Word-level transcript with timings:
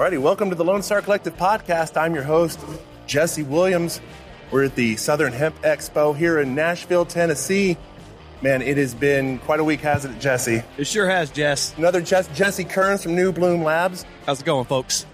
Alrighty, 0.00 0.18
welcome 0.18 0.48
to 0.48 0.56
the 0.56 0.64
Lone 0.64 0.82
Star 0.82 1.02
Collective 1.02 1.36
podcast. 1.36 1.94
I'm 1.94 2.14
your 2.14 2.22
host, 2.22 2.58
Jesse 3.06 3.42
Williams. 3.42 4.00
We're 4.50 4.64
at 4.64 4.74
the 4.74 4.96
Southern 4.96 5.30
Hemp 5.30 5.60
Expo 5.60 6.16
here 6.16 6.40
in 6.40 6.54
Nashville, 6.54 7.04
Tennessee. 7.04 7.76
Man, 8.40 8.62
it 8.62 8.78
has 8.78 8.94
been 8.94 9.40
quite 9.40 9.60
a 9.60 9.64
week, 9.64 9.80
hasn't 9.80 10.16
it, 10.16 10.18
Jesse? 10.18 10.62
It 10.78 10.86
sure 10.86 11.06
has, 11.06 11.30
Jess. 11.30 11.76
Another 11.76 12.00
Jess, 12.00 12.28
Jesse 12.28 12.64
Kearns 12.64 13.02
from 13.02 13.14
New 13.14 13.30
Bloom 13.30 13.62
Labs. 13.62 14.06
How's 14.24 14.40
it 14.40 14.46
going, 14.46 14.64
folks? 14.64 15.04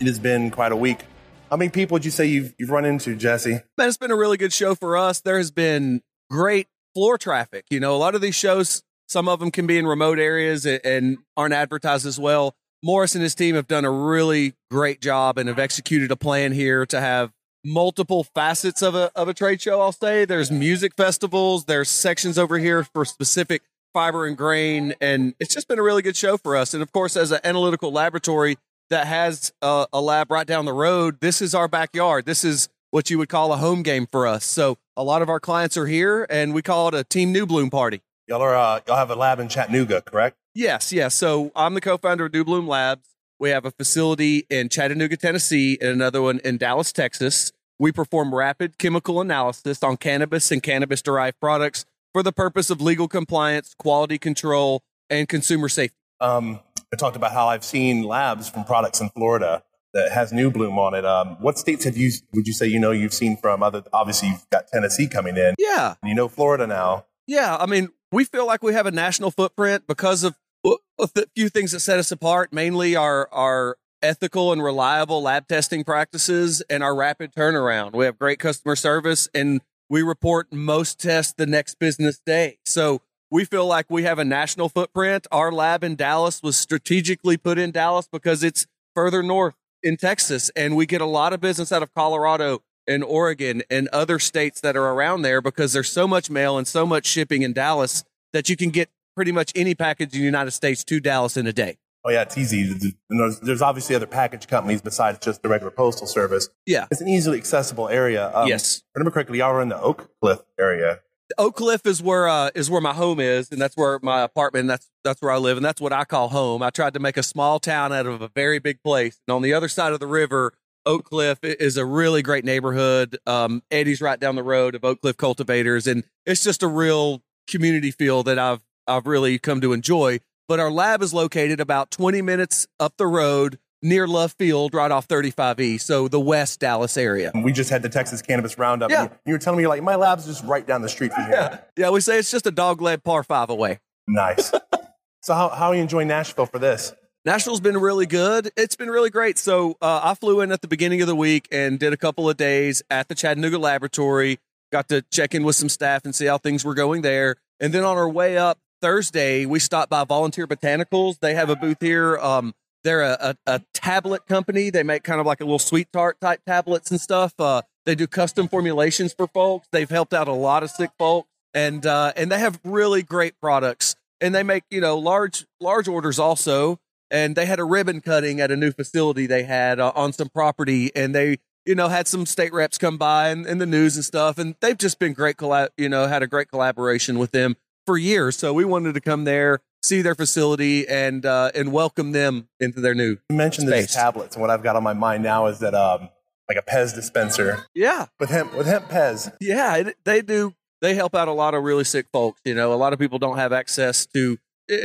It 0.00 0.06
has 0.06 0.18
been 0.18 0.50
quite 0.50 0.72
a 0.72 0.76
week. 0.76 1.04
How 1.50 1.58
many 1.58 1.68
people 1.70 1.96
would 1.96 2.04
you 2.06 2.10
say 2.10 2.24
you've, 2.24 2.54
you've 2.58 2.70
run 2.70 2.86
into, 2.86 3.14
Jesse? 3.16 3.60
Man, 3.76 3.88
it's 3.88 3.98
been 3.98 4.10
a 4.10 4.16
really 4.16 4.38
good 4.38 4.54
show 4.54 4.74
for 4.74 4.96
us. 4.96 5.20
There 5.20 5.36
has 5.36 5.50
been 5.50 6.00
great 6.30 6.68
floor 6.94 7.18
traffic. 7.18 7.66
You 7.68 7.80
know, 7.80 7.94
a 7.94 7.98
lot 7.98 8.14
of 8.14 8.22
these 8.22 8.34
shows, 8.34 8.82
some 9.08 9.28
of 9.28 9.40
them 9.40 9.50
can 9.50 9.66
be 9.66 9.76
in 9.76 9.86
remote 9.86 10.18
areas 10.18 10.64
and, 10.64 10.80
and 10.84 11.18
aren't 11.36 11.52
advertised 11.52 12.06
as 12.06 12.18
well. 12.18 12.54
Morris 12.82 13.14
and 13.14 13.22
his 13.22 13.34
team 13.34 13.54
have 13.54 13.68
done 13.68 13.84
a 13.84 13.90
really 13.90 14.54
great 14.70 15.00
job 15.00 15.36
and 15.36 15.48
have 15.48 15.58
executed 15.58 16.10
a 16.10 16.16
plan 16.16 16.52
here 16.52 16.86
to 16.86 17.00
have 17.00 17.32
multiple 17.64 18.24
facets 18.24 18.80
of 18.80 18.94
a 18.94 19.10
of 19.14 19.28
a 19.28 19.34
trade 19.34 19.60
show. 19.60 19.80
I'll 19.80 19.92
say 19.92 20.24
there's 20.24 20.50
music 20.50 20.94
festivals, 20.96 21.66
there's 21.66 21.90
sections 21.90 22.38
over 22.38 22.58
here 22.58 22.84
for 22.84 23.04
specific 23.04 23.62
fiber 23.92 24.26
and 24.26 24.36
grain, 24.36 24.94
and 25.00 25.34
it's 25.38 25.54
just 25.54 25.68
been 25.68 25.78
a 25.78 25.82
really 25.82 26.02
good 26.02 26.16
show 26.16 26.36
for 26.36 26.56
us. 26.56 26.72
And 26.72 26.82
of 26.82 26.92
course, 26.92 27.16
as 27.16 27.32
an 27.32 27.40
analytical 27.44 27.92
laboratory 27.92 28.56
that 28.88 29.06
has 29.06 29.52
a, 29.60 29.86
a 29.92 30.00
lab 30.00 30.30
right 30.30 30.46
down 30.46 30.64
the 30.64 30.72
road, 30.72 31.20
this 31.20 31.42
is 31.42 31.54
our 31.54 31.68
backyard. 31.68 32.24
This 32.24 32.44
is 32.44 32.68
what 32.92 33.10
you 33.10 33.18
would 33.18 33.28
call 33.28 33.52
a 33.52 33.56
home 33.56 33.82
game 33.82 34.06
for 34.10 34.26
us. 34.26 34.44
So 34.44 34.78
a 34.96 35.04
lot 35.04 35.22
of 35.22 35.28
our 35.28 35.40
clients 35.40 35.76
are 35.76 35.86
here, 35.86 36.26
and 36.30 36.54
we 36.54 36.62
call 36.62 36.88
it 36.88 36.94
a 36.94 37.04
Team 37.04 37.30
New 37.30 37.46
Bloom 37.46 37.68
party. 37.68 38.00
Y'all 38.26 38.42
are 38.42 38.54
uh, 38.54 38.80
y'all 38.86 38.96
have 38.96 39.10
a 39.10 39.16
lab 39.16 39.38
in 39.38 39.48
Chattanooga, 39.48 40.00
correct? 40.00 40.36
Yes, 40.54 40.92
yes. 40.92 41.14
So 41.14 41.52
I'm 41.54 41.74
the 41.74 41.80
co-founder 41.80 42.26
of 42.26 42.32
New 42.32 42.44
Bloom 42.44 42.66
Labs. 42.66 43.08
We 43.38 43.50
have 43.50 43.64
a 43.64 43.70
facility 43.70 44.46
in 44.50 44.68
Chattanooga, 44.68 45.16
Tennessee, 45.16 45.78
and 45.80 45.90
another 45.90 46.20
one 46.20 46.40
in 46.44 46.58
Dallas, 46.58 46.92
Texas. 46.92 47.52
We 47.78 47.92
perform 47.92 48.34
rapid 48.34 48.76
chemical 48.76 49.20
analysis 49.20 49.82
on 49.82 49.96
cannabis 49.96 50.50
and 50.50 50.62
cannabis 50.62 51.00
derived 51.00 51.40
products 51.40 51.86
for 52.12 52.22
the 52.22 52.32
purpose 52.32 52.68
of 52.68 52.82
legal 52.82 53.08
compliance, 53.08 53.74
quality 53.78 54.18
control, 54.18 54.82
and 55.08 55.28
consumer 55.28 55.68
safety. 55.68 55.96
Um, 56.20 56.60
I 56.92 56.96
talked 56.96 57.16
about 57.16 57.32
how 57.32 57.46
I've 57.46 57.64
seen 57.64 58.02
labs 58.02 58.50
from 58.50 58.64
products 58.64 59.00
in 59.00 59.08
Florida 59.10 59.62
that 59.94 60.12
has 60.12 60.32
New 60.32 60.50
Bloom 60.50 60.78
on 60.78 60.94
it. 60.94 61.04
Um, 61.06 61.36
what 61.40 61.58
states 61.58 61.84
have 61.84 61.96
you? 61.96 62.10
Would 62.34 62.46
you 62.46 62.52
say 62.52 62.66
you 62.66 62.78
know 62.78 62.90
you've 62.90 63.14
seen 63.14 63.36
from 63.36 63.62
other? 63.62 63.82
Obviously, 63.92 64.28
you've 64.28 64.48
got 64.50 64.68
Tennessee 64.68 65.08
coming 65.08 65.36
in. 65.36 65.54
Yeah, 65.58 65.94
you 66.04 66.14
know 66.14 66.28
Florida 66.28 66.66
now. 66.66 67.06
Yeah, 67.26 67.56
I 67.58 67.66
mean, 67.66 67.88
we 68.12 68.24
feel 68.24 68.46
like 68.46 68.62
we 68.62 68.72
have 68.72 68.86
a 68.86 68.90
national 68.90 69.30
footprint 69.30 69.84
because 69.86 70.24
of 70.24 70.36
a 70.64 71.08
few 71.34 71.48
things 71.48 71.72
that 71.72 71.80
set 71.80 71.98
us 71.98 72.12
apart. 72.12 72.52
Mainly 72.52 72.96
our 72.96 73.28
our 73.32 73.76
ethical 74.02 74.52
and 74.52 74.62
reliable 74.62 75.22
lab 75.22 75.46
testing 75.46 75.84
practices 75.84 76.62
and 76.70 76.82
our 76.82 76.94
rapid 76.94 77.34
turnaround. 77.34 77.92
We 77.92 78.06
have 78.06 78.18
great 78.18 78.38
customer 78.38 78.76
service 78.76 79.28
and 79.34 79.60
we 79.88 80.02
report 80.02 80.52
most 80.52 81.00
tests 81.00 81.34
the 81.36 81.46
next 81.46 81.78
business 81.78 82.20
day. 82.24 82.58
So 82.64 83.02
we 83.30 83.44
feel 83.44 83.66
like 83.66 83.86
we 83.90 84.04
have 84.04 84.18
a 84.18 84.24
national 84.24 84.68
footprint. 84.68 85.26
Our 85.30 85.52
lab 85.52 85.84
in 85.84 85.96
Dallas 85.96 86.42
was 86.42 86.56
strategically 86.56 87.36
put 87.36 87.58
in 87.58 87.70
Dallas 87.72 88.08
because 88.10 88.42
it's 88.42 88.66
further 88.94 89.22
north 89.22 89.54
in 89.82 89.96
Texas 89.96 90.50
and 90.56 90.76
we 90.76 90.86
get 90.86 91.00
a 91.00 91.06
lot 91.06 91.32
of 91.32 91.40
business 91.40 91.72
out 91.72 91.82
of 91.82 91.92
Colorado 91.94 92.62
and 92.90 93.04
Oregon 93.04 93.62
and 93.70 93.88
other 93.88 94.18
states 94.18 94.60
that 94.60 94.76
are 94.76 94.88
around 94.88 95.22
there 95.22 95.40
because 95.40 95.72
there's 95.72 95.90
so 95.90 96.08
much 96.08 96.28
mail 96.28 96.58
and 96.58 96.66
so 96.66 96.84
much 96.84 97.06
shipping 97.06 97.42
in 97.42 97.52
Dallas 97.52 98.04
that 98.32 98.48
you 98.48 98.56
can 98.56 98.70
get 98.70 98.90
pretty 99.14 99.32
much 99.32 99.52
any 99.54 99.74
package 99.74 100.12
in 100.12 100.20
the 100.20 100.24
United 100.24 100.50
States 100.50 100.82
to 100.84 101.00
Dallas 101.00 101.36
in 101.36 101.46
a 101.46 101.52
day. 101.52 101.78
Oh 102.04 102.10
yeah, 102.10 102.22
it's 102.22 102.38
easy. 102.38 102.94
There's, 103.10 103.62
obviously 103.62 103.94
other 103.94 104.06
package 104.06 104.46
companies 104.46 104.80
besides 104.80 105.18
just 105.18 105.42
the 105.42 105.48
regular 105.48 105.70
postal 105.70 106.06
service. 106.06 106.48
Yeah, 106.66 106.86
it's 106.90 107.02
an 107.02 107.08
easily 107.08 107.36
accessible 107.36 107.88
area. 107.88 108.32
Um, 108.34 108.48
yes, 108.48 108.82
remember 108.94 109.10
correctly, 109.10 109.38
y'all 109.38 109.52
are 109.52 109.60
in 109.60 109.68
the 109.68 109.80
Oak 109.80 110.10
Cliff 110.20 110.40
area. 110.58 111.00
Oak 111.36 111.56
Cliff 111.56 111.86
is 111.86 112.02
where 112.02 112.26
uh, 112.26 112.50
is 112.54 112.70
where 112.70 112.80
my 112.80 112.94
home 112.94 113.20
is, 113.20 113.52
and 113.52 113.60
that's 113.60 113.76
where 113.76 113.98
my 114.02 114.22
apartment. 114.22 114.68
That's 114.68 114.88
that's 115.04 115.20
where 115.20 115.30
I 115.30 115.36
live, 115.36 115.58
and 115.58 115.64
that's 115.64 115.80
what 115.80 115.92
I 115.92 116.04
call 116.04 116.30
home. 116.30 116.62
I 116.62 116.70
tried 116.70 116.94
to 116.94 117.00
make 117.00 117.18
a 117.18 117.22
small 117.22 117.60
town 117.60 117.92
out 117.92 118.06
of 118.06 118.22
a 118.22 118.28
very 118.28 118.60
big 118.60 118.82
place, 118.82 119.20
and 119.28 119.34
on 119.34 119.42
the 119.42 119.52
other 119.52 119.68
side 119.68 119.92
of 119.92 120.00
the 120.00 120.06
river, 120.06 120.54
Oak 120.86 121.04
Cliff 121.04 121.38
is 121.42 121.76
a 121.76 121.84
really 121.84 122.22
great 122.22 122.44
neighborhood. 122.44 123.18
Um, 123.26 123.62
Eddie's 123.70 124.00
right 124.00 124.18
down 124.18 124.36
the 124.36 124.42
road 124.42 124.74
of 124.74 124.84
Oak 124.84 125.00
Cliff 125.02 125.16
Cultivators, 125.16 125.86
and 125.86 126.04
it's 126.26 126.42
just 126.42 126.62
a 126.62 126.68
real 126.68 127.22
community 127.48 127.90
feel 127.90 128.22
that 128.22 128.38
I've 128.38 128.60
I've 128.86 129.06
really 129.06 129.38
come 129.38 129.60
to 129.60 129.72
enjoy. 129.72 130.20
But 130.48 130.58
our 130.58 130.70
lab 130.70 131.02
is 131.02 131.14
located 131.14 131.60
about 131.60 131.90
20 131.92 132.22
minutes 132.22 132.66
up 132.80 132.96
the 132.96 133.06
road 133.06 133.58
near 133.82 134.06
Love 134.06 134.32
Field, 134.32 134.74
right 134.74 134.90
off 134.90 135.06
35E, 135.08 135.80
so 135.80 136.08
the 136.08 136.20
West 136.20 136.60
Dallas 136.60 136.96
area. 136.96 137.30
We 137.34 137.52
just 137.52 137.70
had 137.70 137.82
the 137.82 137.88
Texas 137.88 138.20
Cannabis 138.20 138.58
Roundup. 138.58 138.90
Yeah. 138.90 139.08
you 139.24 139.32
were 139.32 139.38
telling 139.38 139.58
me, 139.58 139.66
like, 139.66 139.82
my 139.82 139.94
lab's 139.94 140.26
just 140.26 140.44
right 140.44 140.66
down 140.66 140.82
the 140.82 140.88
street 140.88 141.12
from 141.12 141.24
here. 141.24 141.34
Yeah, 141.34 141.58
yeah 141.76 141.90
we 141.90 142.00
say 142.00 142.18
it's 142.18 142.30
just 142.30 142.46
a 142.46 142.50
dog 142.50 142.80
leg 142.80 143.02
par 143.04 143.22
five 143.22 143.48
away. 143.50 143.78
Nice. 144.08 144.50
so, 145.22 145.34
how, 145.34 145.48
how 145.50 145.68
are 145.68 145.74
you 145.74 145.82
enjoying 145.82 146.08
Nashville 146.08 146.46
for 146.46 146.58
this? 146.58 146.92
Nashville's 147.24 147.60
been 147.60 147.76
really 147.76 148.06
good. 148.06 148.50
It's 148.56 148.76
been 148.76 148.88
really 148.88 149.10
great. 149.10 149.36
So, 149.36 149.76
uh, 149.82 150.00
I 150.02 150.14
flew 150.14 150.40
in 150.40 150.52
at 150.52 150.62
the 150.62 150.68
beginning 150.68 151.02
of 151.02 151.06
the 151.06 151.14
week 151.14 151.48
and 151.52 151.78
did 151.78 151.92
a 151.92 151.96
couple 151.98 152.30
of 152.30 152.38
days 152.38 152.82
at 152.88 153.08
the 153.08 153.14
Chattanooga 153.14 153.58
Laboratory. 153.58 154.38
Got 154.72 154.88
to 154.88 155.02
check 155.12 155.34
in 155.34 155.44
with 155.44 155.56
some 155.56 155.68
staff 155.68 156.04
and 156.04 156.14
see 156.14 156.26
how 156.26 156.38
things 156.38 156.64
were 156.64 156.74
going 156.74 157.02
there. 157.02 157.36
And 157.58 157.74
then 157.74 157.84
on 157.84 157.98
our 157.98 158.08
way 158.08 158.38
up 158.38 158.58
Thursday, 158.80 159.44
we 159.44 159.58
stopped 159.58 159.90
by 159.90 160.04
Volunteer 160.04 160.46
Botanicals. 160.46 161.18
They 161.20 161.34
have 161.34 161.50
a 161.50 161.56
booth 161.56 161.76
here. 161.80 162.16
Um, 162.16 162.54
they're 162.84 163.02
a, 163.02 163.36
a, 163.46 163.54
a, 163.54 163.60
tablet 163.74 164.26
company. 164.26 164.70
They 164.70 164.82
make 164.82 165.02
kind 165.02 165.20
of 165.20 165.26
like 165.26 165.42
a 165.42 165.44
little 165.44 165.58
sweet 165.58 165.92
tart 165.92 166.18
type 166.22 166.40
tablets 166.46 166.90
and 166.90 166.98
stuff. 166.98 167.34
Uh, 167.38 167.60
they 167.84 167.94
do 167.94 168.06
custom 168.06 168.48
formulations 168.48 169.12
for 169.12 169.26
folks. 169.26 169.68
They've 169.72 169.90
helped 169.90 170.14
out 170.14 170.28
a 170.28 170.32
lot 170.32 170.62
of 170.62 170.70
sick 170.70 170.90
folks, 170.98 171.28
and 171.52 171.84
uh, 171.84 172.14
and 172.16 172.32
they 172.32 172.38
have 172.38 172.58
really 172.64 173.02
great 173.02 173.38
products. 173.40 173.96
And 174.22 174.34
they 174.34 174.42
make 174.42 174.64
you 174.70 174.80
know 174.80 174.96
large 174.96 175.44
large 175.60 175.88
orders 175.88 176.18
also. 176.18 176.78
And 177.10 177.34
they 177.34 177.46
had 177.46 177.58
a 177.58 177.64
ribbon 177.64 178.00
cutting 178.00 178.40
at 178.40 178.50
a 178.50 178.56
new 178.56 178.72
facility 178.72 179.26
they 179.26 179.42
had 179.42 179.80
uh, 179.80 179.92
on 179.94 180.12
some 180.12 180.28
property, 180.28 180.90
and 180.94 181.14
they 181.14 181.38
you 181.66 181.74
know 181.74 181.88
had 181.88 182.06
some 182.08 182.26
state 182.26 182.52
reps 182.52 182.78
come 182.78 182.96
by 182.96 183.28
and, 183.28 183.46
and 183.46 183.60
the 183.60 183.66
news 183.66 183.96
and 183.96 184.04
stuff. 184.04 184.38
And 184.38 184.54
they've 184.60 184.78
just 184.78 184.98
been 184.98 185.12
great. 185.12 185.36
Collab- 185.36 185.70
you 185.76 185.88
know, 185.88 186.06
had 186.06 186.22
a 186.22 186.26
great 186.26 186.48
collaboration 186.48 187.18
with 187.18 187.32
them 187.32 187.56
for 187.86 187.98
years. 187.98 188.36
So 188.36 188.52
we 188.52 188.64
wanted 188.64 188.94
to 188.94 189.00
come 189.00 189.24
there, 189.24 189.60
see 189.82 190.02
their 190.02 190.14
facility, 190.14 190.86
and 190.86 191.26
uh, 191.26 191.50
and 191.54 191.72
welcome 191.72 192.12
them 192.12 192.48
into 192.60 192.80
their 192.80 192.94
new. 192.94 193.18
You 193.28 193.36
mentioned 193.36 193.68
space. 193.68 193.86
these 193.86 193.94
tablets, 193.94 194.36
and 194.36 194.40
what 194.40 194.50
I've 194.50 194.62
got 194.62 194.76
on 194.76 194.82
my 194.82 194.94
mind 194.94 195.22
now 195.22 195.46
is 195.46 195.58
that 195.60 195.74
um, 195.74 196.08
like 196.48 196.58
a 196.58 196.62
Pez 196.62 196.94
dispenser. 196.94 197.66
Yeah, 197.74 198.06
with 198.18 198.30
hemp 198.30 198.56
with 198.56 198.66
hemp 198.66 198.88
Pez. 198.88 199.34
Yeah, 199.40 199.76
it, 199.76 199.96
they 200.04 200.22
do. 200.22 200.54
They 200.80 200.94
help 200.94 201.14
out 201.14 201.28
a 201.28 201.32
lot 201.32 201.54
of 201.54 201.62
really 201.62 201.84
sick 201.84 202.06
folks. 202.12 202.40
You 202.44 202.54
know, 202.54 202.72
a 202.72 202.76
lot 202.76 202.92
of 202.92 202.98
people 202.98 203.18
don't 203.18 203.36
have 203.36 203.52
access 203.52 204.06
to, 204.14 204.38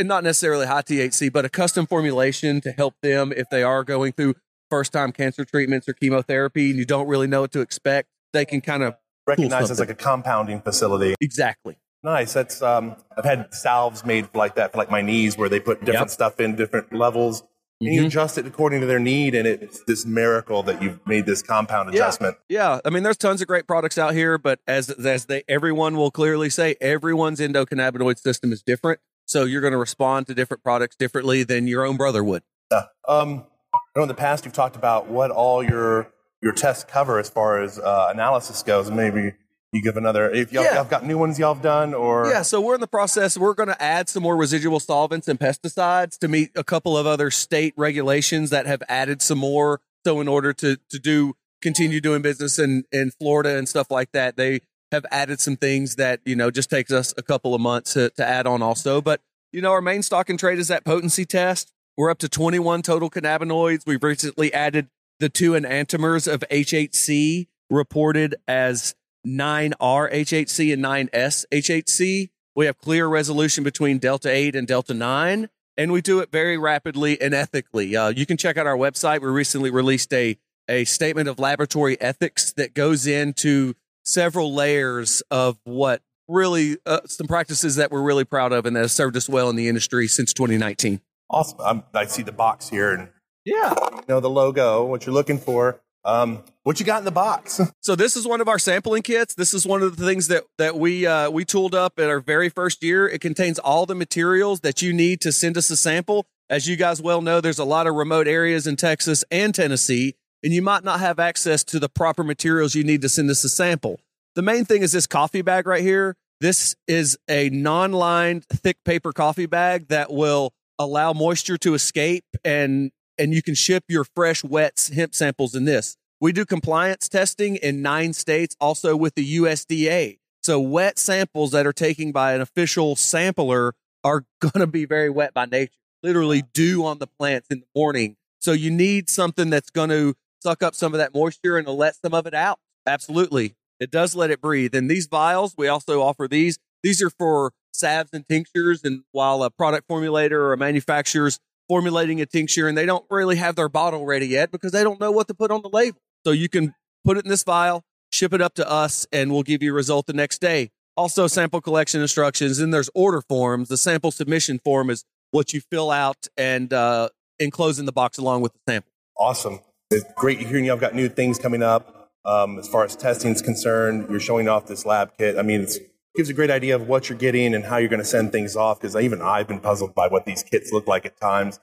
not 0.03 0.23
necessarily 0.23 0.66
high 0.66 0.81
THC, 0.81 1.31
but 1.31 1.46
a 1.46 1.50
custom 1.50 1.85
formulation 1.85 2.62
to 2.62 2.72
help 2.72 2.96
them 3.01 3.34
if 3.35 3.50
they 3.50 3.63
are 3.63 3.84
going 3.84 4.13
through 4.13 4.35
first 4.69 4.91
time 4.91 5.12
cancer 5.12 5.46
treatments 5.46 5.88
or 5.88 5.94
chemotherapy, 5.94 6.69
and 6.69 6.79
you 6.79 6.85
don't 6.85 7.07
really 7.07 7.28
know 7.28 7.41
what 7.41 7.51
to 7.53 7.62
expect. 7.62 8.09
They 8.34 8.46
can 8.46 8.62
kind 8.62 8.84
of 8.84 8.96
recognize 9.28 9.72
as 9.72 9.79
like 9.79 9.90
a 9.90 9.96
compounding 9.96 10.62
facility. 10.62 11.16
Exactly. 11.22 11.78
Nice. 12.03 12.34
That's 12.34 12.62
um, 12.62 12.96
I've 13.18 13.25
had 13.25 13.53
salves 13.53 14.06
made 14.06 14.29
like 14.35 14.56
that 14.56 14.72
for 14.72 14.78
like 14.78 14.91
my 14.91 15.01
knees, 15.01 15.38
where 15.38 15.50
they 15.50 15.59
put 15.59 15.79
different 15.79 16.02
yep. 16.02 16.09
stuff 16.09 16.40
in 16.40 16.56
different 16.56 16.94
levels, 16.94 17.41
and 17.81 17.90
mm-hmm. 17.90 18.02
you 18.02 18.06
adjust 18.06 18.38
it 18.38 18.46
according 18.46 18.81
to 18.81 18.88
their 18.88 19.00
need. 19.00 19.34
And 19.34 19.47
it's 19.47 19.84
this 19.85 20.06
miracle 20.06 20.62
that 20.63 20.84
you've 20.84 21.00
made 21.07 21.25
this 21.25 21.41
compound 21.41 21.90
adjustment. 21.90 22.38
Yeah, 22.47 22.75
yeah. 22.75 22.79
I 22.85 22.91
mean, 22.91 23.02
there's 23.02 23.17
tons 23.17 23.41
of 23.41 23.47
great 23.47 23.66
products 23.66 23.97
out 23.97 24.13
here, 24.13 24.38
but 24.38 24.59
as 24.67 24.90
as 24.91 25.26
they 25.26 25.43
everyone 25.47 25.97
will 25.97 26.11
clearly 26.11 26.49
say, 26.49 26.76
everyone's 26.79 27.40
endocannabinoid 27.40 28.20
system 28.20 28.52
is 28.53 28.61
different. 28.61 28.99
So 29.25 29.45
you're 29.45 29.61
going 29.61 29.72
to 29.72 29.77
respond 29.77 30.27
to 30.27 30.33
different 30.33 30.63
products 30.63 30.95
differently 30.95 31.43
than 31.43 31.67
your 31.67 31.85
own 31.85 31.97
brother 31.97 32.23
would. 32.23 32.43
Yeah. 32.72 32.83
Um, 33.07 33.45
I 33.73 33.79
know 33.95 34.03
in 34.03 34.07
the 34.07 34.13
past 34.13 34.45
you've 34.45 34.53
talked 34.53 34.75
about 34.75 35.07
what 35.07 35.31
all 35.31 35.63
your 35.63 36.11
your 36.41 36.53
tests 36.53 36.83
cover 36.83 37.19
as 37.19 37.29
far 37.29 37.61
as 37.61 37.79
uh, 37.79 38.09
analysis 38.11 38.61
goes. 38.61 38.91
Maybe 38.91 39.33
you 39.75 39.81
give 39.81 39.97
another 39.97 40.29
if 40.31 40.53
y'all, 40.53 40.63
yeah. 40.63 40.75
y'all 40.75 40.85
got 40.85 41.05
new 41.05 41.17
ones 41.17 41.37
y'all 41.37 41.53
have 41.53 41.63
done 41.63 41.93
or 41.93 42.27
yeah 42.29 42.41
so 42.41 42.61
we're 42.61 42.75
in 42.75 42.81
the 42.81 42.87
process 42.87 43.37
we're 43.37 43.53
going 43.53 43.67
to 43.67 43.81
add 43.81 44.07
some 44.07 44.23
more 44.23 44.37
residual 44.37 44.79
solvents 44.79 45.27
and 45.27 45.39
pesticides 45.39 46.17
to 46.17 46.27
meet 46.27 46.49
a 46.55 46.63
couple 46.63 46.97
of 46.97 47.05
other 47.05 47.29
state 47.29 47.73
regulations 47.75 48.49
that 48.51 48.66
have 48.66 48.81
added 48.87 49.22
some 49.22 49.37
more 49.37 49.81
so 50.05 50.22
in 50.22 50.27
order 50.27 50.53
to 50.53 50.77
to 50.89 50.97
do 50.97 51.35
continue 51.61 51.99
doing 51.99 52.22
business 52.22 52.57
in 52.57 52.85
in 52.91 53.11
florida 53.11 53.57
and 53.57 53.67
stuff 53.67 53.91
like 53.91 54.11
that 54.13 54.37
they 54.37 54.61
have 54.96 55.06
added 55.12 55.40
some 55.40 55.56
things 55.56 55.96
that 55.96 56.20
you 56.26 56.36
know 56.36 56.50
just 56.50 56.70
takes 56.70 56.92
us 56.92 57.14
a 57.18 57.24
couple 57.24 57.53
of 57.53 57.62
months 57.62 57.94
to, 57.94 58.09
to 58.12 58.26
add 58.26 58.47
on 58.47 58.62
also 58.62 59.02
but 59.02 59.22
you 59.52 59.62
know 59.62 59.72
our 59.72 59.82
main 59.82 60.02
stock 60.02 60.30
and 60.30 60.40
trade 60.40 60.59
is 60.59 60.68
that 60.68 60.84
potency 60.84 61.26
test 61.26 61.72
we're 61.97 62.09
up 62.09 62.18
to 62.18 62.28
21 62.28 62.82
total 62.82 63.09
cannabinoids 63.09 63.84
we've 63.86 64.03
recently 64.03 64.53
added 64.53 64.90
the 65.20 65.30
two 65.30 65.52
enantiomers 65.52 66.32
of 66.32 66.44
hhc 66.52 67.47
reported 67.70 68.36
as 68.47 68.96
9R 69.26 70.14
HHC 70.14 70.74
and 70.74 70.84
9S 70.84 71.46
HHC. 71.52 72.30
We 72.56 72.66
have 72.68 72.78
clear 72.78 73.08
resolution 73.08 73.64
between 73.64 73.97
Delta 73.97 74.30
8 74.30 74.56
and 74.56 74.68
Delta 74.68 74.94
9. 74.94 75.50
and 75.78 75.92
we 75.92 76.02
do 76.02 76.20
it 76.20 76.32
very 76.32 76.58
rapidly 76.58 77.20
and 77.20 77.34
ethically. 77.34 77.96
Uh, 77.96 78.08
you 78.08 78.26
can 78.26 78.38
check 78.38 78.56
out 78.56 78.66
our 78.66 78.78
website. 78.78 79.22
We 79.22 79.28
recently 79.28 79.72
released 79.72 80.14
a 80.14 80.38
a 80.68 80.84
statement 80.86 81.28
of 81.30 81.38
laboratory 81.38 82.00
ethics 82.02 82.52
that 82.53 82.74
goes 82.74 83.06
into 83.06 83.76
several 84.05 84.53
layers 84.53 85.22
of 85.31 85.57
what 85.63 86.02
really 86.28 86.78
uh, 86.85 87.02
some 87.05 87.28
practices 87.28 87.75
that 87.75 87.91
we're 87.91 88.02
really 88.02 88.23
proud 88.25 88.52
of 88.52 88.66
and 88.66 88.75
that 88.75 88.81
have 88.81 88.91
served 88.91 89.16
us 89.17 89.28
well 89.29 89.49
in 89.49 89.55
the 89.55 89.67
industry 89.67 90.07
since 90.07 90.34
2019. 90.34 91.02
Awesome. 91.29 91.57
I'm, 91.63 91.84
I 91.93 92.05
see 92.05 92.22
the 92.23 92.31
box 92.31 92.69
here 92.69 92.91
and 92.91 93.09
Yeah. 93.46 93.73
you 93.96 94.02
know 94.09 94.19
the 94.19 94.29
logo, 94.29 94.85
what 94.85 95.05
you're 95.05 95.13
looking 95.13 95.37
for. 95.37 95.81
Um, 96.03 96.43
what 96.61 96.79
you 96.79 96.85
got 96.85 96.99
in 96.99 97.05
the 97.05 97.11
box? 97.11 97.59
So 97.81 97.96
this 97.96 98.16
is 98.16 98.28
one 98.28 98.41
of 98.41 98.47
our 98.47 98.57
sampling 98.59 99.03
kits. 99.03 99.35
This 99.35 99.53
is 99.53 99.66
one 99.67 99.81
of 99.84 99.97
the 99.97 100.05
things 100.05 100.28
that 100.28 100.43
that 100.58 100.75
we 100.78 101.05
uh, 101.05 101.29
we 101.29 101.46
tooled 101.46 101.73
up 101.75 101.99
at 101.99 102.09
our 102.09 102.19
very 102.19 102.49
first 102.49 102.84
year. 102.84 103.08
It 103.08 103.22
contains 103.22 103.59
all 103.59 103.85
the 103.85 103.93
materials 103.96 104.61
that 104.61 104.81
you 104.81 104.91
need 104.93 105.22
to 105.22 105.31
send 105.31 105.55
us 105.58 105.69
a 105.69 105.78
sample. 105.78 106.25
As 106.49 106.67
you 106.67 106.75
guys 106.75 107.01
well 107.01 107.22
know, 107.22 107.41
there's 107.41 107.59
a 107.59 107.63
lot 107.66 107.85
of 107.87 107.93
remote 107.96 108.28
areas 108.28 108.66
in 108.67 108.75
Texas 108.75 109.23
and 109.31 109.53
Tennessee, 109.53 110.16
and 110.46 110.53
you 110.53 110.62
might 110.62 110.84
not 110.84 111.00
have 111.00 111.20
access 111.20 111.64
to 111.64 111.80
the 111.80 111.90
proper 111.90 112.24
materials 112.24 112.76
you 112.76 112.84
need 112.84 113.02
to 113.02 113.09
send 113.09 113.32
us 113.32 113.44
a 113.44 113.50
sample. 113.50 114.00
The 114.36 114.44
main 114.44 114.64
thing 114.64 114.84
is 114.84 114.92
this 114.92 115.08
coffee 115.08 115.42
bag 115.42 115.66
right 115.66 115.82
here. 115.82 116.16
This 116.40 116.76
is 116.88 117.18
a 117.28 117.50
non-lined 117.50 118.46
thick 118.46 118.78
paper 118.86 119.12
coffee 119.12 119.47
bag 119.47 119.88
that 119.88 120.14
will 120.14 120.53
allow 120.78 121.14
moisture 121.14 121.58
to 121.58 121.74
escape 121.74 122.26
and 122.46 122.92
and 123.18 123.34
you 123.34 123.42
can 123.42 123.56
ship 123.56 123.86
your 123.88 124.03
fresh 124.03 124.44
wet 124.44 124.92
hemp 124.94 125.16
samples 125.16 125.56
in 125.56 125.66
this. 125.66 125.97
We 126.22 126.32
do 126.32 126.46
compliance 126.46 127.09
testing 127.09 127.56
in 127.56 127.82
nine 127.82 128.14
states, 128.14 128.56
also 128.59 128.96
with 128.96 129.16
the 129.16 129.38
USDA. 129.38 130.20
So 130.44 130.59
wet 130.59 131.00
samples 131.00 131.52
that 131.52 131.66
are 131.66 131.74
taken 131.74 132.12
by 132.12 132.34
an 132.34 132.42
official 132.42 132.96
sampler 132.96 133.74
are 134.03 134.26
going 134.42 134.59
to 134.59 134.68
be 134.68 134.86
very 134.86 135.09
wet 135.09 135.34
by 135.34 135.46
nature, 135.46 135.72
literally 136.03 136.44
dew 136.53 136.86
on 136.86 137.00
the 137.00 137.08
plants 137.08 137.47
in 137.50 137.62
the 137.62 137.68
morning. 137.76 138.18
So 138.40 138.52
you 138.52 138.70
need 138.70 139.09
something 139.09 139.50
that's 139.50 139.72
going 139.72 139.90
to 139.90 140.14
suck 140.46 140.62
up 140.62 140.76
some 140.76 140.94
of 140.94 141.00
that 141.00 141.14
moisture 141.16 141.58
and 141.58 141.68
let 141.68 141.96
some 141.96 142.14
of 142.14 142.28
it 142.28 142.36
out. 142.36 142.59
Absolutely. 142.86 143.56
It 143.80 143.90
does 143.90 144.16
let 144.16 144.30
it 144.30 144.42
breathe. 144.42 144.76
And 144.76 144.90
these 144.90 145.08
vials, 145.08 145.56
we 145.58 145.68
also 145.68 146.03
offer 146.03 146.28
these. 146.28 146.59
These 146.84 147.02
are 147.02 147.09
for 147.09 147.52
salves 147.74 148.12
and 148.14 148.28
tinctures. 148.30 148.84
And 148.84 149.03
while 149.12 149.42
a 149.42 149.50
product 149.50 149.88
formulator 149.90 150.34
or 150.34 150.53
a 150.53 150.58
manufacturer's 150.58 151.40
formulating 151.68 152.22
a 152.22 152.28
tincture 152.28 152.68
and 152.68 152.78
they 152.78 152.86
don't 152.86 153.06
really 153.09 153.38
have 153.38 153.56
their 153.56 153.70
bottle 153.70 154.06
ready 154.06 154.28
yet 154.28 154.52
because 154.52 154.72
they 154.72 154.84
don't 154.84 155.00
know 155.00 155.12
what 155.12 155.28
to 155.30 155.34
put 155.34 155.50
on 155.50 155.64
the 155.64 155.70
label. 155.70 155.97
So 156.24 156.32
you 156.32 156.47
can 156.47 156.76
put 157.03 157.18
it 157.18 157.26
in 157.26 157.30
this 157.30 157.44
vial, 157.44 157.84
ship 158.14 158.32
it 158.32 158.42
up 158.42 158.53
to 158.56 158.70
us, 158.70 159.08
and 159.12 159.32
we'll 159.32 159.44
give 159.44 159.64
you 159.64 159.72
a 159.72 159.76
result 159.76 160.06
the 160.06 160.14
next 160.14 160.42
day. 160.42 160.70
Also, 160.96 161.26
sample 161.26 161.59
collection 161.59 162.02
instructions, 162.02 162.59
Then 162.59 162.70
there's 162.70 162.90
order 162.94 163.22
forms. 163.22 163.68
The 163.68 163.78
sample 163.78 164.12
submission 164.12 164.59
form 164.64 164.92
is 164.92 165.03
what 165.32 165.53
you 165.53 165.62
fill 165.72 165.90
out 165.90 166.28
and 166.38 166.72
uh, 166.72 167.09
enclose 167.40 167.80
in 167.80 167.86
the 167.86 167.92
box 167.92 168.20
along 168.20 168.42
with 168.42 168.53
the 168.53 168.59
sample. 168.72 168.92
Awesome. 169.18 169.59
It's 169.96 170.14
great 170.16 170.40
hearing 170.40 170.66
y'all 170.66 170.78
got 170.78 170.96
new 170.96 171.09
things 171.09 171.38
coming 171.38 171.64
up 171.64 172.09
um, 172.26 172.59
as 172.59 172.68
far 172.68 172.84
as 172.84 172.96
testing 172.96 173.32
is 173.32 173.42
concerned. 173.42 174.08
You're 174.09 174.20
showing 174.20 174.47
off 174.47 174.68
this 174.68 174.86
lab 174.86 175.18
kit. 175.18 175.38
I 175.38 175.42
mean, 175.42 175.62
it 175.62 175.74
gives 176.16 176.30
a 176.30 176.34
great 176.34 176.52
idea 176.52 176.76
of 176.76 176.88
what 176.88 177.09
you're 177.09 177.18
getting 177.18 177.53
and 177.53 177.66
how 177.66 177.78
you're 177.78 177.90
going 177.90 178.02
to 178.02 178.06
send 178.06 178.32
things 178.32 178.56
off 178.56 178.80
because 178.80 178.96
even 178.96 179.22
I've 179.22 179.47
been 179.47 179.59
puzzled 179.59 179.96
by 179.96 180.08
what 180.08 180.26
these 180.26 180.44
kits 180.44 180.72
look 180.72 180.88
like 180.88 181.06
at 181.06 181.20
times, 181.20 181.59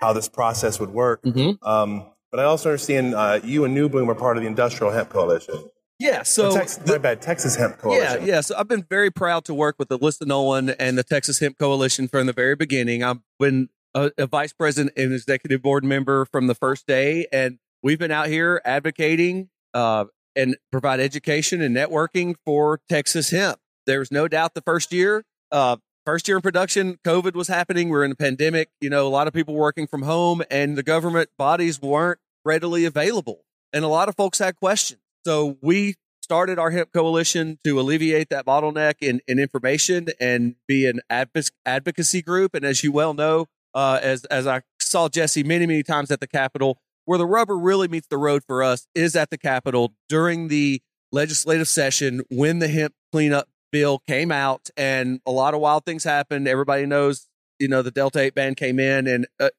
how 0.00 0.12
this 0.12 0.28
process 0.28 0.80
would 0.80 0.90
work. 0.90 1.22
Mm-hmm. 1.22 1.66
Um, 1.66 2.06
but 2.30 2.40
I 2.40 2.44
also 2.44 2.70
understand 2.70 3.14
uh, 3.14 3.40
you 3.44 3.64
and 3.64 3.74
New 3.74 3.88
Bloom 3.88 4.10
are 4.10 4.14
part 4.14 4.36
of 4.36 4.42
the 4.42 4.48
Industrial 4.48 4.92
Hemp 4.92 5.10
Coalition. 5.10 5.68
Yeah, 5.98 6.24
so 6.24 6.50
Or 6.50 6.52
Tex- 6.58 6.80
my 6.84 6.98
bad, 6.98 7.22
Texas 7.22 7.54
Hemp 7.54 7.78
Coalition. 7.78 8.26
Yeah, 8.26 8.34
yeah. 8.34 8.40
So 8.40 8.56
I've 8.58 8.66
been 8.66 8.82
very 8.82 9.10
proud 9.10 9.44
to 9.44 9.54
work 9.54 9.76
with 9.78 9.88
the 9.88 9.98
Alyssa 9.98 10.26
Nolan 10.26 10.70
and 10.70 10.98
the 10.98 11.04
Texas 11.04 11.38
Hemp 11.38 11.58
Coalition 11.58 12.08
from 12.08 12.26
the 12.26 12.32
very 12.32 12.56
beginning. 12.56 13.04
I've 13.04 13.20
been 13.38 13.68
a, 13.94 14.10
a 14.18 14.26
vice 14.26 14.52
president 14.52 14.94
and 14.96 15.12
executive 15.12 15.62
board 15.62 15.84
member 15.84 16.24
from 16.24 16.48
the 16.48 16.54
first 16.56 16.86
day, 16.86 17.26
and 17.32 17.58
we've 17.82 17.98
been 17.98 18.10
out 18.10 18.28
here 18.28 18.60
advocating 18.64 19.48
uh, 19.74 20.06
and 20.36 20.56
provide 20.70 21.00
education 21.00 21.60
and 21.60 21.76
networking 21.76 22.34
for 22.44 22.80
Texas 22.88 23.30
hemp. 23.30 23.58
There's 23.86 24.10
no 24.10 24.28
doubt 24.28 24.54
the 24.54 24.62
first 24.62 24.92
year, 24.92 25.24
uh, 25.50 25.76
first 26.06 26.28
year 26.28 26.36
in 26.36 26.42
production, 26.42 26.98
COVID 27.04 27.34
was 27.34 27.48
happening. 27.48 27.88
We 27.88 27.98
are 27.98 28.04
in 28.04 28.12
a 28.12 28.16
pandemic. 28.16 28.70
You 28.80 28.90
know, 28.90 29.06
a 29.06 29.10
lot 29.10 29.26
of 29.26 29.34
people 29.34 29.54
working 29.54 29.86
from 29.86 30.02
home, 30.02 30.42
and 30.50 30.76
the 30.76 30.82
government 30.82 31.30
bodies 31.36 31.80
weren't 31.80 32.20
readily 32.44 32.84
available, 32.84 33.44
and 33.72 33.84
a 33.84 33.88
lot 33.88 34.08
of 34.08 34.16
folks 34.16 34.38
had 34.38 34.56
questions. 34.56 35.00
So 35.24 35.58
we 35.60 35.96
started 36.22 36.58
our 36.58 36.70
hemp 36.70 36.92
coalition 36.92 37.58
to 37.64 37.78
alleviate 37.78 38.28
that 38.30 38.46
bottleneck 38.46 38.94
in, 39.00 39.20
in 39.26 39.38
information 39.38 40.08
and 40.20 40.54
be 40.66 40.86
an 40.86 41.00
advocacy 41.66 42.22
group. 42.22 42.54
And 42.54 42.64
as 42.64 42.82
you 42.82 42.92
well 42.92 43.14
know, 43.14 43.46
uh, 43.74 43.98
as 44.02 44.24
as 44.26 44.46
I 44.46 44.62
saw 44.80 45.08
Jesse 45.08 45.42
many 45.42 45.66
many 45.66 45.82
times 45.82 46.10
at 46.10 46.20
the 46.20 46.26
Capitol, 46.26 46.78
where 47.04 47.18
the 47.18 47.26
rubber 47.26 47.56
really 47.56 47.88
meets 47.88 48.06
the 48.08 48.18
road 48.18 48.42
for 48.46 48.62
us 48.62 48.86
is 48.94 49.16
at 49.16 49.30
the 49.30 49.38
Capitol 49.38 49.94
during 50.08 50.48
the 50.48 50.80
legislative 51.10 51.68
session 51.68 52.22
when 52.30 52.58
the 52.58 52.68
hemp 52.68 52.94
cleanup 53.12 53.48
bill 53.70 53.98
came 54.06 54.30
out, 54.30 54.68
and 54.76 55.20
a 55.26 55.30
lot 55.30 55.54
of 55.54 55.60
wild 55.60 55.84
things 55.84 56.04
happened. 56.04 56.46
Everybody 56.48 56.86
knows. 56.86 57.28
You 57.58 57.68
know, 57.68 57.80
the 57.82 57.92
Delta 57.92 58.18
8 58.18 58.34
ban 58.34 58.54
came 58.56 58.80
in 58.80 59.06
and 59.06 59.26
uh, 59.38 59.50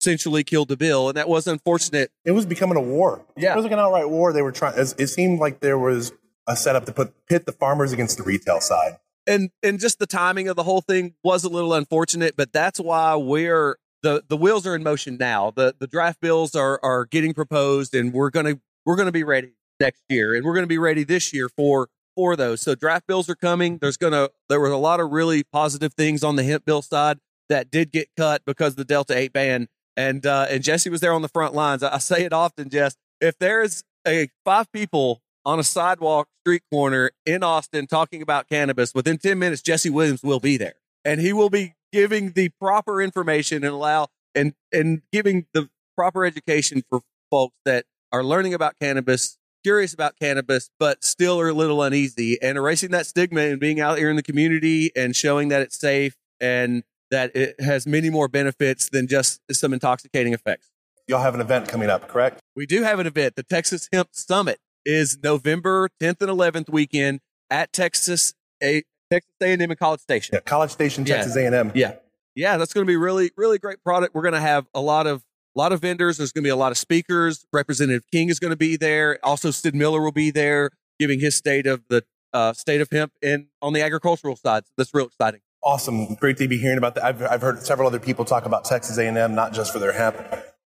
essentially 0.00 0.42
killed 0.44 0.68
the 0.68 0.78
bill. 0.78 1.08
And 1.08 1.16
that 1.18 1.28
was 1.28 1.46
unfortunate 1.46 2.10
It 2.24 2.30
was 2.30 2.46
becoming 2.46 2.78
a 2.78 2.80
war. 2.80 3.22
Yeah. 3.36 3.52
It 3.52 3.56
was 3.56 3.64
like 3.64 3.72
an 3.72 3.78
outright 3.78 4.08
war. 4.08 4.32
They 4.32 4.40
were 4.40 4.52
trying, 4.52 4.78
it 4.78 5.08
seemed 5.08 5.40
like 5.40 5.60
there 5.60 5.78
was 5.78 6.12
a 6.48 6.56
setup 6.56 6.86
to 6.86 6.92
put 6.92 7.12
pit 7.26 7.44
the 7.44 7.52
farmers 7.52 7.92
against 7.92 8.16
the 8.16 8.22
retail 8.22 8.60
side. 8.62 8.96
and 9.26 9.50
and 9.62 9.78
just 9.78 9.98
the 9.98 10.06
timing 10.06 10.48
of 10.48 10.56
the 10.56 10.62
whole 10.62 10.80
thing 10.80 11.14
was 11.22 11.44
a 11.44 11.50
little 11.50 11.74
unfortunate, 11.74 12.34
but 12.34 12.50
that's 12.50 12.80
why 12.80 13.14
we're 13.16 13.76
the 14.02 14.24
the 14.28 14.36
wheels 14.36 14.66
are 14.66 14.74
in 14.74 14.82
motion 14.82 15.16
now. 15.18 15.52
The 15.54 15.74
the 15.78 15.86
draft 15.86 16.20
bills 16.20 16.54
are 16.54 16.80
are 16.82 17.06
getting 17.06 17.34
proposed, 17.34 17.94
and 17.94 18.12
we're 18.12 18.30
gonna 18.30 18.60
we're 18.84 18.96
gonna 18.96 19.12
be 19.12 19.24
ready 19.24 19.52
next 19.78 20.02
year, 20.08 20.34
and 20.34 20.44
we're 20.44 20.54
gonna 20.54 20.66
be 20.66 20.78
ready 20.78 21.04
this 21.04 21.32
year 21.32 21.48
for 21.48 21.88
for 22.14 22.36
those. 22.36 22.60
So 22.60 22.74
draft 22.74 23.06
bills 23.06 23.28
are 23.28 23.34
coming. 23.34 23.78
There's 23.78 23.96
gonna 23.96 24.28
there 24.48 24.60
were 24.60 24.70
a 24.70 24.78
lot 24.78 25.00
of 25.00 25.10
really 25.10 25.44
positive 25.44 25.94
things 25.94 26.24
on 26.24 26.36
the 26.36 26.42
hemp 26.42 26.64
bill 26.64 26.82
side 26.82 27.18
that 27.48 27.70
did 27.70 27.92
get 27.92 28.08
cut 28.16 28.42
because 28.44 28.74
the 28.76 28.84
Delta 28.84 29.16
Eight 29.16 29.32
ban, 29.32 29.68
and 29.96 30.24
uh, 30.24 30.46
and 30.48 30.62
Jesse 30.62 30.90
was 30.90 31.00
there 31.00 31.12
on 31.12 31.22
the 31.22 31.28
front 31.28 31.54
lines. 31.54 31.82
I, 31.82 31.94
I 31.94 31.98
say 31.98 32.24
it 32.24 32.32
often, 32.32 32.68
Jess. 32.70 32.96
If 33.20 33.38
there 33.38 33.62
is 33.62 33.82
a 34.06 34.28
five 34.44 34.70
people 34.72 35.22
on 35.44 35.58
a 35.58 35.64
sidewalk 35.64 36.28
street 36.42 36.62
corner 36.72 37.10
in 37.26 37.42
Austin 37.42 37.86
talking 37.86 38.22
about 38.22 38.48
cannabis, 38.48 38.94
within 38.94 39.18
10 39.18 39.38
minutes, 39.38 39.62
Jesse 39.62 39.90
Williams 39.90 40.22
will 40.22 40.40
be 40.40 40.56
there 40.56 40.74
and 41.04 41.20
he 41.20 41.32
will 41.32 41.50
be 41.50 41.74
giving 41.92 42.32
the 42.32 42.50
proper 42.60 43.02
information 43.02 43.64
and 43.64 43.72
allow 43.72 44.08
and, 44.34 44.54
and 44.72 45.02
giving 45.12 45.46
the 45.52 45.68
proper 45.96 46.24
education 46.24 46.82
for 46.88 47.00
folks 47.30 47.56
that 47.64 47.84
are 48.12 48.24
learning 48.24 48.54
about 48.54 48.74
cannabis, 48.80 49.38
curious 49.62 49.92
about 49.92 50.16
cannabis, 50.18 50.70
but 50.78 51.04
still 51.04 51.40
are 51.40 51.48
a 51.48 51.54
little 51.54 51.82
uneasy 51.82 52.38
and 52.42 52.56
erasing 52.56 52.90
that 52.90 53.06
stigma 53.06 53.42
and 53.42 53.60
being 53.60 53.80
out 53.80 53.98
here 53.98 54.10
in 54.10 54.16
the 54.16 54.22
community 54.22 54.90
and 54.96 55.14
showing 55.14 55.48
that 55.48 55.62
it's 55.62 55.78
safe 55.78 56.16
and 56.40 56.82
that 57.10 57.34
it 57.34 57.60
has 57.60 57.86
many 57.86 58.08
more 58.08 58.28
benefits 58.28 58.88
than 58.88 59.06
just 59.06 59.40
some 59.52 59.72
intoxicating 59.72 60.32
effects. 60.32 60.70
Y'all 61.08 61.22
have 61.22 61.34
an 61.34 61.40
event 61.40 61.68
coming 61.68 61.90
up, 61.90 62.06
correct? 62.08 62.40
We 62.54 62.66
do 62.66 62.82
have 62.82 63.00
an 63.00 63.06
event. 63.06 63.34
The 63.34 63.42
Texas 63.42 63.88
Hemp 63.92 64.10
Summit 64.12 64.58
is 64.84 65.18
November 65.22 65.88
10th 66.00 66.22
and 66.22 66.30
11th 66.30 66.70
weekend 66.70 67.20
at 67.50 67.72
Texas 67.72 68.34
A 68.62 68.84
Texas 69.10 69.32
A&M 69.42 69.60
and 69.60 69.78
College 69.78 70.00
Station. 70.00 70.34
Yeah, 70.34 70.40
College 70.40 70.70
Station, 70.70 71.04
Yeah. 71.06 71.16
Texas 71.16 71.36
A&M. 71.36 71.72
Yeah. 71.74 71.94
Yeah, 72.36 72.56
that's 72.56 72.72
going 72.72 72.86
to 72.86 72.90
be 72.90 72.96
really 72.96 73.32
really 73.36 73.58
great 73.58 73.82
product. 73.82 74.14
We're 74.14 74.22
going 74.22 74.34
to 74.34 74.40
have 74.40 74.66
a 74.74 74.80
lot 74.80 75.06
of 75.06 75.24
a 75.56 75.58
lot 75.58 75.72
of 75.72 75.80
vendors. 75.80 76.16
There's 76.18 76.32
going 76.32 76.44
to 76.44 76.46
be 76.46 76.50
a 76.50 76.56
lot 76.56 76.70
of 76.70 76.78
speakers. 76.78 77.44
Representative 77.52 78.04
King 78.12 78.28
is 78.28 78.38
going 78.38 78.52
to 78.52 78.56
be 78.56 78.76
there. 78.76 79.18
Also 79.24 79.50
Sid 79.50 79.74
Miller 79.74 80.00
will 80.00 80.12
be 80.12 80.30
there 80.30 80.70
giving 81.00 81.18
his 81.18 81.34
state 81.34 81.66
of 81.66 81.82
the 81.88 82.04
uh, 82.32 82.52
state 82.52 82.80
of 82.80 82.88
hemp 82.92 83.12
in 83.20 83.48
on 83.60 83.72
the 83.72 83.82
agricultural 83.82 84.36
side. 84.36 84.64
So 84.66 84.72
that's 84.76 84.94
real 84.94 85.06
exciting. 85.06 85.40
Awesome. 85.62 86.14
Great 86.14 86.36
to 86.38 86.46
be 86.48 86.56
hearing 86.58 86.78
about 86.78 86.94
that. 86.94 87.04
I've, 87.04 87.22
I've 87.22 87.42
heard 87.42 87.60
several 87.66 87.88
other 87.88 87.98
people 87.98 88.24
talk 88.24 88.46
about 88.46 88.64
Texas 88.64 88.96
A&M, 88.96 89.34
not 89.34 89.52
just 89.52 89.72
for 89.72 89.78
their 89.78 89.92
hemp. 89.92 90.16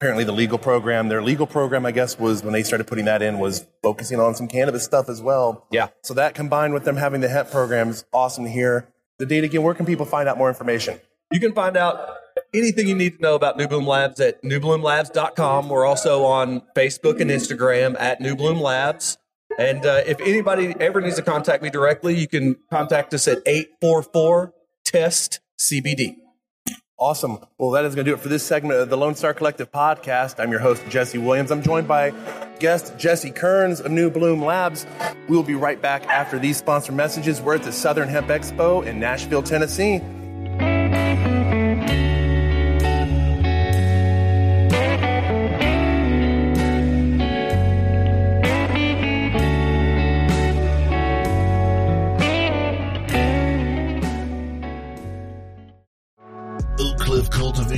Apparently 0.02 0.24
the 0.24 0.32
legal 0.32 0.58
program, 0.58 1.06
their 1.06 1.22
legal 1.22 1.46
program, 1.46 1.86
I 1.86 1.92
guess, 1.92 2.18
was 2.18 2.42
when 2.42 2.52
they 2.52 2.64
started 2.64 2.88
putting 2.88 3.04
that 3.04 3.22
in, 3.22 3.38
was 3.38 3.64
focusing 3.84 4.18
on 4.18 4.34
some 4.34 4.48
cannabis 4.48 4.82
stuff 4.82 5.08
as 5.08 5.22
well. 5.22 5.64
Yeah. 5.70 5.90
So 6.02 6.12
that 6.14 6.34
combined 6.34 6.74
with 6.74 6.82
them 6.82 6.96
having 6.96 7.20
the 7.20 7.28
hemp 7.28 7.52
program 7.52 7.90
is 7.90 8.04
awesome 8.12 8.42
to 8.42 8.50
hear. 8.50 8.88
The 9.20 9.26
date 9.26 9.44
again, 9.44 9.62
where 9.62 9.74
can 9.74 9.86
people 9.86 10.04
find 10.04 10.28
out 10.28 10.38
more 10.38 10.48
information? 10.48 10.98
You 11.30 11.38
can 11.38 11.52
find 11.52 11.76
out 11.76 12.16
anything 12.52 12.88
you 12.88 12.96
need 12.96 13.18
to 13.18 13.22
know 13.22 13.36
about 13.36 13.56
New 13.56 13.68
Bloom 13.68 13.86
Labs 13.86 14.18
at 14.18 14.42
newbloomlabs.com. 14.42 15.68
We're 15.68 15.86
also 15.86 16.24
on 16.24 16.62
Facebook 16.74 17.20
and 17.20 17.30
Instagram 17.30 17.94
at 18.00 18.20
New 18.20 18.34
Bloom 18.34 18.60
Labs. 18.60 19.18
And 19.56 19.86
uh, 19.86 20.02
if 20.04 20.20
anybody 20.20 20.74
ever 20.80 21.00
needs 21.00 21.14
to 21.14 21.22
contact 21.22 21.62
me 21.62 21.70
directly, 21.70 22.18
you 22.18 22.26
can 22.26 22.56
contact 22.72 23.14
us 23.14 23.28
at 23.28 23.38
844 23.46 24.52
TEST 24.84 25.38
CBD. 25.60 26.16
Awesome. 27.02 27.40
Well, 27.58 27.72
that 27.72 27.84
is 27.84 27.96
going 27.96 28.04
to 28.04 28.12
do 28.12 28.14
it 28.14 28.20
for 28.20 28.28
this 28.28 28.46
segment 28.46 28.78
of 28.78 28.88
the 28.88 28.96
Lone 28.96 29.16
Star 29.16 29.34
Collective 29.34 29.72
podcast. 29.72 30.38
I'm 30.38 30.52
your 30.52 30.60
host, 30.60 30.84
Jesse 30.88 31.18
Williams. 31.18 31.50
I'm 31.50 31.60
joined 31.60 31.88
by 31.88 32.12
guest 32.60 32.96
Jesse 32.96 33.32
Kearns 33.32 33.80
of 33.80 33.90
New 33.90 34.08
Bloom 34.08 34.40
Labs. 34.40 34.86
We 35.28 35.34
will 35.34 35.42
be 35.42 35.56
right 35.56 35.82
back 35.82 36.06
after 36.06 36.38
these 36.38 36.58
sponsor 36.58 36.92
messages. 36.92 37.40
We're 37.40 37.56
at 37.56 37.64
the 37.64 37.72
Southern 37.72 38.08
Hemp 38.08 38.28
Expo 38.28 38.86
in 38.86 39.00
Nashville, 39.00 39.42
Tennessee. 39.42 40.00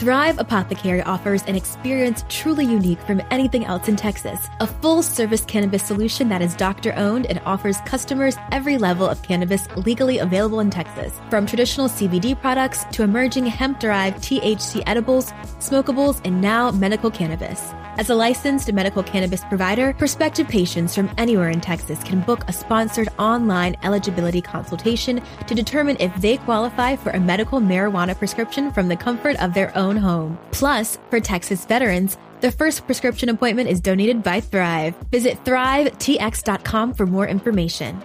Thrive 0.00 0.38
Apothecary 0.38 1.02
offers 1.02 1.42
an 1.42 1.54
experience 1.56 2.24
truly 2.30 2.64
unique 2.64 3.02
from 3.02 3.20
anything 3.30 3.66
else 3.66 3.86
in 3.86 3.96
Texas. 3.96 4.48
A 4.60 4.66
full 4.66 5.02
service 5.02 5.44
cannabis 5.44 5.84
solution 5.84 6.30
that 6.30 6.40
is 6.40 6.56
doctor 6.56 6.94
owned 6.96 7.26
and 7.26 7.38
offers 7.44 7.82
customers 7.82 8.34
every 8.50 8.78
level 8.78 9.06
of 9.06 9.20
cannabis 9.20 9.68
legally 9.76 10.16
available 10.16 10.60
in 10.60 10.70
Texas. 10.70 11.12
From 11.28 11.44
traditional 11.44 11.86
CBD 11.86 12.40
products 12.40 12.86
to 12.92 13.02
emerging 13.02 13.44
hemp 13.44 13.78
derived 13.78 14.22
THC 14.22 14.82
edibles, 14.86 15.32
smokables, 15.58 16.18
and 16.24 16.40
now 16.40 16.70
medical 16.70 17.10
cannabis. 17.10 17.60
As 18.00 18.08
a 18.08 18.14
licensed 18.14 18.72
medical 18.72 19.02
cannabis 19.02 19.44
provider, 19.44 19.92
prospective 19.92 20.48
patients 20.48 20.94
from 20.94 21.10
anywhere 21.18 21.50
in 21.50 21.60
Texas 21.60 22.02
can 22.02 22.22
book 22.22 22.42
a 22.48 22.52
sponsored 22.54 23.10
online 23.18 23.76
eligibility 23.82 24.40
consultation 24.40 25.20
to 25.46 25.54
determine 25.54 25.98
if 26.00 26.10
they 26.16 26.38
qualify 26.38 26.96
for 26.96 27.10
a 27.10 27.20
medical 27.20 27.60
marijuana 27.60 28.16
prescription 28.16 28.72
from 28.72 28.88
the 28.88 28.96
comfort 28.96 29.36
of 29.36 29.52
their 29.52 29.76
own 29.76 29.98
home. 29.98 30.38
Plus, 30.50 30.98
for 31.10 31.20
Texas 31.20 31.66
veterans, 31.66 32.16
the 32.40 32.50
first 32.50 32.86
prescription 32.86 33.28
appointment 33.28 33.68
is 33.68 33.82
donated 33.82 34.22
by 34.22 34.40
Thrive. 34.40 34.94
Visit 35.10 35.44
thrivetx.com 35.44 36.94
for 36.94 37.04
more 37.04 37.28
information. 37.28 38.00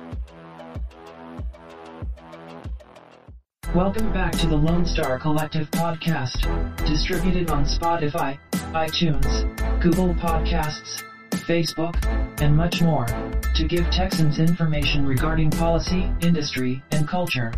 Welcome 3.76 4.14
back 4.14 4.32
to 4.38 4.48
the 4.48 4.56
Lone 4.56 4.86
Star 4.86 5.20
Collective 5.20 5.70
podcast, 5.72 6.48
distributed 6.88 7.50
on 7.50 7.66
Spotify, 7.66 8.40
iTunes, 8.72 9.44
Google 9.82 10.14
Podcasts, 10.14 11.04
Facebook, 11.32 11.94
and 12.40 12.56
much 12.56 12.82
more, 12.82 13.06
to 13.54 13.68
give 13.68 13.84
Texans 13.92 14.40
information 14.40 15.06
regarding 15.06 15.52
policy, 15.52 16.10
industry, 16.22 16.82
and 16.92 17.06
culture. 17.06 17.52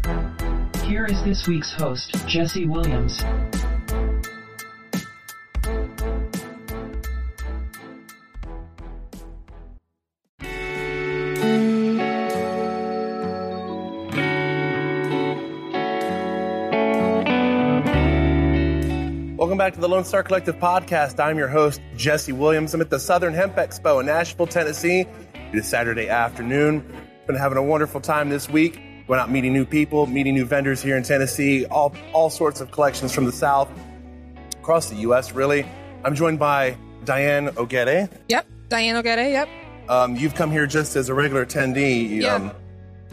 Here 0.86 1.06
is 1.06 1.24
this 1.24 1.48
week's 1.48 1.72
host, 1.72 2.28
Jesse 2.28 2.66
Williams. 2.66 3.22
Back 19.68 19.74
to 19.74 19.82
the 19.82 19.90
Lone 19.90 20.06
Star 20.06 20.24
Collective 20.24 20.56
podcast. 20.56 21.22
I'm 21.22 21.38
your 21.38 21.50
host, 21.50 21.82
Jesse 21.98 22.32
Williams. 22.32 22.74
I'm 22.74 22.80
at 22.80 22.90
the 22.90 23.02
Southern 23.02 23.34
Hemp 23.34 23.58
Expo 23.58 24.00
in 24.00 24.06
Nashville, 24.06 24.48
Tennessee. 24.48 25.02
It 25.02 25.56
is 25.56 25.68
Saturday 25.68 26.08
afternoon. 26.08 26.90
Been 27.26 27.36
having 27.36 27.58
a 27.58 27.62
wonderful 27.62 28.00
time 28.00 28.30
this 28.30 28.48
week. 28.48 28.80
Going 29.08 29.20
out 29.20 29.30
meeting 29.30 29.52
new 29.52 29.66
people, 29.66 30.06
meeting 30.06 30.36
new 30.36 30.46
vendors 30.46 30.82
here 30.82 30.96
in 30.96 31.04
Tennessee, 31.04 31.66
all, 31.66 31.94
all 32.14 32.30
sorts 32.30 32.62
of 32.62 32.72
collections 32.72 33.14
from 33.14 33.26
the 33.26 33.32
South, 33.34 33.70
across 34.58 34.90
the 34.90 34.96
U.S., 35.02 35.34
really. 35.34 35.66
I'm 36.06 36.16
joined 36.16 36.40
by 36.40 36.78
Diane 37.04 37.50
Ogede. 37.50 38.10
Yep, 38.30 38.48
Diane 38.70 38.96
Ogede. 38.96 39.32
Yep. 39.34 39.50
Um, 39.90 40.16
you've 40.16 40.36
come 40.36 40.50
here 40.50 40.66
just 40.66 40.96
as 40.96 41.10
a 41.10 41.14
regular 41.14 41.46
attendee. 41.46 42.22
Yeah. 42.22 42.36
Um, 42.36 42.52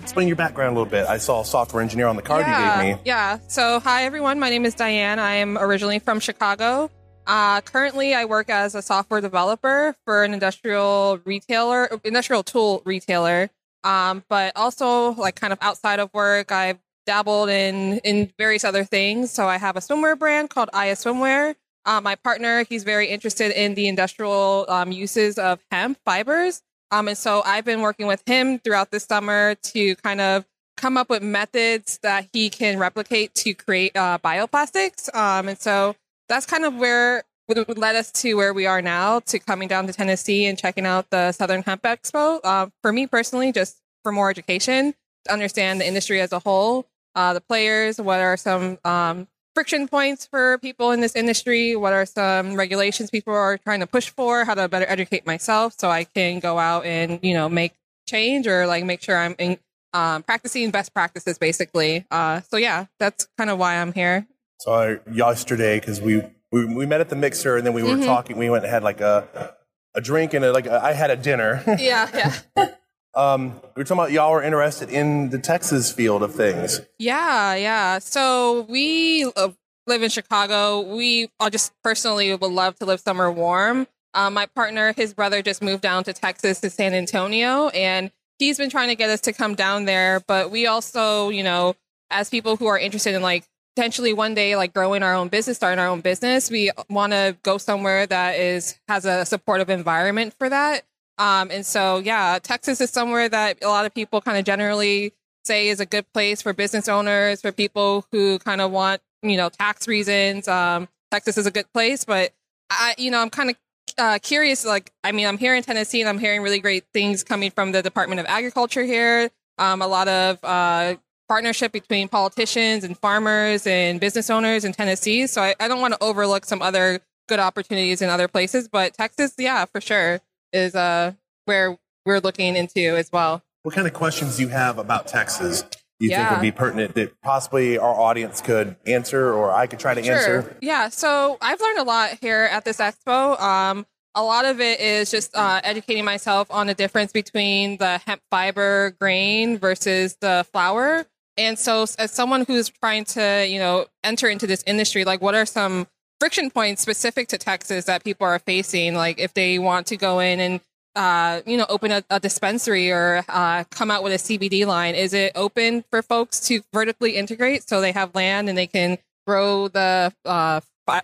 explain 0.04 0.28
your 0.28 0.36
background 0.36 0.76
a 0.76 0.78
little 0.78 0.90
bit. 0.90 1.06
I 1.06 1.16
saw 1.16 1.40
a 1.40 1.44
software 1.44 1.82
engineer 1.82 2.06
on 2.06 2.16
the 2.16 2.22
card 2.22 2.46
yeah, 2.46 2.76
you 2.76 2.82
gave 2.82 2.98
me. 2.98 3.02
Yeah. 3.06 3.38
So, 3.48 3.80
hi 3.80 4.04
everyone. 4.04 4.38
My 4.38 4.50
name 4.50 4.66
is 4.66 4.74
Diane. 4.74 5.18
I 5.18 5.36
am 5.36 5.56
originally 5.56 5.98
from 5.98 6.20
Chicago. 6.20 6.90
Uh, 7.26 7.62
currently, 7.62 8.14
I 8.14 8.26
work 8.26 8.50
as 8.50 8.74
a 8.74 8.82
software 8.82 9.22
developer 9.22 9.96
for 10.04 10.22
an 10.22 10.34
industrial 10.34 11.20
retailer, 11.24 11.88
industrial 12.04 12.42
tool 12.42 12.82
retailer. 12.84 13.48
Um, 13.82 14.22
but 14.28 14.52
also, 14.56 15.12
like, 15.12 15.36
kind 15.36 15.54
of 15.54 15.58
outside 15.62 16.00
of 16.00 16.12
work, 16.12 16.52
I've 16.52 16.78
dabbled 17.06 17.48
in 17.48 17.98
in 17.98 18.30
various 18.38 18.62
other 18.62 18.84
things. 18.84 19.30
So, 19.30 19.48
I 19.48 19.56
have 19.56 19.76
a 19.76 19.80
swimwear 19.80 20.18
brand 20.18 20.50
called 20.50 20.68
Aya 20.74 20.96
Swimwear. 20.96 21.54
Uh, 21.86 22.02
my 22.02 22.14
partner, 22.16 22.64
he's 22.68 22.84
very 22.84 23.08
interested 23.08 23.52
in 23.52 23.74
the 23.74 23.88
industrial 23.88 24.66
um, 24.68 24.92
uses 24.92 25.38
of 25.38 25.60
hemp 25.70 25.98
fibers. 26.04 26.62
Um, 26.94 27.08
and 27.08 27.18
so 27.18 27.42
I've 27.44 27.64
been 27.64 27.80
working 27.80 28.06
with 28.06 28.22
him 28.24 28.60
throughout 28.60 28.92
this 28.92 29.02
summer 29.02 29.56
to 29.56 29.96
kind 29.96 30.20
of 30.20 30.44
come 30.76 30.96
up 30.96 31.10
with 31.10 31.24
methods 31.24 31.98
that 32.04 32.28
he 32.32 32.48
can 32.48 32.78
replicate 32.78 33.34
to 33.34 33.52
create 33.52 33.96
uh, 33.96 34.18
bioplastics. 34.24 35.12
Um, 35.12 35.48
and 35.48 35.58
so 35.58 35.96
that's 36.28 36.46
kind 36.46 36.64
of 36.64 36.76
where 36.76 37.24
would 37.48 37.76
led 37.76 37.96
us 37.96 38.12
to 38.12 38.34
where 38.34 38.54
we 38.54 38.64
are 38.66 38.80
now 38.80 39.18
to 39.20 39.40
coming 39.40 39.66
down 39.66 39.88
to 39.88 39.92
Tennessee 39.92 40.46
and 40.46 40.56
checking 40.56 40.86
out 40.86 41.10
the 41.10 41.32
Southern 41.32 41.62
Hemp 41.62 41.82
Expo. 41.82 42.38
Uh, 42.44 42.68
for 42.80 42.92
me 42.92 43.08
personally, 43.08 43.50
just 43.50 43.76
for 44.04 44.12
more 44.12 44.30
education, 44.30 44.94
to 45.26 45.32
understand 45.32 45.80
the 45.80 45.86
industry 45.86 46.20
as 46.20 46.30
a 46.30 46.38
whole, 46.38 46.86
uh, 47.16 47.32
the 47.34 47.40
players, 47.40 48.00
what 48.00 48.20
are 48.20 48.36
some 48.36 48.78
um, 48.84 49.26
friction 49.54 49.88
points 49.88 50.26
for 50.26 50.58
people 50.58 50.90
in 50.90 51.00
this 51.00 51.14
industry? 51.16 51.76
What 51.76 51.92
are 51.92 52.04
some 52.06 52.54
regulations 52.54 53.10
people 53.10 53.32
are 53.34 53.56
trying 53.58 53.80
to 53.80 53.86
push 53.86 54.08
for? 54.10 54.44
How 54.44 54.54
to 54.54 54.68
better 54.68 54.86
educate 54.88 55.26
myself 55.26 55.74
so 55.78 55.90
I 55.90 56.04
can 56.04 56.40
go 56.40 56.58
out 56.58 56.84
and 56.84 57.18
you 57.22 57.34
know 57.34 57.48
make 57.48 57.72
change 58.08 58.46
or 58.46 58.66
like 58.66 58.84
make 58.84 59.00
sure 59.02 59.16
I'm 59.16 59.34
in, 59.38 59.58
um, 59.92 60.22
practicing 60.22 60.70
best 60.70 60.92
practices, 60.92 61.38
basically. 61.38 62.04
Uh, 62.10 62.40
so 62.50 62.56
yeah, 62.56 62.86
that's 62.98 63.28
kind 63.38 63.48
of 63.50 63.58
why 63.58 63.76
I'm 63.80 63.92
here. 63.92 64.26
So 64.60 64.72
I, 64.72 65.10
yesterday, 65.12 65.78
because 65.80 66.00
we, 66.00 66.22
we 66.52 66.64
we 66.74 66.86
met 66.86 67.00
at 67.00 67.08
the 67.08 67.16
mixer 67.16 67.56
and 67.56 67.66
then 67.66 67.72
we 67.74 67.82
were 67.82 67.90
Mm-hmm. 67.90 68.04
talking. 68.04 68.36
We 68.38 68.50
went 68.50 68.64
and 68.64 68.72
had 68.72 68.82
like 68.82 69.00
a 69.00 69.54
a 69.94 70.00
drink 70.00 70.34
and 70.34 70.44
a, 70.44 70.52
like 70.52 70.66
a, 70.66 70.82
I 70.84 70.92
had 70.92 71.10
a 71.10 71.16
dinner. 71.16 71.62
Yeah, 71.78 72.08
yeah. 72.56 72.68
um, 73.16 73.60
we 73.74 73.80
were 73.80 73.84
talking 73.84 73.98
about 73.98 74.12
y'all 74.12 74.32
were 74.32 74.42
interested 74.42 74.90
in 74.90 75.30
the 75.30 75.38
Texas 75.38 75.92
field 75.92 76.22
of 76.22 76.34
things. 76.34 76.80
Yeah, 76.98 77.54
yeah. 77.54 77.98
So 77.98 78.66
we 78.68 79.24
uh, 79.36 79.50
live 79.86 80.02
in 80.02 80.10
Chicago. 80.10 80.80
We 80.80 81.30
I 81.40 81.50
just 81.50 81.72
personally 81.82 82.34
would 82.34 82.50
love 82.50 82.76
to 82.76 82.86
live 82.86 83.00
somewhere 83.00 83.30
warm. 83.30 83.86
Uh, 84.14 84.30
my 84.30 84.46
partner, 84.46 84.92
his 84.92 85.12
brother, 85.12 85.42
just 85.42 85.62
moved 85.62 85.82
down 85.82 86.04
to 86.04 86.12
Texas 86.12 86.60
to 86.60 86.70
San 86.70 86.94
Antonio, 86.94 87.68
and 87.68 88.12
he's 88.38 88.58
been 88.58 88.70
trying 88.70 88.88
to 88.88 88.94
get 88.94 89.10
us 89.10 89.20
to 89.22 89.32
come 89.32 89.54
down 89.54 89.84
there. 89.86 90.20
But 90.26 90.50
we 90.50 90.66
also, 90.66 91.30
you 91.30 91.42
know, 91.42 91.74
as 92.10 92.30
people 92.30 92.56
who 92.56 92.66
are 92.66 92.78
interested 92.78 93.14
in 93.14 93.22
like 93.22 93.44
potentially 93.74 94.12
one 94.12 94.34
day 94.34 94.56
like 94.56 94.72
growing 94.72 95.02
our 95.02 95.14
own 95.14 95.28
business, 95.28 95.56
starting 95.56 95.78
our 95.78 95.88
own 95.88 96.00
business, 96.00 96.50
we 96.50 96.70
want 96.88 97.12
to 97.12 97.36
go 97.42 97.58
somewhere 97.58 98.06
that 98.06 98.38
is 98.38 98.78
has 98.88 99.04
a 99.04 99.24
supportive 99.24 99.70
environment 99.70 100.34
for 100.38 100.48
that. 100.48 100.84
Um, 101.18 101.50
and 101.50 101.64
so, 101.64 101.98
yeah, 101.98 102.38
Texas 102.42 102.80
is 102.80 102.90
somewhere 102.90 103.28
that 103.28 103.62
a 103.62 103.68
lot 103.68 103.86
of 103.86 103.94
people 103.94 104.20
kind 104.20 104.38
of 104.38 104.44
generally 104.44 105.12
say 105.44 105.68
is 105.68 105.80
a 105.80 105.86
good 105.86 106.10
place 106.12 106.42
for 106.42 106.52
business 106.52 106.88
owners, 106.88 107.40
for 107.40 107.52
people 107.52 108.06
who 108.10 108.38
kind 108.40 108.60
of 108.60 108.70
want, 108.70 109.00
you 109.22 109.36
know, 109.36 109.48
tax 109.48 109.86
reasons. 109.86 110.48
Um, 110.48 110.88
Texas 111.10 111.38
is 111.38 111.46
a 111.46 111.50
good 111.50 111.72
place, 111.72 112.04
but 112.04 112.32
I, 112.70 112.94
you 112.98 113.10
know, 113.10 113.20
I'm 113.20 113.30
kind 113.30 113.50
of 113.50 113.56
uh, 113.98 114.18
curious. 114.22 114.64
Like, 114.64 114.90
I 115.04 115.12
mean, 115.12 115.26
I'm 115.26 115.38
here 115.38 115.54
in 115.54 115.62
Tennessee 115.62 116.00
and 116.00 116.08
I'm 116.08 116.18
hearing 116.18 116.42
really 116.42 116.58
great 116.58 116.84
things 116.92 117.22
coming 117.22 117.50
from 117.50 117.72
the 117.72 117.82
Department 117.82 118.20
of 118.20 118.26
Agriculture 118.26 118.82
here. 118.82 119.30
Um, 119.58 119.82
a 119.82 119.86
lot 119.86 120.08
of 120.08 120.38
uh, 120.42 120.96
partnership 121.28 121.72
between 121.72 122.08
politicians 122.08 122.82
and 122.84 122.98
farmers 122.98 123.66
and 123.66 124.00
business 124.00 124.30
owners 124.30 124.64
in 124.64 124.72
Tennessee. 124.72 125.26
So 125.26 125.42
I, 125.42 125.54
I 125.60 125.68
don't 125.68 125.80
want 125.80 125.94
to 125.94 126.02
overlook 126.02 126.44
some 126.44 126.60
other 126.60 127.00
good 127.28 127.38
opportunities 127.38 128.02
in 128.02 128.10
other 128.10 128.28
places, 128.28 128.68
but 128.68 128.94
Texas, 128.94 129.34
yeah, 129.38 129.64
for 129.64 129.80
sure, 129.80 130.20
is 130.54 130.74
uh, 130.74 131.12
where 131.44 131.76
we're 132.06 132.20
looking 132.20 132.56
into 132.56 132.96
as 132.96 133.10
well. 133.12 133.42
What 133.62 133.74
kind 133.74 133.86
of 133.86 133.92
questions 133.92 134.36
do 134.36 134.42
you 134.42 134.48
have 134.48 134.78
about 134.78 135.06
Texas? 135.06 135.62
Do 136.00 136.06
you 136.06 136.10
think 136.10 136.30
would 136.30 136.40
be 136.40 136.52
pertinent 136.52 136.94
that 136.96 137.20
possibly 137.22 137.78
our 137.78 137.94
audience 137.94 138.40
could 138.40 138.76
answer, 138.86 139.32
or 139.32 139.52
I 139.52 139.66
could 139.66 139.78
try 139.78 139.94
to 139.94 140.00
answer? 140.00 140.56
Yeah. 140.60 140.88
So 140.88 141.38
I've 141.40 141.60
learned 141.60 141.78
a 141.78 141.84
lot 141.84 142.18
here 142.20 142.48
at 142.50 142.64
this 142.64 142.78
expo. 142.78 143.40
Um, 143.40 143.86
a 144.14 144.22
lot 144.22 144.44
of 144.44 144.60
it 144.60 144.80
is 144.80 145.10
just 145.10 145.34
uh, 145.34 145.60
educating 145.64 146.04
myself 146.04 146.48
on 146.50 146.66
the 146.66 146.74
difference 146.74 147.12
between 147.12 147.78
the 147.78 147.98
hemp 147.98 148.22
fiber 148.30 148.94
grain 149.00 149.58
versus 149.58 150.16
the 150.20 150.46
flower. 150.52 151.06
And 151.36 151.58
so, 151.58 151.82
as 151.98 152.12
someone 152.12 152.44
who's 152.44 152.68
trying 152.68 153.06
to, 153.06 153.46
you 153.48 153.58
know, 153.58 153.86
enter 154.04 154.28
into 154.28 154.46
this 154.46 154.62
industry, 154.66 155.04
like 155.04 155.20
what 155.20 155.34
are 155.34 155.46
some 155.46 155.88
friction 156.24 156.50
points 156.50 156.80
specific 156.80 157.28
to 157.28 157.36
Texas 157.36 157.84
that 157.84 158.02
people 158.02 158.26
are 158.26 158.38
facing? 158.38 158.94
Like 158.94 159.20
if 159.20 159.34
they 159.34 159.58
want 159.58 159.88
to 159.88 159.98
go 159.98 160.20
in 160.20 160.40
and 160.40 160.60
uh, 160.96 161.42
you 161.44 161.58
know, 161.58 161.66
open 161.68 161.90
a, 161.90 162.02
a 162.08 162.18
dispensary 162.18 162.90
or 162.90 163.22
uh, 163.28 163.64
come 163.64 163.90
out 163.90 164.02
with 164.02 164.14
a 164.14 164.16
CBD 164.16 164.64
line? 164.66 164.94
Is 164.94 165.12
it 165.12 165.32
open 165.34 165.84
for 165.90 166.00
folks 166.00 166.40
to 166.48 166.62
vertically 166.72 167.16
integrate 167.16 167.68
so 167.68 167.82
they 167.82 167.92
have 167.92 168.14
land 168.14 168.48
and 168.48 168.56
they 168.56 168.66
can 168.66 168.96
grow 169.26 169.68
the 169.68 170.14
uh, 170.24 170.60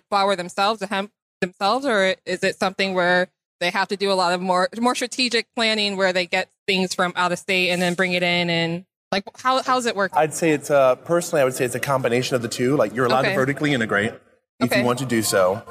flower 0.09 0.35
themselves, 0.35 0.79
the 0.79 0.87
hemp 0.87 1.11
themselves, 1.39 1.85
or 1.85 2.15
is 2.25 2.43
it 2.43 2.57
something 2.57 2.95
where 2.95 3.27
they 3.59 3.69
have 3.69 3.89
to 3.89 3.97
do 3.97 4.11
a 4.11 4.15
lot 4.15 4.33
of 4.33 4.41
more 4.41 4.69
more 4.79 4.95
strategic 4.95 5.45
planning 5.55 5.97
where 5.97 6.13
they 6.13 6.25
get 6.25 6.49
things 6.65 6.95
from 6.95 7.13
out 7.15 7.31
of 7.31 7.37
state 7.37 7.69
and 7.69 7.79
then 7.79 7.93
bring 7.93 8.13
it 8.13 8.23
in 8.23 8.49
and 8.49 8.85
like 9.11 9.23
how 9.37 9.61
how's 9.61 9.85
it 9.85 9.95
work? 9.95 10.09
I'd 10.15 10.33
say 10.33 10.49
it's 10.49 10.71
uh, 10.71 10.95
personally, 10.95 11.41
I 11.41 11.45
would 11.45 11.53
say 11.53 11.65
it's 11.65 11.75
a 11.75 11.79
combination 11.79 12.35
of 12.35 12.41
the 12.41 12.47
two. 12.47 12.75
Like 12.75 12.95
you're 12.95 13.05
allowed 13.05 13.25
Okay. 13.25 13.33
to 13.33 13.35
vertically 13.35 13.73
integrate 13.73 14.13
if 14.61 14.71
Okay. 14.71 14.79
you 14.81 14.85
want 14.85 14.99
to 14.99 15.05
do 15.05 15.21
so. 15.21 15.61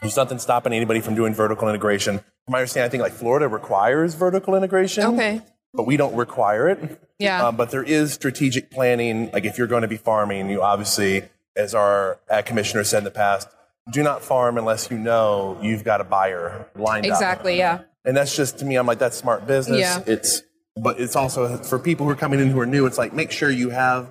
There's 0.00 0.16
nothing 0.16 0.38
stopping 0.38 0.72
anybody 0.72 1.00
from 1.00 1.14
doing 1.14 1.32
vertical 1.34 1.68
integration. 1.68 2.18
From 2.18 2.52
my 2.52 2.58
understanding, 2.58 2.88
I 2.88 2.90
think 2.90 3.02
like 3.02 3.12
Florida 3.12 3.46
requires 3.46 4.14
vertical 4.14 4.54
integration. 4.56 5.04
Okay. 5.14 5.42
But 5.74 5.86
we 5.86 5.96
don't 5.96 6.14
require 6.16 6.68
it. 6.68 7.00
Yeah. 7.18 7.46
Um, 7.46 7.56
but 7.56 7.70
there 7.70 7.84
is 7.84 8.12
strategic 8.12 8.70
planning. 8.70 9.30
Like 9.32 9.44
if 9.44 9.58
you're 9.58 9.68
going 9.68 9.82
to 9.82 9.88
be 9.88 9.96
farming, 9.96 10.50
you 10.50 10.60
obviously, 10.62 11.22
as 11.56 11.74
our 11.74 12.18
commissioner 12.44 12.82
said 12.84 12.98
in 12.98 13.04
the 13.04 13.10
past, 13.12 13.48
do 13.92 14.02
not 14.02 14.22
farm 14.22 14.58
unless 14.58 14.90
you 14.90 14.98
know 14.98 15.56
you've 15.62 15.84
got 15.84 16.00
a 16.00 16.04
buyer 16.04 16.66
lined 16.76 17.06
up. 17.06 17.12
Exactly. 17.12 17.56
Yeah. 17.58 17.80
And 18.04 18.16
that's 18.16 18.34
just 18.34 18.58
to 18.58 18.64
me, 18.64 18.74
I'm 18.76 18.86
like, 18.86 18.98
that's 18.98 19.16
smart 19.16 19.46
business. 19.46 19.80
Yeah. 19.80 20.02
It's, 20.06 20.42
but 20.76 21.00
it's 21.00 21.14
also 21.16 21.58
for 21.58 21.78
people 21.78 22.06
who 22.06 22.12
are 22.12 22.16
coming 22.16 22.40
in 22.40 22.48
who 22.48 22.58
are 22.60 22.66
new. 22.66 22.86
It's 22.86 22.98
like 22.98 23.12
make 23.12 23.30
sure 23.30 23.50
you 23.50 23.70
have, 23.70 24.08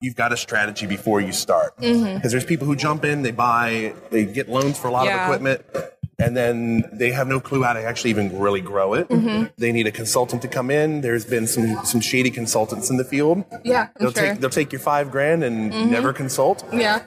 you've 0.00 0.16
got 0.16 0.32
a 0.32 0.36
strategy 0.36 0.86
before 0.86 1.20
you 1.20 1.32
start. 1.32 1.76
Because 1.76 1.96
Mm-hmm. 1.98 2.28
there's 2.28 2.44
people 2.44 2.66
who 2.66 2.76
jump 2.76 3.04
in, 3.04 3.22
they 3.22 3.30
buy, 3.30 3.94
they 4.10 4.24
get 4.24 4.48
loans 4.48 4.78
for 4.78 4.88
a 4.88 4.90
lot 4.90 5.06
Yeah. 5.06 5.16
of 5.16 5.22
equipment, 5.34 5.64
and 6.18 6.36
then 6.36 6.88
they 6.92 7.10
have 7.12 7.26
no 7.26 7.40
clue 7.40 7.62
how 7.62 7.72
to 7.72 7.82
actually 7.82 8.10
even 8.10 8.38
really 8.38 8.60
grow 8.60 8.94
it. 8.94 9.08
Mm-hmm. 9.08 9.46
They 9.58 9.72
need 9.72 9.86
a 9.86 9.90
consultant 9.92 10.42
to 10.42 10.48
come 10.48 10.70
in. 10.70 11.00
There's 11.00 11.24
been 11.24 11.46
some 11.46 11.84
some 11.84 12.00
shady 12.00 12.30
consultants 12.30 12.90
in 12.90 12.96
the 12.98 13.04
field. 13.04 13.44
Yeah. 13.64 13.88
They'll 13.98 14.12
sure. 14.12 14.22
take 14.30 14.40
they'll 14.40 14.50
take 14.50 14.72
your 14.72 14.80
five 14.80 15.10
grand 15.10 15.42
and 15.42 15.90
never 15.90 16.12
consult. 16.12 16.64
yeah. 16.72 17.02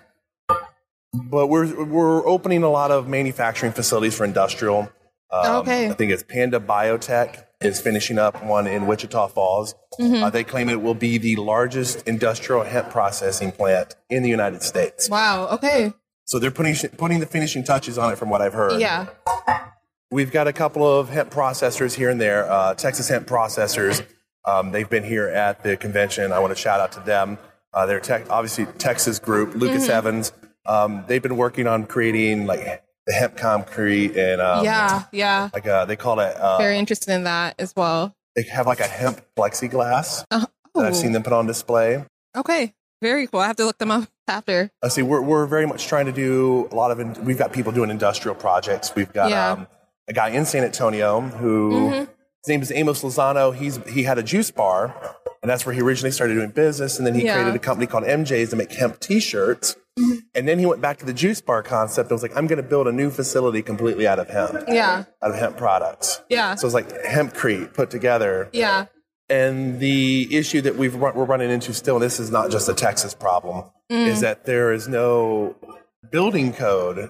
But 1.13 1.47
we're 1.47 1.85
we're 1.85 2.27
opening 2.27 2.63
a 2.63 2.69
lot 2.69 2.91
of 2.91 3.07
manufacturing 3.07 3.71
facilities 3.71 4.15
for 4.15 4.25
industrial. 4.25 4.91
Um, 5.31 5.55
Okay. 5.57 5.89
I 5.89 5.93
think 5.93 6.11
it's 6.11 6.23
Panda 6.23 6.59
Biotech 6.59 7.43
is 7.61 7.81
finishing 7.81 8.19
up 8.19 8.43
one 8.45 8.67
in 8.67 8.85
Wichita 8.85 9.27
Falls. 9.27 9.73
Mm-hmm. 9.99 10.23
Uh, 10.23 10.29
they 10.29 10.43
claim 10.43 10.69
it 10.69 10.81
will 10.81 10.93
be 10.93 11.17
the 11.17 11.35
largest 11.37 12.07
industrial 12.07 12.63
hemp 12.63 12.89
processing 12.89 13.51
plant 13.51 13.95
in 14.09 14.23
the 14.23 14.29
United 14.29 14.61
States. 14.61 15.09
Wow. 15.09 15.47
Okay. 15.47 15.93
So 16.25 16.39
they're 16.39 16.51
putting 16.51 16.75
putting 16.97 17.19
the 17.19 17.25
finishing 17.25 17.63
touches 17.63 17.97
on 17.97 18.11
it, 18.13 18.17
from 18.17 18.29
what 18.29 18.41
I've 18.41 18.53
heard. 18.53 18.79
Yeah. 18.81 19.07
We've 20.11 20.31
got 20.31 20.47
a 20.47 20.53
couple 20.53 20.85
of 20.87 21.09
hemp 21.09 21.31
processors 21.31 21.95
here 21.95 22.09
and 22.09 22.19
there. 22.21 22.49
Uh, 22.49 22.73
Texas 22.75 23.07
Hemp 23.09 23.27
Processors. 23.27 24.05
Um, 24.45 24.71
they've 24.71 24.89
been 24.89 25.03
here 25.03 25.27
at 25.27 25.63
the 25.63 25.75
convention. 25.75 26.31
I 26.31 26.39
want 26.39 26.55
to 26.55 26.61
shout 26.61 26.79
out 26.79 26.91
to 26.93 26.99
them. 27.01 27.37
Uh, 27.73 27.85
they're 27.85 27.99
tech, 27.99 28.29
obviously 28.29 28.65
Texas 28.77 29.19
group. 29.19 29.55
Lucas 29.55 29.83
Mm-hmm. 29.83 29.91
Evans. 29.91 30.31
Um, 30.65 31.03
they've 31.07 31.21
been 31.21 31.37
working 31.37 31.67
on 31.67 31.85
creating 31.85 32.45
like 32.45 32.83
the 33.07 33.13
hemp 33.13 33.35
concrete 33.37 34.15
and 34.17 34.39
um, 34.41 34.63
yeah. 34.63 35.03
Yeah. 35.11 35.49
like 35.53 35.65
uh, 35.65 35.85
they 35.85 35.95
call 35.95 36.19
it. 36.19 36.35
Uh, 36.37 36.57
Very 36.59 36.77
interested 36.77 37.13
in 37.13 37.23
that 37.23 37.55
as 37.57 37.73
well. 37.75 38.13
they 38.35 38.43
have 38.43 38.67
like 38.67 38.79
a 38.81 38.87
hemp 38.87 39.21
plexiglass 39.35 40.23
Uh, 40.29 40.45
that 40.75 40.85
I've 40.85 40.93
oh, 40.93 40.95
seen 40.95 41.13
them 41.13 41.23
put 41.23 41.33
on 41.33 41.47
display. 41.47 42.05
Okay. 42.35 42.73
Very 43.01 43.25
cool. 43.27 43.39
I 43.39 43.47
have 43.47 43.55
to 43.57 43.65
look 43.65 43.77
them 43.79 43.91
up 43.91 44.09
after. 44.27 44.69
I 44.83 44.89
see. 44.89 45.01
We're 45.03 45.21
we're 45.21 45.45
very 45.45 45.65
much 45.67 45.87
trying 45.87 46.07
to 46.07 46.11
do 46.11 46.67
a 46.71 46.75
lot 46.75 46.91
of. 46.91 46.99
In, 46.99 47.13
we've 47.25 47.37
got 47.37 47.53
people 47.53 47.71
doing 47.71 47.89
industrial 47.91 48.35
projects. 48.35 48.93
We've 48.95 49.11
got 49.13 49.29
Yeah. 49.29 49.51
um, 49.51 49.67
a 50.07 50.13
guy 50.13 50.29
in 50.29 50.45
San 50.45 50.63
Antonio 50.63 51.21
who 51.21 51.71
Mm-hmm. 51.71 52.11
His 52.43 52.49
name 52.49 52.61
is 52.61 52.71
Amos 52.71 53.03
Lozano. 53.03 53.53
He's 53.55 53.77
he 53.87 54.03
had 54.03 54.17
a 54.17 54.23
juice 54.23 54.51
bar, 54.51 54.95
and 55.41 55.49
that's 55.49 55.65
where 55.65 55.73
he 55.75 55.81
originally 55.81 56.11
started 56.11 56.35
doing 56.35 56.51
business. 56.51 56.97
And 56.97 57.05
then 57.07 57.15
he 57.15 57.25
Yeah. 57.25 57.33
created 57.35 57.55
a 57.55 57.59
company 57.59 57.87
called 57.87 58.03
MJ's 58.05 58.49
to 58.51 58.55
make 58.55 58.71
hemp 58.71 58.99
T-shirts. 58.99 59.75
And 60.35 60.47
then 60.47 60.59
he 60.59 60.65
went 60.67 60.79
back 60.79 60.97
to 60.99 61.05
the 61.05 61.13
juice 61.13 61.41
bar 61.41 61.63
concept. 61.63 62.11
and 62.11 62.15
was 62.15 62.21
like, 62.21 62.35
I'm 62.37 62.45
going 62.45 62.61
to 62.61 62.67
build 62.69 62.87
a 62.87 62.91
new 62.91 63.09
facility 63.09 63.63
completely 63.63 64.05
out 64.07 64.19
of 64.19 64.29
hemp, 64.29 64.65
Yeah. 64.67 65.05
out 65.23 65.31
of 65.31 65.35
hemp 65.37 65.57
products. 65.57 66.21
Yeah. 66.29 66.53
So 66.53 66.67
it's 66.67 66.75
like 66.75 66.87
hempcrete 67.03 67.73
put 67.73 67.89
together. 67.89 68.47
Yeah. 68.53 68.85
And 69.27 69.79
the 69.79 70.27
issue 70.29 70.61
that 70.61 70.75
we've 70.75 70.93
run, 70.95 71.15
we're 71.15 71.25
running 71.25 71.49
into 71.49 71.73
still, 71.73 71.95
and 71.95 72.03
this 72.03 72.19
is 72.19 72.29
not 72.29 72.51
just 72.51 72.69
a 72.69 72.73
Texas 72.75 73.15
problem, 73.15 73.65
Mm. 73.91 74.05
is 74.07 74.21
that 74.21 74.45
there 74.45 74.71
is 74.71 74.87
no 74.87 75.55
building 76.11 76.53
code 76.53 77.09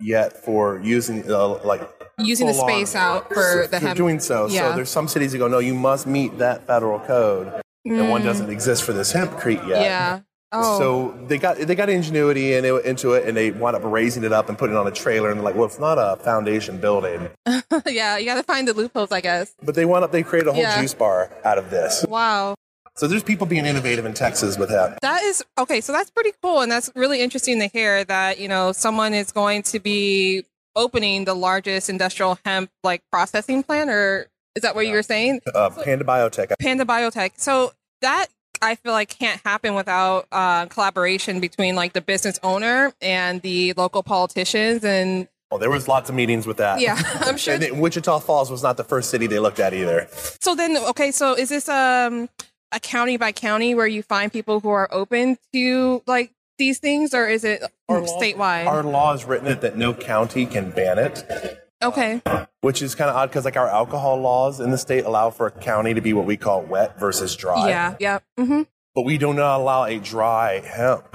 yet 0.00 0.44
for 0.44 0.78
using 0.84 1.24
uh, 1.32 1.64
like 1.64 1.80
Using 2.18 2.46
the 2.46 2.54
full 2.54 2.64
on- 2.64 2.70
space 2.70 2.94
out 2.94 3.28
for 3.32 3.66
the 3.70 3.78
hemp. 3.78 3.96
doing 3.96 4.20
so. 4.20 4.46
Yeah. 4.48 4.70
So 4.70 4.76
there's 4.76 4.90
some 4.90 5.08
cities 5.08 5.32
that 5.32 5.38
go, 5.38 5.48
no, 5.48 5.58
you 5.58 5.74
must 5.74 6.06
meet 6.06 6.38
that 6.38 6.66
federal 6.66 6.98
code, 7.00 7.52
and 7.84 8.10
one 8.10 8.22
doesn't 8.24 8.50
exist 8.50 8.82
for 8.84 8.92
this 8.92 9.12
hempcrete 9.12 9.66
yet. 9.68 9.78
Mm. 9.78 9.82
Yeah. 9.82 10.20
Oh. 10.52 10.78
So 10.78 11.26
they 11.26 11.38
got 11.38 11.58
they 11.58 11.74
got 11.74 11.90
ingenuity 11.90 12.54
in 12.54 12.64
it, 12.64 12.84
into 12.86 13.12
it, 13.14 13.26
and 13.28 13.36
they 13.36 13.50
wound 13.50 13.76
up 13.76 13.82
raising 13.84 14.22
it 14.24 14.32
up 14.32 14.48
and 14.48 14.56
putting 14.56 14.76
it 14.76 14.78
on 14.78 14.86
a 14.86 14.92
trailer, 14.92 15.28
and 15.28 15.38
they're 15.38 15.44
like, 15.44 15.56
well, 15.56 15.64
it's 15.66 15.78
not 15.80 15.98
a 15.98 16.16
foundation 16.22 16.78
building, 16.80 17.28
yeah. 17.86 18.16
You 18.16 18.24
got 18.24 18.36
to 18.36 18.42
find 18.44 18.66
the 18.68 18.72
loopholes, 18.72 19.10
I 19.12 19.20
guess. 19.20 19.54
but 19.62 19.74
they 19.74 19.84
wound 19.84 20.04
up 20.04 20.12
they 20.12 20.22
created 20.22 20.48
a 20.48 20.52
whole 20.52 20.62
Yeah. 20.62 20.80
juice 20.80 20.94
bar 20.94 21.30
out 21.44 21.58
of 21.58 21.70
this. 21.70 22.06
Wow. 22.08 22.54
So 22.94 23.06
there's 23.08 23.24
people 23.24 23.46
being 23.46 23.66
innovative 23.66 24.06
in 24.06 24.14
Texas 24.14 24.56
with 24.56 24.70
that. 24.70 24.98
That 25.02 25.22
is 25.24 25.44
okay. 25.58 25.82
So 25.82 25.92
that's 25.92 26.10
pretty 26.10 26.32
cool, 26.42 26.60
and 26.62 26.72
that's 26.72 26.90
really 26.94 27.20
interesting 27.20 27.58
to 27.60 27.66
hear 27.66 28.04
that 28.04 28.38
you 28.38 28.48
know 28.48 28.72
someone 28.72 29.12
is 29.14 29.32
going 29.32 29.62
to 29.64 29.80
be 29.80 30.44
opening 30.76 31.24
the 31.24 31.34
largest 31.34 31.88
industrial 31.90 32.38
hemp 32.44 32.70
like 32.84 33.02
processing 33.10 33.62
plant, 33.64 33.90
or 33.90 34.28
is 34.54 34.62
that 34.62 34.74
what 34.76 34.86
you 34.86 34.92
were 34.92 35.02
saying? 35.02 35.40
uh, 35.54 35.70
Panda 35.70 36.04
Biotech. 36.04 36.52
Panda 36.60 36.84
Biotech. 36.84 37.32
So 37.36 37.72
that 38.02 38.26
I 38.62 38.74
feel 38.76 38.92
like 38.92 39.08
can't 39.18 39.40
happen 39.44 39.74
without 39.74 40.26
uh, 40.32 40.66
collaboration 40.66 41.40
between 41.40 41.74
like 41.74 41.92
the 41.92 42.00
business 42.00 42.38
owner 42.42 42.92
and 43.02 43.42
the 43.42 43.72
local 43.76 44.02
politicians, 44.02 44.84
and 44.84 45.28
Well, 45.50 45.58
there 45.60 45.70
was 45.70 45.88
lots 45.88 46.08
of 46.08 46.14
meetings 46.14 46.46
with 46.46 46.56
that. 46.58 46.80
yeah, 46.80 46.96
I'm 47.20 47.36
sure. 47.36 47.54
And 47.54 47.80
Wichita 47.80 48.20
Falls 48.20 48.50
was 48.50 48.62
not 48.62 48.76
the 48.76 48.84
first 48.84 49.10
city 49.10 49.26
they 49.26 49.38
looked 49.38 49.60
at 49.60 49.74
either. 49.74 50.08
So 50.40 50.54
then, 50.54 50.76
okay, 50.76 51.10
so 51.10 51.34
is 51.34 51.48
this 51.50 51.68
um 51.68 52.28
a 52.72 52.80
county 52.80 53.16
by 53.16 53.30
county 53.32 53.74
where 53.74 53.86
you 53.86 54.02
find 54.02 54.32
people 54.32 54.60
who 54.60 54.70
are 54.70 54.88
open 54.92 55.38
to 55.52 56.02
like 56.06 56.32
these 56.58 56.78
things, 56.78 57.14
or 57.14 57.26
is 57.26 57.44
it 57.44 57.62
statewide? 57.90 58.66
Our 58.66 58.82
law 58.82 59.12
is 59.14 59.24
written 59.24 59.46
it 59.48 59.60
that 59.60 59.76
no 59.76 59.94
county 59.94 60.46
can 60.46 60.70
ban 60.70 60.98
it, 60.98 61.58
okay, 61.82 62.22
which 62.60 62.82
is 62.82 62.94
kind 62.94 63.10
of 63.10 63.16
odd 63.16 63.30
because 63.30 63.44
like 63.44 63.56
our 63.56 63.68
alcohol 63.68 64.20
laws 64.20 64.60
in 64.60 64.70
the 64.70 64.78
state 64.78 65.04
allow 65.04 65.30
for 65.30 65.46
a 65.46 65.50
county 65.50 65.94
to 65.94 66.00
be 66.00 66.12
what 66.12 66.26
we 66.26 66.36
call 66.36 66.62
wet 66.62 66.98
versus 66.98 67.34
dry. 67.36 67.68
yeah, 67.68 67.94
yeah, 68.00 68.18
Mm-hmm. 68.38 68.62
But 68.94 69.02
we 69.02 69.18
do 69.18 69.32
not 69.34 69.60
allow 69.60 69.84
a 69.84 69.98
dry 69.98 70.60
hemp 70.64 71.14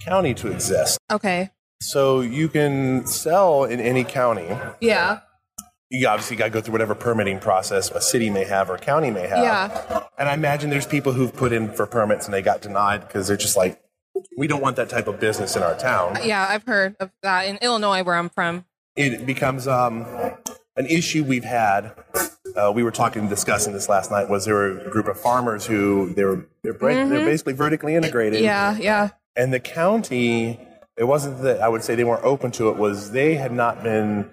county 0.00 0.32
to 0.34 0.48
exist. 0.52 0.98
okay, 1.10 1.50
So 1.80 2.20
you 2.20 2.48
can 2.48 3.06
sell 3.06 3.64
in 3.64 3.80
any 3.80 4.04
county. 4.04 4.46
yeah, 4.80 5.20
You 5.90 6.06
obviously 6.06 6.36
got 6.36 6.44
to 6.44 6.50
go 6.50 6.60
through 6.60 6.72
whatever 6.72 6.94
permitting 6.94 7.40
process 7.40 7.90
a 7.90 8.00
city 8.00 8.30
may 8.30 8.44
have 8.44 8.70
or 8.70 8.78
county 8.78 9.10
may 9.10 9.26
have. 9.26 9.42
yeah, 9.42 10.02
And 10.18 10.28
I 10.28 10.34
imagine 10.34 10.70
there's 10.70 10.86
people 10.86 11.12
who've 11.12 11.34
put 11.34 11.52
in 11.52 11.72
for 11.72 11.84
permits 11.86 12.26
and 12.26 12.34
they 12.34 12.42
got 12.42 12.62
denied 12.62 13.00
because 13.08 13.26
they're 13.26 13.36
just 13.36 13.56
like, 13.56 13.80
we 14.36 14.46
don't 14.46 14.62
want 14.62 14.76
that 14.76 14.88
type 14.88 15.06
of 15.06 15.20
business 15.20 15.56
in 15.56 15.62
our 15.62 15.76
town. 15.76 16.18
yeah. 16.24 16.46
I've 16.48 16.64
heard 16.64 16.96
of 17.00 17.10
that 17.22 17.46
in 17.46 17.56
Illinois, 17.58 18.02
where 18.02 18.14
I'm 18.16 18.28
from. 18.28 18.64
It 18.96 19.26
becomes 19.26 19.68
um, 19.68 20.06
an 20.76 20.86
issue 20.86 21.24
we've 21.24 21.44
had. 21.44 21.92
Uh, 22.56 22.72
we 22.74 22.82
were 22.82 22.90
talking, 22.90 23.28
discussing 23.28 23.72
this 23.74 23.88
last 23.88 24.10
night. 24.10 24.30
Was 24.30 24.46
there 24.46 24.54
were 24.54 24.78
a 24.80 24.90
group 24.90 25.08
of 25.08 25.20
farmers 25.20 25.66
who 25.66 26.14
they 26.14 26.24
were 26.24 26.46
they're, 26.62 26.72
break, 26.72 27.08
they're 27.08 27.24
basically 27.26 27.52
vertically 27.52 27.94
integrated, 27.94 28.40
Yeah, 28.40 28.76
yeah, 28.78 29.10
and 29.36 29.52
the 29.52 29.60
county. 29.60 30.60
It 30.96 31.04
wasn't 31.04 31.42
that 31.42 31.60
I 31.60 31.68
would 31.68 31.84
say 31.84 31.94
they 31.94 32.04
weren't 32.04 32.24
open 32.24 32.50
to 32.52 32.70
it. 32.70 32.78
Was 32.78 33.10
they 33.10 33.34
had 33.34 33.52
not 33.52 33.82
been 33.82 34.30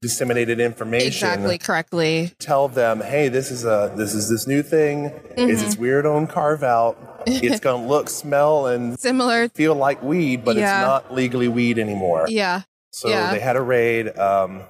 disseminated 0.00 0.60
information 0.60 1.06
exactly, 1.06 1.58
correctly. 1.58 2.32
tell 2.38 2.68
them, 2.68 3.00
hey, 3.00 3.28
this 3.28 3.50
is 3.50 3.64
a 3.64 3.92
this 3.96 4.14
is 4.14 4.28
this 4.28 4.46
new 4.46 4.62
thing. 4.62 5.06
Is 5.36 5.62
it's 5.62 5.76
weird 5.76 6.06
own 6.06 6.28
carve 6.28 6.62
out. 6.62 7.13
It's 7.26 7.60
gonna 7.60 7.86
look, 7.86 8.08
smell, 8.08 8.66
and 8.66 8.98
Similar. 9.08 9.48
feel 9.50 9.74
like 9.74 10.02
weed, 10.02 10.44
but 10.44 10.56
Yeah. 10.56 10.80
it's 10.80 10.86
not 10.86 11.14
legally 11.14 11.48
weed 11.48 11.78
anymore. 11.78 12.26
Yeah, 12.28 12.62
So 12.92 13.08
yeah. 13.08 13.30
they 13.32 13.40
had 13.40 13.56
a 13.56 13.62
raid. 13.62 14.16
Um, 14.18 14.62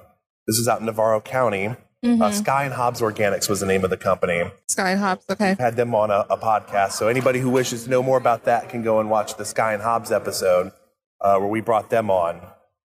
this 0.47 0.57
is 0.57 0.67
out 0.67 0.79
in 0.79 0.85
Navarro 0.85 1.21
County. 1.21 1.75
Mm-hmm. 2.03 2.21
Uh, 2.21 2.31
Sky 2.31 2.65
and 2.65 2.73
Hobbs 2.73 3.01
Organics 3.01 3.49
was 3.49 3.61
the 3.61 3.65
name 3.65 3.83
of 3.83 3.89
the 3.89 3.97
company. 3.97 4.43
Sky 4.67 4.91
and 4.91 4.99
Hobbs, 4.99 5.25
Okay, 5.27 5.55
Had 5.57 5.75
them 5.75 5.95
on 5.95 6.11
a, 6.11 6.25
a 6.29 6.37
podcast. 6.37 6.91
So 6.91 7.07
anybody 7.07 7.39
who 7.39 7.49
wishes 7.49 7.85
to 7.85 7.89
know 7.89 8.03
more 8.03 8.17
about 8.19 8.43
that 8.45 8.69
can 8.69 8.83
go 8.83 8.99
and 8.99 9.09
watch 9.09 9.37
the 9.37 9.45
Sky 9.45 9.73
and 9.73 9.81
Hobbs 9.81 10.11
episode 10.11 10.71
uh, 11.19 11.37
where 11.39 11.47
we 11.47 11.61
brought 11.61 11.89
them 11.89 12.11
on. 12.11 12.41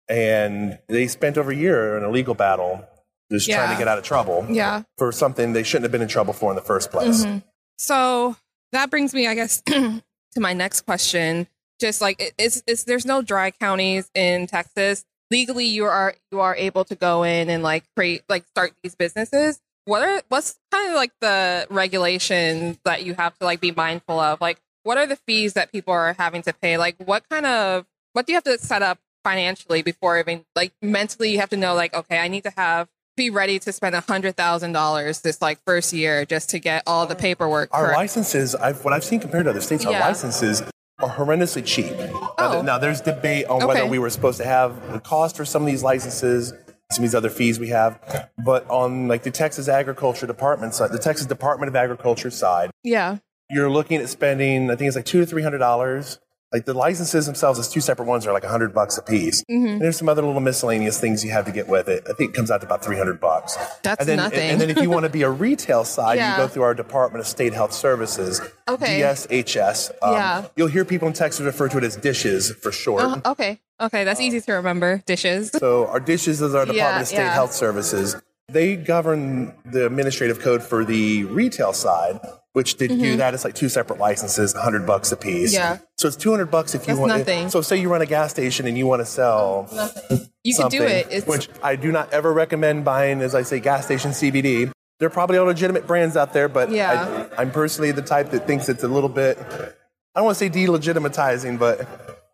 And 0.08 0.78
they 0.88 1.06
spent 1.06 1.38
over 1.38 1.52
a 1.52 1.56
year 1.56 1.96
in 1.96 2.02
a 2.02 2.10
legal 2.10 2.34
battle 2.34 2.84
just 3.30 3.48
trying 3.48 3.70
to 3.72 3.78
get 3.78 3.88
out 3.88 3.98
of 3.98 4.04
trouble 4.04 4.46
yeah. 4.50 4.82
for 4.98 5.10
something 5.12 5.52
they 5.52 5.62
shouldn't 5.62 5.84
have 5.84 5.92
been 5.92 6.02
in 6.02 6.08
trouble 6.08 6.32
for 6.32 6.50
in 6.50 6.56
the 6.56 6.62
first 6.62 6.90
place. 6.90 7.24
Mhm. 7.24 7.42
So 7.78 8.36
that 8.74 8.90
brings 8.90 9.14
me, 9.14 9.26
I 9.26 9.34
guess, 9.34 9.62
to 9.66 10.02
my 10.36 10.52
next 10.52 10.82
question. 10.82 11.46
Just 11.80 12.00
like 12.00 12.34
it's, 12.38 12.62
it's 12.66 12.84
there's 12.84 13.04
no 13.04 13.22
dry 13.22 13.50
counties 13.50 14.10
in 14.14 14.46
Texas. 14.46 15.04
Legally, 15.30 15.64
you 15.64 15.84
are 15.84 16.14
you 16.30 16.40
are 16.40 16.54
able 16.54 16.84
to 16.84 16.94
go 16.94 17.24
in 17.24 17.50
and 17.50 17.62
like 17.62 17.84
create 17.96 18.22
like 18.28 18.46
start 18.46 18.72
these 18.82 18.94
businesses. 18.94 19.60
What 19.86 20.02
are 20.02 20.22
what's 20.28 20.58
kind 20.70 20.88
of 20.88 20.94
like 20.94 21.12
the 21.20 21.66
regulations 21.70 22.78
that 22.84 23.04
you 23.04 23.14
have 23.14 23.36
to 23.38 23.44
like 23.44 23.60
be 23.60 23.72
mindful 23.72 24.20
of? 24.20 24.40
Like, 24.40 24.60
what 24.84 24.98
are 24.98 25.06
the 25.06 25.16
fees 25.16 25.54
that 25.54 25.72
people 25.72 25.92
are 25.92 26.12
having 26.12 26.42
to 26.42 26.52
pay? 26.52 26.78
Like, 26.78 26.96
what 27.04 27.28
kind 27.28 27.46
of 27.46 27.86
what 28.12 28.26
do 28.26 28.32
you 28.32 28.36
have 28.36 28.44
to 28.44 28.58
set 28.58 28.82
up 28.82 28.98
financially 29.24 29.82
before 29.82 30.18
even 30.18 30.44
like 30.54 30.72
mentally 30.82 31.30
you 31.30 31.38
have 31.40 31.48
to 31.48 31.56
know 31.56 31.74
like 31.74 31.94
okay 31.94 32.18
I 32.18 32.28
need 32.28 32.44
to 32.44 32.52
have 32.58 32.88
be 33.16 33.30
ready 33.30 33.58
to 33.60 33.72
spend 33.72 33.94
a 33.94 34.00
hundred 34.00 34.36
thousand 34.36 34.72
dollars 34.72 35.20
this 35.20 35.40
like 35.40 35.58
first 35.66 35.92
year 35.92 36.24
just 36.24 36.50
to 36.50 36.58
get 36.58 36.82
all 36.86 37.06
the 37.06 37.14
paperwork 37.14 37.68
Our 37.72 37.86
correct. 37.86 37.98
licenses, 37.98 38.54
I've, 38.54 38.84
what 38.84 38.92
I've 38.92 39.04
seen 39.04 39.20
compared 39.20 39.44
to 39.44 39.50
other 39.50 39.60
states, 39.60 39.84
our 39.86 39.92
Yeah. 39.92 40.06
licenses 40.06 40.62
are 41.00 41.08
horrendously 41.10 41.64
cheap. 41.64 41.92
Now, 41.96 42.32
Oh. 42.38 42.52
th- 42.52 42.64
now, 42.64 42.78
there's 42.78 43.00
debate 43.00 43.46
on 43.46 43.66
whether 43.66 43.86
we 43.86 43.98
were 43.98 44.10
supposed 44.10 44.38
to 44.38 44.44
have 44.44 44.92
the 44.92 45.00
cost 45.00 45.36
for 45.36 45.44
some 45.44 45.62
of 45.62 45.66
these 45.66 45.82
licenses, 45.82 46.50
some 46.92 47.04
of 47.04 47.10
these 47.10 47.14
other 47.14 47.30
fees 47.30 47.58
we 47.58 47.68
have, 47.68 47.98
but 48.44 48.68
on 48.68 49.08
like 49.08 49.22
the 49.22 49.30
Texas 49.30 49.68
Agriculture 49.68 50.26
Department 50.26 50.74
side, 50.74 50.90
the 50.92 50.98
Texas 50.98 51.26
Department 51.26 51.68
of 51.68 51.76
Agriculture 51.76 52.30
side, 52.30 52.70
yeah 52.82 53.18
you're 53.50 53.68
looking 53.70 54.00
at 54.00 54.08
spending, 54.08 54.70
I 54.70 54.74
think 54.76 54.88
it's 54.88 54.96
like 54.96 55.04
two 55.04 55.20
to 55.20 55.26
three 55.26 55.42
hundred 55.42 55.58
dollars. 55.58 56.18
Like 56.54 56.66
the 56.66 56.72
licenses 56.72 57.26
themselves, 57.26 57.58
as 57.58 57.68
two 57.68 57.80
separate 57.80 58.06
ones, 58.06 58.28
are 58.28 58.32
like 58.32 58.44
a 58.44 58.48
hundred 58.48 58.72
bucks 58.72 58.96
a 58.96 59.02
piece. 59.02 59.42
Mm-hmm. 59.50 59.66
And 59.66 59.80
there's 59.80 59.98
some 59.98 60.08
other 60.08 60.22
little 60.22 60.40
miscellaneous 60.40 61.00
things 61.00 61.24
you 61.24 61.32
have 61.32 61.46
to 61.46 61.50
get 61.52 61.66
with 61.66 61.88
it. 61.88 62.04
I 62.08 62.12
think 62.12 62.30
it 62.30 62.34
comes 62.36 62.48
out 62.48 62.60
to 62.60 62.66
about 62.68 62.84
three 62.84 62.96
hundred 62.96 63.20
bucks. 63.20 63.56
That's 63.82 63.98
and 63.98 64.08
then, 64.08 64.16
nothing. 64.18 64.38
And 64.50 64.60
then 64.60 64.70
if 64.70 64.78
you 64.80 64.88
want 64.88 65.02
to 65.02 65.10
be 65.10 65.22
a 65.22 65.30
retail 65.30 65.84
side, 65.84 66.18
Yeah. 66.18 66.30
you 66.30 66.36
go 66.36 66.46
through 66.46 66.62
our 66.62 66.72
Department 66.74 67.20
of 67.20 67.26
State 67.26 67.54
Health 67.54 67.72
Services, 67.72 68.40
Okay. 68.68 69.00
DSHS. 69.00 69.90
Um, 70.00 70.12
Yeah. 70.12 70.44
You'll 70.54 70.68
hear 70.68 70.84
people 70.84 71.08
in 71.08 71.14
Texas 71.14 71.40
refer 71.44 71.68
to 71.70 71.78
it 71.78 71.82
as 71.84 71.96
dishes 71.96 72.52
for 72.52 72.70
short. 72.70 73.02
Uh, 73.02 73.20
okay 73.26 73.58
okay 73.80 74.04
that's 74.04 74.20
easy 74.20 74.40
to 74.40 74.52
remember 74.52 75.02
dishes 75.06 75.50
So 75.50 75.88
our 75.88 75.98
dishes 75.98 76.40
is 76.40 76.54
our 76.54 76.64
Department 76.64 76.76
Yeah, 76.76 77.00
of 77.00 77.06
State 77.08 77.16
yeah. 77.18 77.34
Health 77.34 77.52
Services. 77.52 78.14
They 78.48 78.76
govern 78.76 79.52
the 79.64 79.86
administrative 79.86 80.38
code 80.38 80.62
for 80.62 80.84
the 80.84 81.24
retail 81.24 81.72
side, 81.72 82.20
which 82.54 82.76
to 82.78 82.88
do 82.88 83.16
that. 83.18 83.34
It's 83.34 83.44
like 83.44 83.54
two 83.54 83.68
separate 83.68 83.98
licenses, 84.00 84.54
hundred 84.54 84.86
bucks 84.86 85.12
a 85.12 85.16
piece. 85.16 85.54
Mm-hmm. 85.54 85.74
Yeah. 85.74 85.78
So 85.98 86.08
it's 86.08 86.16
two 86.16 86.30
hundred 86.30 86.50
bucks 86.50 86.74
if 86.74 86.82
you 86.82 86.94
That's 86.94 86.98
want. 86.98 87.18
nothing. 87.18 87.50
So 87.50 87.60
say 87.60 87.76
you 87.80 87.90
run 87.90 88.00
a 88.00 88.06
gas 88.06 88.30
station 88.30 88.66
and 88.66 88.78
you 88.78 88.86
want 88.86 89.00
to 89.00 89.06
sell 89.06 89.68
Nothing. 89.72 90.30
you 90.42 90.54
can 90.56 90.68
do 90.68 90.82
it 90.82 91.08
it's 91.10 91.26
which 91.26 91.48
I 91.62 91.76
do 91.76 91.92
not 91.92 92.12
ever 92.12 92.32
recommend 92.32 92.84
buying, 92.84 93.20
as 93.20 93.34
I 93.34 93.42
say, 93.42 93.60
gas 93.60 93.84
station 93.84 94.12
CBD. 94.12 94.72
There 95.00 95.08
are 95.08 95.10
probably 95.10 95.36
all 95.36 95.46
legitimate 95.46 95.86
brands 95.86 96.16
out 96.16 96.32
there, 96.32 96.48
but 96.48 96.70
Yeah. 96.70 97.28
I, 97.36 97.42
I'm 97.42 97.50
personally 97.50 97.90
the 97.92 98.02
type 98.02 98.30
that 98.30 98.46
thinks 98.46 98.68
it's 98.68 98.84
a 98.84 98.88
little 98.88 99.08
bit. 99.08 99.36
I 99.38 100.20
don't 100.20 100.24
want 100.26 100.38
to 100.38 100.44
say 100.44 100.48
delegitimizing, 100.48 101.58
but 101.58 101.88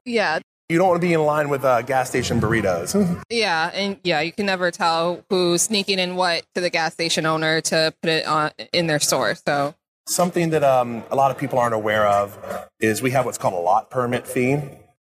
yeah 0.05 0.39
you 0.71 0.79
don't 0.79 0.87
want 0.89 1.01
to 1.01 1.07
be 1.07 1.13
in 1.13 1.23
line 1.25 1.49
with 1.49 1.65
uh, 1.65 1.83
gas 1.83 2.09
station 2.09 2.41
burritos. 2.41 2.95
Yeah, 3.31 3.71
and 3.75 3.97
yeah, 4.05 4.21
you 4.21 4.33
can 4.33 4.47
never 4.47 4.71
tell 4.71 5.25
who's 5.29 5.63
sneaking 5.63 5.99
in 5.99 6.15
what 6.15 6.45
to 6.55 6.61
the 6.61 6.71
gas 6.71 6.93
station 6.93 7.27
owner 7.27 7.61
to 7.63 7.93
put 8.03 8.09
it 8.11 8.27
on 8.27 8.53
in 8.73 8.87
their 8.87 9.01
store. 9.01 9.35
So 9.35 9.75
Something 10.11 10.51
that 10.51 10.65
um, 10.65 11.05
a 11.13 11.15
lot 11.15 11.31
of 11.31 11.39
people 11.39 11.59
aren't 11.61 11.75
aware 11.75 12.05
of 12.07 12.37
is 12.81 13.01
we 13.01 13.13
have 13.13 13.25
what's 13.27 13.39
called 13.39 13.55
a 13.55 13.59
lot 13.59 13.91
permit 13.91 14.27
fee. 14.27 14.59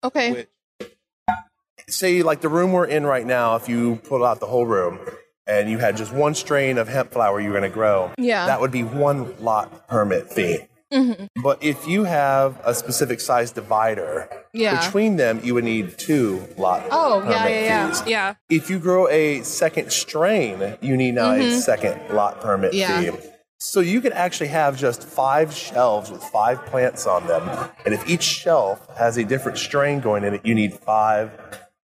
okay, 0.03 0.47
Say, 1.89 2.23
like 2.23 2.41
the 2.43 2.49
room 2.49 2.73
we're 2.73 2.85
in 2.85 3.07
right 3.07 3.25
now, 3.25 3.55
if 3.57 3.69
you 3.69 3.97
pull 4.05 4.25
out 4.25 4.41
the 4.41 4.47
whole 4.47 4.67
room 4.67 4.99
and 5.47 5.71
you 5.71 5.79
had 5.79 5.97
just 5.97 6.13
one 6.13 6.35
strain 6.35 6.77
of 6.77 6.89
hemp 6.89 7.13
flower 7.13 7.41
you 7.41 7.49
were 7.49 7.59
going 7.59 7.71
to 7.71 7.75
grow, 7.75 8.11
Yeah. 8.19 8.45
that 8.47 8.61
would 8.61 8.73
be 8.73 8.83
one 8.83 9.35
lot 9.43 9.87
permit 9.89 10.31
fee. 10.31 10.59
But 11.43 11.63
if 11.63 11.87
you 11.87 12.05
have 12.05 12.61
a 12.65 12.75
specific 12.75 13.21
size 13.21 13.53
divider, 13.53 14.29
Yeah. 14.53 14.85
between 14.85 15.17
them, 15.17 15.41
you 15.45 15.55
would 15.55 15.65
need 15.65 15.97
two 15.97 16.43
lot 16.59 16.83
oh 16.91 17.21
permit 17.23 17.31
yeah, 17.37 17.49
yeah, 17.49 17.61
yeah, 17.61 17.89
fees. 17.91 18.03
yeah. 18.07 18.35
If 18.51 18.69
you 18.69 18.79
grow 18.81 19.09
a 19.09 19.43
second 19.43 19.93
strain, 19.93 20.77
you 20.81 20.97
need 20.97 21.15
now 21.15 21.31
a 21.33 21.53
second 21.61 22.01
lot 22.15 22.41
permit 22.41 22.73
Mm-hmm. 22.73 23.03
Yeah. 23.05 23.11
fee. 23.13 23.29
So 23.69 23.81
you 23.81 24.01
could 24.01 24.15
actually 24.15 24.49
have 24.49 24.79
just 24.79 25.05
five 25.05 25.53
shelves 25.53 26.11
with 26.11 26.25
five 26.25 26.65
plants 26.65 27.07
on 27.07 27.27
them. 27.27 27.71
And 27.85 27.93
if 27.93 28.09
each 28.09 28.23
shelf 28.23 28.81
has 28.97 29.19
a 29.19 29.25
different 29.25 29.59
strain 29.59 30.01
going 30.01 30.25
in 30.25 30.33
it, 30.33 30.47
you 30.47 30.55
need 30.55 30.73
five 30.73 31.31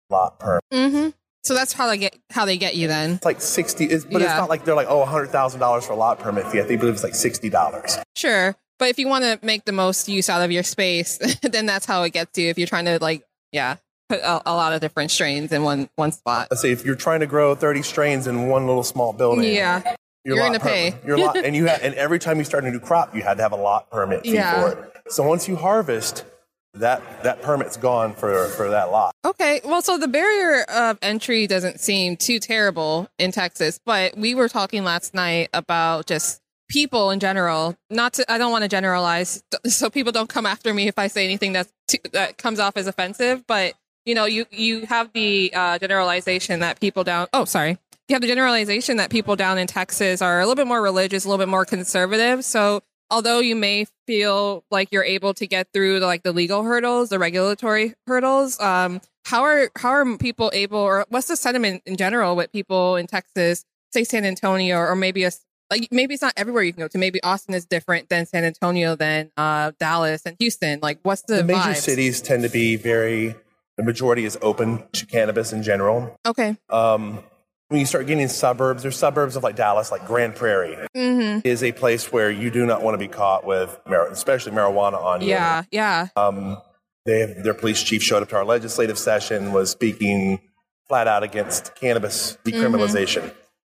lot 0.09 0.38
per. 0.38 0.61
Mm-hmm. 0.73 1.11
So 1.42 1.53
that's 1.53 1.75
how 1.75 1.87
they 1.87 1.99
get 1.99 2.18
how 2.31 2.47
they 2.47 2.57
get 2.57 2.75
you 2.75 2.88
then. 2.88 3.11
It's 3.11 3.27
like 3.27 3.42
60, 3.42 3.85
it's, 3.85 4.07
but 4.07 4.23
it's 4.23 4.31
not 4.31 4.49
like 4.49 4.64
they're 4.64 4.75
like, 4.75 4.87
oh, 4.88 5.05
$100,000 5.05 5.85
for 5.85 5.92
a 5.92 5.97
lot 5.97 6.18
permit 6.20 6.47
fee. 6.47 6.59
I 6.59 6.62
think 6.62 6.81
believe 6.81 6.94
it's 6.94 7.05
like 7.05 7.12
$60. 7.12 8.03
Sure, 8.16 8.57
but 8.79 8.88
if 8.88 8.99
you 8.99 9.07
want 9.07 9.25
to 9.25 9.38
make 9.42 9.66
the 9.66 9.73
most 9.73 10.09
use 10.09 10.31
out 10.31 10.40
of 10.40 10.51
your 10.51 10.62
space, 10.62 11.18
then 11.42 11.66
that's 11.66 11.85
how 11.85 12.03
it 12.05 12.14
gets 12.14 12.38
you. 12.38 12.49
If 12.49 12.57
you're 12.57 12.66
trying 12.66 12.87
to 12.87 12.99
like, 12.99 13.25
yeah, 13.53 13.77
put 14.09 14.20
a, 14.20 14.40
a 14.47 14.55
lot 14.55 14.73
of 14.73 14.81
different 14.81 15.11
strains 15.11 15.53
in 15.53 15.62
one 15.62 15.90
one 15.97 16.12
spot. 16.12 16.49
Let's 16.51 16.62
say 16.62 16.73
if 16.73 16.87
you're 16.87 16.94
trying 16.94 17.20
to 17.20 17.27
grow 17.27 17.55
30 17.55 17.83
strains 17.83 18.27
in 18.27 18.49
one 18.49 18.66
little 18.66 18.85
small 18.85 19.12
building. 19.12 19.53
Yeah, 19.53 19.97
Your 20.24 20.37
You're 20.37 20.44
lot 20.46 20.52
gonna 20.60 20.64
pay. 20.70 20.94
Your 21.06 21.18
lot, 21.18 21.37
and 21.37 21.54
you 21.54 21.66
have, 21.66 21.82
and 21.82 21.94
every 21.94 22.18
time 22.18 22.38
you 22.38 22.44
start 22.44 22.64
a 22.64 22.70
new 22.70 22.80
crop, 22.80 23.14
you 23.14 23.22
had 23.22 23.37
to 23.37 23.42
have 23.42 23.52
a 23.52 23.56
lot 23.56 23.90
permit 23.90 24.22
fee 24.22 24.32
Yeah. 24.34 24.60
for 24.62 24.72
it. 24.72 24.92
So 25.08 25.22
once 25.22 25.46
you 25.48 25.56
harvest, 25.56 26.24
that 26.72 27.02
that 27.22 27.42
permit's 27.42 27.76
gone 27.76 28.14
for 28.14 28.46
for 28.48 28.70
that 28.70 28.90
lot. 28.90 29.14
Okay, 29.24 29.60
well, 29.64 29.82
so 29.82 29.98
the 29.98 30.08
barrier 30.08 30.62
of 30.64 30.98
entry 31.02 31.46
doesn't 31.46 31.78
seem 31.78 32.16
too 32.16 32.38
terrible 32.38 33.06
in 33.18 33.32
Texas, 33.32 33.78
but 33.84 34.16
we 34.16 34.34
were 34.34 34.48
talking 34.48 34.82
last 34.82 35.12
night 35.14 35.50
about 35.52 36.06
just 36.06 36.40
people 36.70 37.10
in 37.10 37.20
general. 37.20 37.76
Not 37.90 38.14
to, 38.14 38.32
I 38.32 38.38
don't 38.38 38.50
want 38.50 38.62
to 38.62 38.68
generalize, 38.68 39.42
so 39.66 39.90
people 39.90 40.10
don't 40.10 40.28
come 40.30 40.46
after 40.46 40.72
me 40.72 40.88
if 40.88 40.98
I 40.98 41.06
say 41.08 41.24
anything 41.24 41.52
that's 41.52 41.72
too, 41.87 41.98
that 42.12 42.38
comes 42.38 42.58
off 42.58 42.76
as 42.78 42.87
offensive. 42.87 43.46
But 43.46 43.74
you 44.06 44.14
know, 44.14 44.24
you 44.24 44.44
you 44.50 44.87
have 44.87 45.12
the 45.12 45.52
uh, 45.54 45.78
generalization 45.78 46.60
that 46.60 46.80
people 46.80 47.04
down. 47.04 47.28
Oh, 47.32 47.44
sorry. 47.44 47.78
You 48.08 48.14
have 48.14 48.22
the 48.22 48.28
generalization 48.28 48.98
that 48.98 49.10
people 49.10 49.34
down 49.34 49.56
in 49.56 49.66
Texas 49.66 50.20
are 50.20 50.38
a 50.40 50.42
little 50.46 50.56
bit 50.56 50.66
more 50.66 50.82
religious, 50.82 51.24
a 51.24 51.28
little 51.28 51.38
bit 51.42 51.48
more 51.48 51.64
conservative. 51.64 52.44
So 52.44 52.82
although 53.10 53.38
you 53.38 53.56
may 53.56 53.86
feel 54.06 54.62
like 54.70 54.88
you're 54.92 55.04
able 55.04 55.32
to 55.34 55.46
get 55.46 55.68
through 55.72 56.00
the, 56.00 56.06
like 56.06 56.22
the 56.22 56.32
legal 56.32 56.64
hurdles, 56.64 57.08
the 57.08 57.18
regulatory 57.18 57.94
hurdles, 58.06 58.60
um, 58.60 59.00
how 59.24 59.42
are 59.44 59.70
how 59.78 59.88
are 59.88 60.18
people 60.18 60.50
able, 60.52 60.78
or 60.78 61.06
what's 61.08 61.28
the 61.28 61.36
sentiment 61.36 61.82
in 61.86 61.96
general 61.96 62.36
with 62.36 62.52
people 62.52 62.96
in 62.96 63.06
Texas, 63.06 63.64
say 63.92 64.04
San 64.04 64.26
Antonio, 64.26 64.76
or 64.76 64.94
maybe 64.94 65.24
a 65.24 65.30
like 65.70 65.88
maybe 65.90 66.12
it's 66.12 66.22
not 66.22 66.34
everywhere 66.36 66.62
you 66.62 66.74
can 66.74 66.82
go 66.82 66.88
to. 66.88 66.98
Maybe 66.98 67.22
Austin 67.22 67.54
is 67.54 67.64
different 67.64 68.10
than 68.10 68.26
San 68.26 68.44
Antonio, 68.44 68.96
than 68.96 69.30
uh, 69.38 69.72
Dallas 69.80 70.26
and 70.26 70.36
Houston. 70.40 70.78
Like, 70.82 70.98
what's 71.04 71.22
the, 71.22 71.36
The 71.36 71.44
major 71.44 71.58
vibes? 71.70 71.76
cities 71.76 72.20
tend 72.20 72.42
to 72.42 72.50
be 72.50 72.76
very. 72.76 73.34
The 73.78 73.82
majority 73.82 74.26
is 74.26 74.36
open 74.42 74.84
to 74.92 75.06
cannabis 75.06 75.54
in 75.54 75.62
general. 75.62 76.14
Okay. 76.26 76.56
Um, 76.68 77.20
when 77.68 77.81
you 77.81 77.87
start 77.87 78.07
getting 78.07 78.29
suburbs, 78.29 78.83
there's 78.83 78.96
suburbs 78.96 79.37
of 79.37 79.42
like 79.42 79.57
Dallas, 79.57 79.90
like 79.90 80.07
Grand 80.07 80.35
Prairie, 80.35 80.77
hmm 80.94 81.38
is 81.44 81.62
a 81.62 81.72
place 81.72 82.12
where 82.12 82.31
you 82.31 82.50
do 82.50 82.64
not 82.66 82.83
want 82.83 82.94
to 82.94 82.98
be 82.98 83.09
caught 83.09 83.44
with, 83.44 83.79
mar- 83.87 84.09
especially 84.09 84.53
marijuana 84.53 85.03
on 85.03 85.20
you. 85.20 85.29
Yeah. 85.29 85.64
Yeah. 85.70 86.09
Um, 86.16 86.59
they 87.07 87.20
have, 87.20 87.42
their 87.42 87.55
police 87.55 87.83
chief 87.83 88.03
showed 88.03 88.22
up 88.22 88.29
to 88.31 88.37
our 88.37 88.44
legislative 88.44 88.98
session, 88.98 89.53
was 89.53 89.70
speaking 89.70 90.40
flat 90.88 91.09
out 91.09 91.22
against 91.22 91.74
cannabis 91.74 92.38
decriminalization. 92.44 93.33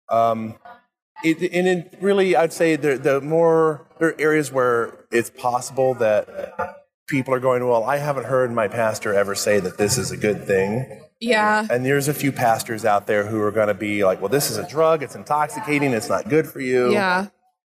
Um, 0.09 0.57
it, 1.23 1.53
and 1.53 1.69
it 1.69 1.99
really, 2.01 2.35
I'd 2.35 2.53
say 2.53 2.77
the, 2.77 2.97
the 2.97 3.21
more 3.21 3.87
there 3.99 4.09
are 4.09 4.21
areas 4.21 4.51
where 4.51 5.05
it's 5.13 5.31
possible 5.31 5.95
that 5.95 6.80
people 7.11 7.35
are 7.35 7.41
going, 7.41 7.67
well, 7.69 7.85
I 7.85 7.97
haven't 7.99 8.25
heard 8.25 8.53
my 8.53 8.69
pastor 8.69 9.13
ever 9.13 9.35
say 9.35 9.61
that 9.61 9.77
this 9.77 9.99
is 9.99 10.11
a 10.11 10.17
good 10.17 10.47
thing. 10.47 11.03
Yeah. 11.21 11.67
And 11.71 11.85
there's 11.85 12.09
a 12.09 12.15
few 12.15 12.33
pastors 12.33 12.85
out 12.85 13.07
there 13.07 13.27
who 13.27 13.41
are 13.43 13.51
going 13.51 13.69
to 13.69 13.75
be 13.75 14.05
like, 14.05 14.21
well, 14.21 14.31
this 14.31 14.51
is 14.51 14.57
a 14.57 14.67
drug, 14.69 15.03
it's 15.03 15.15
intoxicating, 15.15 15.93
it's 15.93 16.09
not 16.09 16.29
good 16.29 16.47
for 16.47 16.61
you. 16.61 16.93
Yeah. 16.93 17.27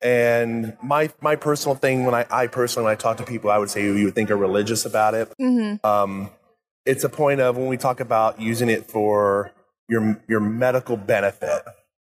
And 0.02 0.76
my 0.82 1.10
my 1.20 1.36
personal 1.36 1.74
thing 1.76 2.04
when 2.04 2.14
I, 2.14 2.26
I 2.30 2.46
personally 2.48 2.84
when 2.86 2.92
I 2.92 2.96
talk 2.96 3.16
to 3.18 3.24
people, 3.24 3.50
I 3.50 3.58
would 3.58 3.70
say 3.70 3.82
who 3.82 3.94
you 3.94 4.06
would 4.06 4.14
think 4.14 4.30
are 4.30 4.36
religious 4.36 4.84
about 4.84 5.14
it. 5.14 5.32
hmm 5.38 5.76
Um, 5.84 6.30
it's 6.84 7.04
a 7.04 7.08
point 7.08 7.40
of 7.40 7.56
when 7.56 7.68
we 7.68 7.76
talk 7.76 8.00
about 8.00 8.40
using 8.40 8.68
it 8.68 8.90
for 8.90 9.52
your 9.88 10.20
your 10.28 10.40
medical 10.40 10.96
benefit. 10.96 11.62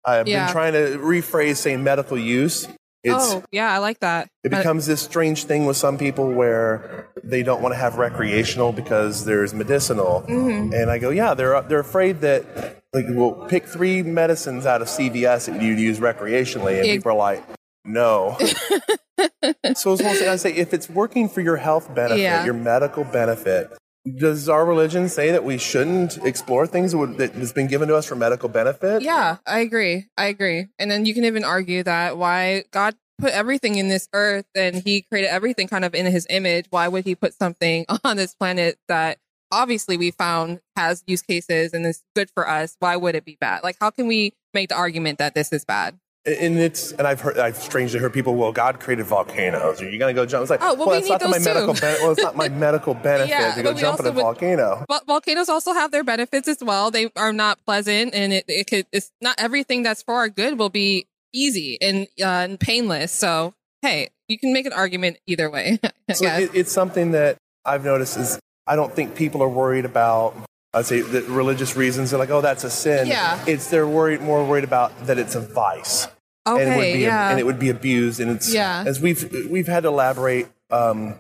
I've 0.04 0.26
Yeah. 0.26 0.46
been 0.46 0.52
trying 0.52 0.72
to 0.72 0.98
rephrase 0.98 1.56
saying 1.56 1.84
medical 1.84 2.16
use. 2.18 2.66
It's 3.04 3.32
Oh, 3.34 3.42
yeah. 3.50 3.72
I 3.72 3.78
like 3.78 3.98
that. 4.00 4.28
it 4.44 4.50
becomes 4.50 4.86
this 4.86 5.00
strange 5.02 5.44
thing 5.44 5.66
with 5.66 5.76
some 5.76 5.98
people 5.98 6.30
where 6.32 7.08
they 7.24 7.42
don't 7.42 7.60
want 7.62 7.72
to 7.74 7.78
have 7.78 7.96
recreational 7.96 8.72
because 8.72 9.24
there's 9.24 9.52
medicinal. 9.54 10.24
Mm-hmm. 10.28 10.72
And 10.72 10.90
I 10.90 10.98
go, 10.98 11.10
yeah, 11.10 11.34
they're 11.34 11.60
they're 11.62 11.80
afraid 11.80 12.20
that 12.20 12.44
like 12.92 13.06
we'll 13.08 13.46
pick 13.48 13.66
three 13.66 14.02
medicines 14.02 14.66
out 14.66 14.82
of 14.82 14.88
CVS 14.88 15.46
that 15.46 15.60
you'd 15.62 15.78
use 15.80 15.98
recreationally, 15.98 16.78
and 16.78 16.86
Ex- 16.86 16.96
people 16.98 17.12
are 17.12 17.16
like, 17.16 17.42
no. 17.84 18.36
so 18.38 19.24
it's 19.64 19.84
one 19.84 19.96
thing 20.16 20.28
I 20.28 20.36
say, 20.36 20.52
if 20.54 20.72
it's 20.74 20.88
working 20.88 21.28
for 21.28 21.40
your 21.40 21.56
health 21.56 21.92
benefit, 21.94 22.20
Yeah. 22.20 22.44
your 22.44 22.54
medical 22.54 23.04
benefit. 23.04 23.70
Does 24.18 24.48
our 24.48 24.64
religion 24.64 25.08
say 25.08 25.30
that 25.30 25.44
we 25.44 25.58
shouldn't 25.58 26.18
explore 26.18 26.66
things 26.66 26.92
that 26.92 27.32
has 27.34 27.52
been 27.52 27.68
given 27.68 27.88
to 27.88 27.96
us 27.96 28.06
for 28.06 28.16
medical 28.16 28.48
benefit? 28.48 29.02
Yeah, 29.02 29.36
I 29.46 29.60
agree. 29.60 30.06
I 30.16 30.26
agree. 30.26 30.66
And 30.78 30.90
then 30.90 31.06
you 31.06 31.14
can 31.14 31.24
even 31.24 31.44
argue 31.44 31.84
that 31.84 32.18
why 32.18 32.64
God 32.72 32.96
put 33.18 33.32
everything 33.32 33.76
in 33.76 33.88
this 33.88 34.08
earth 34.12 34.46
and 34.56 34.76
he 34.76 35.02
created 35.02 35.28
everything 35.28 35.68
kind 35.68 35.84
of 35.84 35.94
in 35.94 36.06
his 36.06 36.26
image. 36.28 36.66
Why 36.70 36.88
would 36.88 37.04
he 37.04 37.14
put 37.14 37.34
something 37.34 37.86
on 38.04 38.16
this 38.16 38.34
planet 38.34 38.78
that 38.88 39.18
obviously 39.52 39.96
we 39.96 40.10
found 40.10 40.60
has 40.74 41.04
use 41.06 41.22
cases 41.22 41.72
and 41.72 41.86
is 41.86 42.02
good 42.16 42.28
for 42.34 42.48
us? 42.48 42.76
Why 42.80 42.96
would 42.96 43.14
it 43.14 43.24
be 43.24 43.38
bad? 43.40 43.62
Like, 43.62 43.76
how 43.80 43.90
can 43.90 44.08
we 44.08 44.32
make 44.52 44.70
the 44.70 44.76
argument 44.76 45.18
that 45.18 45.34
this 45.34 45.52
is 45.52 45.64
bad? 45.64 45.98
And 46.24 46.56
it's 46.58 46.92
and 46.92 47.06
I've 47.06 47.20
heard 47.20 47.36
I've 47.36 47.56
strangely 47.56 47.98
heard 47.98 48.12
people. 48.12 48.36
Well, 48.36 48.52
God 48.52 48.78
created 48.78 49.06
volcanoes. 49.06 49.82
Are 49.82 49.90
you 49.90 49.98
gonna 49.98 50.14
go 50.14 50.24
jump? 50.24 50.42
It's 50.42 50.50
like, 50.50 50.60
Oh, 50.62 50.74
well, 50.74 50.90
we 50.90 50.98
it's 50.98 51.08
need 51.08 51.20
not 51.20 51.22
my 51.22 51.38
those 51.38 51.44
too. 51.46 51.52
medical. 51.54 51.74
Ben- 51.74 51.98
well, 52.00 52.12
it's 52.12 52.22
not 52.22 52.36
my 52.36 52.48
medical 52.66 52.94
benefit 52.94 53.28
Yeah, 53.30 53.54
to 53.56 53.62
go 53.64 53.74
jump 53.74 53.98
in 53.98 54.06
a 54.06 54.12
would- 54.12 54.20
volcano. 54.22 54.84
But 54.86 55.04
volcanoes 55.06 55.48
also 55.48 55.72
have 55.72 55.90
their 55.90 56.04
benefits 56.04 56.46
as 56.46 56.58
well. 56.62 56.92
They 56.92 57.10
are 57.16 57.32
not 57.32 57.58
pleasant, 57.64 58.14
and 58.14 58.32
it, 58.32 58.44
it 58.46 58.68
could. 58.68 58.86
It's 58.92 59.10
not 59.20 59.34
everything 59.38 59.82
that's 59.82 60.02
for 60.02 60.14
our 60.14 60.28
good 60.28 60.58
will 60.60 60.68
be 60.68 61.08
easy 61.34 61.76
and, 61.82 62.06
uh, 62.20 62.24
and 62.46 62.60
painless. 62.60 63.10
So 63.10 63.54
hey, 63.80 64.10
you 64.28 64.38
can 64.38 64.52
make 64.52 64.66
an 64.66 64.72
argument 64.72 65.18
either 65.26 65.50
way. 65.50 65.80
So 66.14 66.26
it, 66.26 66.50
it's 66.54 66.70
something 66.70 67.12
that 67.12 67.38
I've 67.64 67.84
noticed 67.84 68.16
is 68.18 68.38
I 68.66 68.76
don't 68.76 68.92
think 68.94 69.16
people 69.16 69.42
are 69.42 69.48
worried 69.48 69.84
about. 69.86 70.36
I'd 70.74 70.86
say 70.86 71.02
the 71.02 71.22
religious 71.22 71.76
reasons. 71.76 72.10
They're 72.10 72.18
like, 72.18 72.30
oh, 72.30 72.40
that's 72.40 72.64
a 72.64 72.70
sin. 72.70 73.06
Yeah. 73.06 73.42
It's 73.46 73.68
they're 73.70 73.86
worried 73.86 74.20
more 74.22 74.44
worried 74.44 74.64
about 74.64 75.06
that 75.06 75.18
it's 75.18 75.34
a 75.34 75.40
vice. 75.40 76.06
okay, 76.46 76.62
and 76.64 76.72
it 76.72 76.76
would 76.76 76.92
be 76.94 77.00
yeah. 77.00 77.30
and 77.30 77.38
it 77.38 77.44
would 77.46 77.58
be 77.58 77.68
abused 77.68 78.20
and 78.20 78.30
it's 78.30 78.52
Yeah. 78.52 78.84
as 78.86 79.00
we've 79.00 79.30
we've 79.50 79.66
had 79.68 79.82
to 79.82 79.88
elaborate 79.90 80.48
um, 80.70 81.14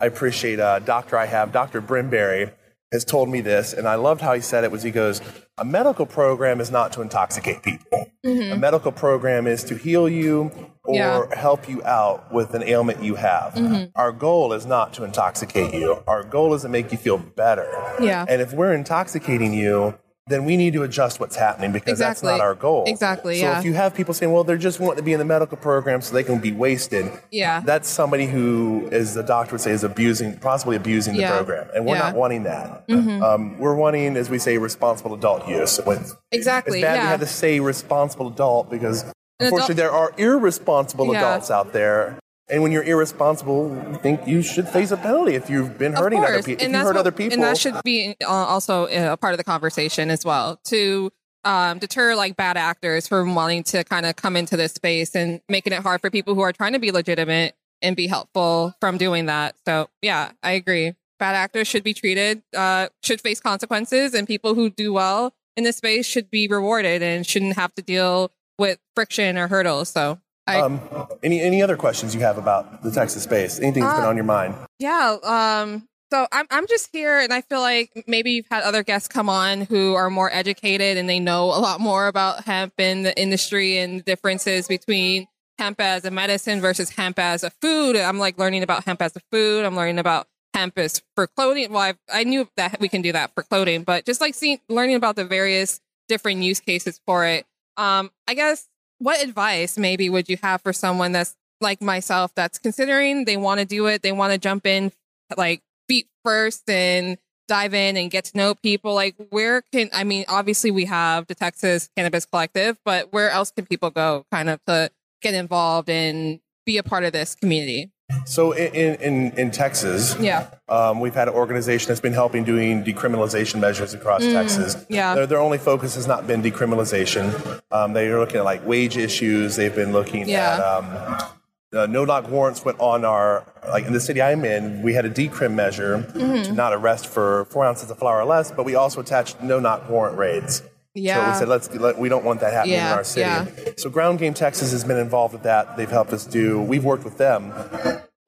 I 0.00 0.06
appreciate 0.06 0.60
uh, 0.60 0.78
doctor 0.80 1.16
I 1.16 1.26
have 1.26 1.50
Dr. 1.52 1.80
Brimberry 1.82 2.52
has 2.92 3.04
told 3.04 3.28
me 3.28 3.40
this 3.40 3.72
and 3.72 3.88
I 3.88 3.96
loved 3.96 4.20
how 4.20 4.34
he 4.34 4.40
said 4.40 4.62
it 4.64 4.70
was 4.70 4.82
he 4.82 4.90
goes 4.90 5.20
a 5.56 5.64
medical 5.64 6.06
program 6.06 6.60
is 6.60 6.70
not 6.70 6.92
to 6.92 7.02
intoxicate 7.02 7.62
people 7.62 8.10
a 8.24 8.56
medical 8.56 8.92
program 8.92 9.46
is 9.46 9.64
to 9.64 9.74
heal 9.76 10.08
you 10.08 10.67
or 10.88 10.94
Mm-hmm. 10.94 11.32
Yeah. 11.32 11.38
help 11.38 11.68
you 11.68 11.84
out 11.84 12.32
with 12.32 12.54
an 12.54 12.62
ailment 12.62 13.02
you 13.02 13.14
have 13.16 13.52
Mm-hmm. 13.54 13.84
our 13.94 14.10
goal 14.12 14.52
is 14.54 14.64
not 14.66 14.92
to 14.94 15.04
intoxicate 15.04 15.74
you 15.74 16.02
our 16.06 16.22
goal 16.24 16.54
is 16.54 16.62
to 16.62 16.68
make 16.68 16.90
you 16.92 16.98
feel 16.98 17.18
better 17.18 17.68
Yeah. 18.00 18.24
and 18.28 18.40
if 18.40 18.52
we're 18.54 18.72
intoxicating 18.72 19.52
you 19.52 19.98
then 20.30 20.44
we 20.44 20.58
need 20.58 20.74
to 20.74 20.82
adjust 20.82 21.20
what's 21.20 21.36
happening 21.36 21.72
because 21.72 21.98
that's 21.98 22.22
not 22.22 22.38
our 22.40 22.54
goal 22.54 22.84
Exactly, 22.86 23.36
so 23.38 23.44
yeah. 23.46 23.58
if 23.58 23.64
you 23.64 23.72
have 23.72 23.94
people 23.94 24.12
saying, 24.12 24.30
well, 24.30 24.44
they're 24.44 24.58
just 24.58 24.78
wanting 24.78 24.98
to 24.98 25.02
be 25.02 25.14
in 25.14 25.18
the 25.18 25.24
medical 25.24 25.56
program 25.56 26.02
so 26.02 26.12
they 26.12 26.22
can 26.22 26.38
be 26.38 26.52
wasted. 26.52 27.10
Yeah. 27.30 27.60
That's 27.64 27.88
somebody 27.88 28.26
who, 28.26 28.90
as 28.92 29.14
the 29.14 29.22
doctor 29.22 29.52
would 29.54 29.62
say, 29.62 29.70
is 29.70 29.84
abusing, 29.84 30.36
possibly 30.38 30.76
abusing 30.76 31.14
the 31.14 31.20
Yeah. 31.20 31.34
program. 31.34 31.68
And 31.74 31.86
we're 31.86 31.94
Yeah. 31.94 32.00
Mm-hmm. 32.02 32.08
not 32.10 32.16
wanting 32.20 32.42
that. 32.42 32.84
Um, 33.22 33.58
we're 33.58 33.74
wanting, 33.74 34.18
as 34.18 34.28
we 34.28 34.38
say, 34.38 34.58
responsible 34.58 35.14
adult 35.14 35.48
use. 35.48 35.78
When 35.82 36.04
exactly. 36.30 36.80
it's 36.80 36.84
bad 36.86 36.98
we 36.98 37.04
yeah. 37.04 37.08
had 37.08 37.20
to 37.20 37.26
say 37.26 37.60
responsible 37.60 38.28
adult 38.28 38.68
because 38.70 39.06
unfortunately 39.40 39.74
there 39.76 39.90
are 39.92 40.12
irresponsible 40.16 41.12
Yeah. 41.12 41.20
adults 41.28 41.50
out 41.50 41.72
there. 41.72 42.18
And 42.50 42.62
when 42.62 42.72
you're 42.72 42.82
irresponsible, 42.84 43.78
I 43.92 43.96
think 43.98 44.26
you 44.26 44.40
should 44.40 44.68
face 44.68 44.90
a 44.90 44.96
penalty 44.96 45.34
if 45.34 45.50
you've 45.50 45.76
been 45.76 45.92
hurting 45.92 46.24
other 46.24 46.42
people. 46.42 46.62
If 46.62 46.62
and 46.62 46.72
you 46.72 46.78
hurt 46.78 46.86
what- 46.94 46.96
other 46.96 47.12
people. 47.12 47.34
and 47.34 47.42
that 47.42 47.58
should 47.58 47.76
be 47.84 48.16
uh, 48.24 48.28
also 48.28 48.86
a 48.86 49.16
part 49.18 49.34
of 49.34 49.38
the 49.38 49.44
conversation 49.44 50.10
as 50.10 50.24
well 50.24 50.58
to 50.66 51.10
um, 51.44 51.78
deter 51.78 52.14
like 52.14 52.36
bad 52.36 52.56
actors 52.56 53.06
from 53.06 53.34
wanting 53.34 53.62
to 53.64 53.84
kind 53.84 54.06
of 54.06 54.16
come 54.16 54.34
into 54.36 54.56
this 54.56 54.72
space 54.72 55.14
and 55.14 55.40
making 55.48 55.72
it 55.72 55.82
hard 55.82 56.00
for 56.00 56.10
people 56.10 56.34
who 56.34 56.40
are 56.40 56.52
trying 56.52 56.72
to 56.72 56.78
be 56.78 56.90
legitimate 56.90 57.54
and 57.82 57.94
be 57.94 58.06
helpful 58.06 58.74
from 58.80 58.96
doing 58.98 59.26
that. 59.26 59.54
So 59.66 59.88
yeah, 60.02 60.32
I 60.42 60.52
agree. 60.52 60.94
Bad 61.18 61.34
actors 61.34 61.68
should 61.68 61.84
be 61.84 61.94
treated, 61.94 62.42
uh, 62.56 62.88
should 63.02 63.20
face 63.20 63.40
consequences, 63.40 64.14
and 64.14 64.26
people 64.26 64.54
who 64.54 64.70
do 64.70 64.92
well 64.92 65.32
in 65.56 65.64
this 65.64 65.76
space 65.76 66.06
should 66.06 66.30
be 66.30 66.48
rewarded 66.48 67.02
and 67.02 67.26
shouldn't 67.26 67.56
have 67.56 67.74
to 67.74 67.82
deal 67.82 68.30
with 68.58 68.78
friction 68.94 69.38
or 69.38 69.48
hurdles. 69.48 69.88
So 69.90 70.20
I, 70.46 70.60
um, 70.60 70.80
any 71.22 71.40
any 71.40 71.62
other 71.62 71.76
questions 71.76 72.14
you 72.14 72.20
have 72.20 72.38
about 72.38 72.82
the 72.82 72.90
Texas 72.90 73.22
space? 73.22 73.58
Anything 73.60 73.82
that's 73.82 73.96
been 73.96 74.04
Uh, 74.04 74.08
on 74.08 74.16
your 74.16 74.24
mind? 74.24 74.54
Yeah. 74.78 75.16
Um, 75.22 75.88
so 76.10 76.26
I'm 76.32 76.46
I'm 76.50 76.66
just 76.66 76.88
here 76.92 77.18
and 77.20 77.32
I 77.32 77.42
feel 77.42 77.60
like 77.60 78.04
maybe 78.06 78.30
you've 78.32 78.48
had 78.50 78.62
other 78.62 78.82
guests 78.82 79.08
come 79.08 79.28
on 79.28 79.62
who 79.62 79.94
are 79.94 80.08
more 80.08 80.32
educated 80.32 80.96
and 80.96 81.08
they 81.08 81.20
know 81.20 81.44
a 81.44 81.60
lot 81.60 81.80
more 81.80 82.06
about 82.06 82.44
hemp 82.44 82.72
and 82.78 83.04
the 83.04 83.18
industry 83.20 83.78
and 83.78 84.00
the 84.00 84.02
differences 84.04 84.68
between 84.68 85.26
hemp 85.58 85.80
as 85.80 86.04
a 86.04 86.10
medicine 86.10 86.60
versus 86.60 86.90
hemp 86.90 87.18
as 87.18 87.44
a 87.44 87.50
food. 87.60 87.96
I'm 87.96 88.18
like 88.18 88.38
learning 88.38 88.62
about 88.62 88.84
hemp 88.84 89.02
as 89.02 89.14
a 89.16 89.20
food. 89.30 89.64
I'm 89.64 89.76
learning 89.76 89.98
about 89.98 90.28
hemp 90.54 90.78
as 90.78 91.02
for 91.14 91.26
clothing. 91.26 91.70
Well, 91.72 91.82
I've, 91.82 91.98
I 92.10 92.24
knew 92.24 92.48
that 92.56 92.80
we 92.80 92.88
can 92.88 93.02
do 93.02 93.12
that 93.12 93.34
for 93.34 93.42
clothing, 93.42 93.82
but 93.82 94.06
just 94.06 94.20
like 94.20 94.34
seeing 94.34 94.60
learning 94.68 94.96
about 94.96 95.16
the 95.16 95.24
various 95.24 95.80
different 96.08 96.42
use 96.42 96.60
cases 96.60 97.00
for 97.06 97.26
it. 97.26 97.44
Um, 97.78 98.10
I 98.26 98.34
guess 98.34 98.68
what 98.98 99.22
advice 99.22 99.78
maybe 99.78 100.10
would 100.10 100.28
you 100.28 100.36
have 100.42 100.60
for 100.60 100.72
someone 100.72 101.12
that's 101.12 101.34
like 101.60 101.80
myself 101.80 102.34
that's 102.34 102.58
considering 102.58 103.24
they 103.24 103.36
want 103.36 103.60
to 103.60 103.66
do 103.66 103.86
it, 103.86 104.02
they 104.02 104.12
want 104.12 104.32
to 104.32 104.38
jump 104.38 104.66
in 104.66 104.92
like 105.36 105.62
feet 105.88 106.08
first 106.24 106.68
and 106.68 107.16
dive 107.46 107.72
in 107.72 107.96
and 107.96 108.10
get 108.10 108.24
to 108.26 108.36
know 108.36 108.54
people? 108.54 108.94
Like 108.94 109.14
where 109.30 109.62
can 109.72 109.88
i 109.92 110.04
mean 110.04 110.24
obviously 110.28 110.70
we 110.70 110.84
have 110.84 111.26
the 111.26 111.34
texas 111.34 111.88
cannabis 111.96 112.26
collective 112.26 112.78
but 112.84 113.12
where 113.12 113.30
else 113.30 113.50
can 113.50 113.64
people 113.64 113.90
go 113.90 114.24
kind 114.30 114.48
of 114.48 114.60
to 114.66 114.90
get 115.22 115.34
involved 115.34 115.88
and 115.88 116.40
be 116.66 116.78
a 116.78 116.82
part 116.82 117.04
of 117.04 117.12
this 117.12 117.34
community 117.34 117.90
So 118.24 118.52
in 118.52 118.94
in, 118.96 119.32
in 119.38 119.50
Texas, 119.50 120.16
yeah 120.18 120.48
um, 120.68 121.00
we've 121.00 121.14
had 121.14 121.28
an 121.28 121.34
organization 121.34 121.88
that's 121.88 122.00
been 122.00 122.12
helping 122.12 122.44
doing 122.44 122.84
decriminalization 122.84 123.60
measures 123.60 123.94
across 123.94 124.22
Texas. 124.22 124.76
Mm, 124.76 124.86
yeah. 124.90 125.14
their, 125.14 125.26
their 125.26 125.38
only 125.38 125.58
focus 125.58 125.94
has 125.94 126.06
not 126.06 126.26
been 126.26 126.42
decriminalization. 126.42 127.60
Um, 127.70 127.92
they 127.94 128.08
are 128.08 128.18
looking 128.18 128.36
at 128.36 128.44
like 128.44 128.66
wage 128.66 128.96
issues. 128.96 129.56
They've 129.56 129.74
been 129.74 129.92
looking 129.92 130.28
Yeah. 130.28 130.54
at 130.54 130.60
um, 130.60 131.28
uh, 131.74 131.86
no 131.86 132.04
knock 132.06 132.30
warrants 132.30 132.64
went 132.64 132.80
on 132.80 133.04
our 133.04 133.44
like 133.68 133.84
in 133.84 133.92
the 133.92 134.00
city 134.00 134.22
I'm 134.22 134.44
in. 134.44 134.82
We 134.82 134.94
had 134.94 135.04
a 135.04 135.10
decrim 135.10 135.52
measure 135.54 135.98
Mm-hmm. 135.98 136.42
to 136.44 136.52
not 136.52 136.72
arrest 136.72 137.06
for 137.08 137.44
four 137.46 137.64
ounces 137.64 137.90
of 137.90 137.98
flower 137.98 138.20
or 138.20 138.24
less, 138.24 138.50
but 138.50 138.64
we 138.64 138.74
also 138.74 139.00
attached 139.00 139.42
no 139.42 139.58
knock 139.60 139.88
warrant 139.88 140.16
raids. 140.18 140.62
Yeah. 140.98 141.24
So 141.24 141.30
we 141.30 141.38
said 141.38 141.48
let's 141.48 141.74
let, 141.74 141.98
we 141.98 142.08
don't 142.08 142.24
want 142.24 142.40
that 142.40 142.52
happening 142.52 142.76
in 142.76 142.82
our 142.82 143.04
city. 143.04 143.22
yeah. 143.22 143.72
So 143.76 143.90
Ground 143.90 144.18
Game 144.18 144.34
Texas 144.34 144.72
has 144.72 144.84
been 144.84 144.98
involved 144.98 145.32
with 145.32 145.42
that. 145.44 145.76
They've 145.76 145.90
helped 145.90 146.12
us 146.12 146.24
do. 146.24 146.60
We've 146.60 146.84
worked 146.84 147.04
with 147.04 147.18
them 147.18 147.52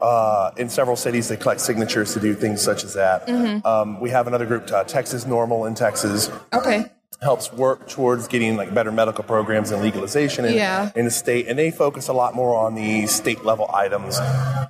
uh, 0.01 0.51
in 0.57 0.69
several 0.69 0.97
cities. 0.97 1.29
They 1.29 1.37
collect 1.37 1.61
signatures 1.61 2.15
to 2.15 2.21
do 2.21 2.35
things 2.35 2.63
such 2.63 2.85
as 2.85 2.95
that. 2.95 3.27
Mm-hmm. 3.27 3.67
Um, 3.67 4.01
we 4.01 4.11
have 4.11 4.27
another 4.27 4.47
group, 4.47 4.71
uh, 4.73 4.85
Texas 4.85 5.25
NORML 5.25 5.67
in 5.69 5.75
Texas, 5.75 6.31
okay 6.53 6.91
helps 7.23 7.53
work 7.53 7.87
towards 7.89 8.29
getting 8.29 8.57
like 8.57 8.73
better 8.73 8.91
medical 8.91 9.23
programs 9.23 9.71
and 9.71 9.83
legalization 9.83 10.45
in, 10.47 10.55
Yeah. 10.55 10.91
in 10.97 11.05
the 11.05 11.11
state, 11.11 11.49
and 11.49 11.59
they 11.59 11.71
focus 11.71 12.09
a 12.09 12.13
lot 12.15 12.35
more 12.35 12.57
on 12.57 12.75
the 12.75 13.07
state 13.07 13.45
level 13.45 13.71
items, 13.75 14.19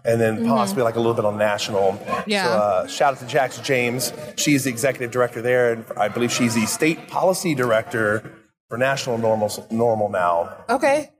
and 0.04 0.20
then 0.20 0.46
possibly 0.46 0.82
like 0.82 0.96
a 0.96 0.98
little 0.98 1.14
bit 1.14 1.24
on 1.24 1.38
national. 1.38 1.92
Mm-hmm. 1.92 2.30
Yeah. 2.30 2.44
So, 2.44 2.50
uh, 2.52 2.86
shout 2.88 3.14
out 3.14 3.20
to 3.20 3.26
Jax 3.26 3.58
James. 3.58 4.12
She's 4.36 4.64
the 4.64 4.70
executive 4.70 5.10
director 5.12 5.40
there, 5.40 5.72
and 5.72 5.84
I 5.96 6.08
believe 6.08 6.32
she's 6.32 6.54
the 6.54 6.66
state 6.66 7.06
policy 7.08 7.54
director 7.54 8.24
for 8.68 8.76
national 8.78 9.18
normal 9.18 9.50
normal 9.70 10.08
now. 10.08 10.52
okay 10.68 11.10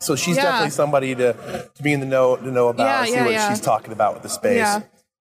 So 0.00 0.16
she's 0.16 0.36
Yeah. 0.36 0.44
definitely 0.44 0.70
somebody 0.70 1.14
to, 1.14 1.34
to 1.74 1.82
be 1.82 1.92
in 1.92 2.00
the 2.00 2.06
know 2.06 2.36
to 2.36 2.50
know 2.50 2.68
about, 2.68 3.08
Yeah, 3.08 3.26
see 3.26 3.34
what 3.36 3.48
she's 3.50 3.60
talking 3.60 3.92
about 3.92 4.14
with 4.14 4.22
the 4.24 4.28
space. 4.28 4.66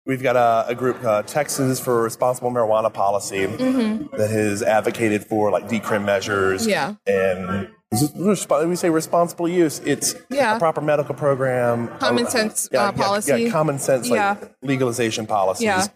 We've 0.05 0.21
got 0.21 0.35
a, 0.35 0.65
a 0.69 0.75
group, 0.75 1.01
uh, 1.03 1.21
Texas 1.23 1.79
for 1.79 2.01
Responsible 2.03 2.51
Marijuana 2.51 2.91
Policy, 2.93 3.45
that 3.45 4.29
has 4.29 4.61
advocated 4.61 5.25
for 5.25 5.49
like 5.49 5.69
decrim 5.69 6.03
measures. 6.03 6.67
Mm-hmm. 6.67 6.69
Yeah. 6.69 6.95
And 7.07 7.69
is 7.91 8.03
it 8.03 8.13
resp- 8.15 8.67
we 8.67 8.75
say 8.75 8.89
responsible 8.89 9.47
use. 9.47 9.79
It's 9.85 10.15
Yeah. 10.29 10.57
a 10.57 10.59
proper 10.59 10.81
medical 10.81 11.15
program, 11.15 11.87
Common 11.99 12.27
sense, 12.27 12.65
uh, 12.65 12.69
yeah, 12.73 12.91
policy. 12.91 13.43
yeah, 13.43 13.49
common 13.49 13.79
sense 13.79 14.09
like 14.09 14.17
Yeah. 14.17 14.35
legalization 14.61 15.25
policies. 15.25 15.63
Yeah. 15.63 15.87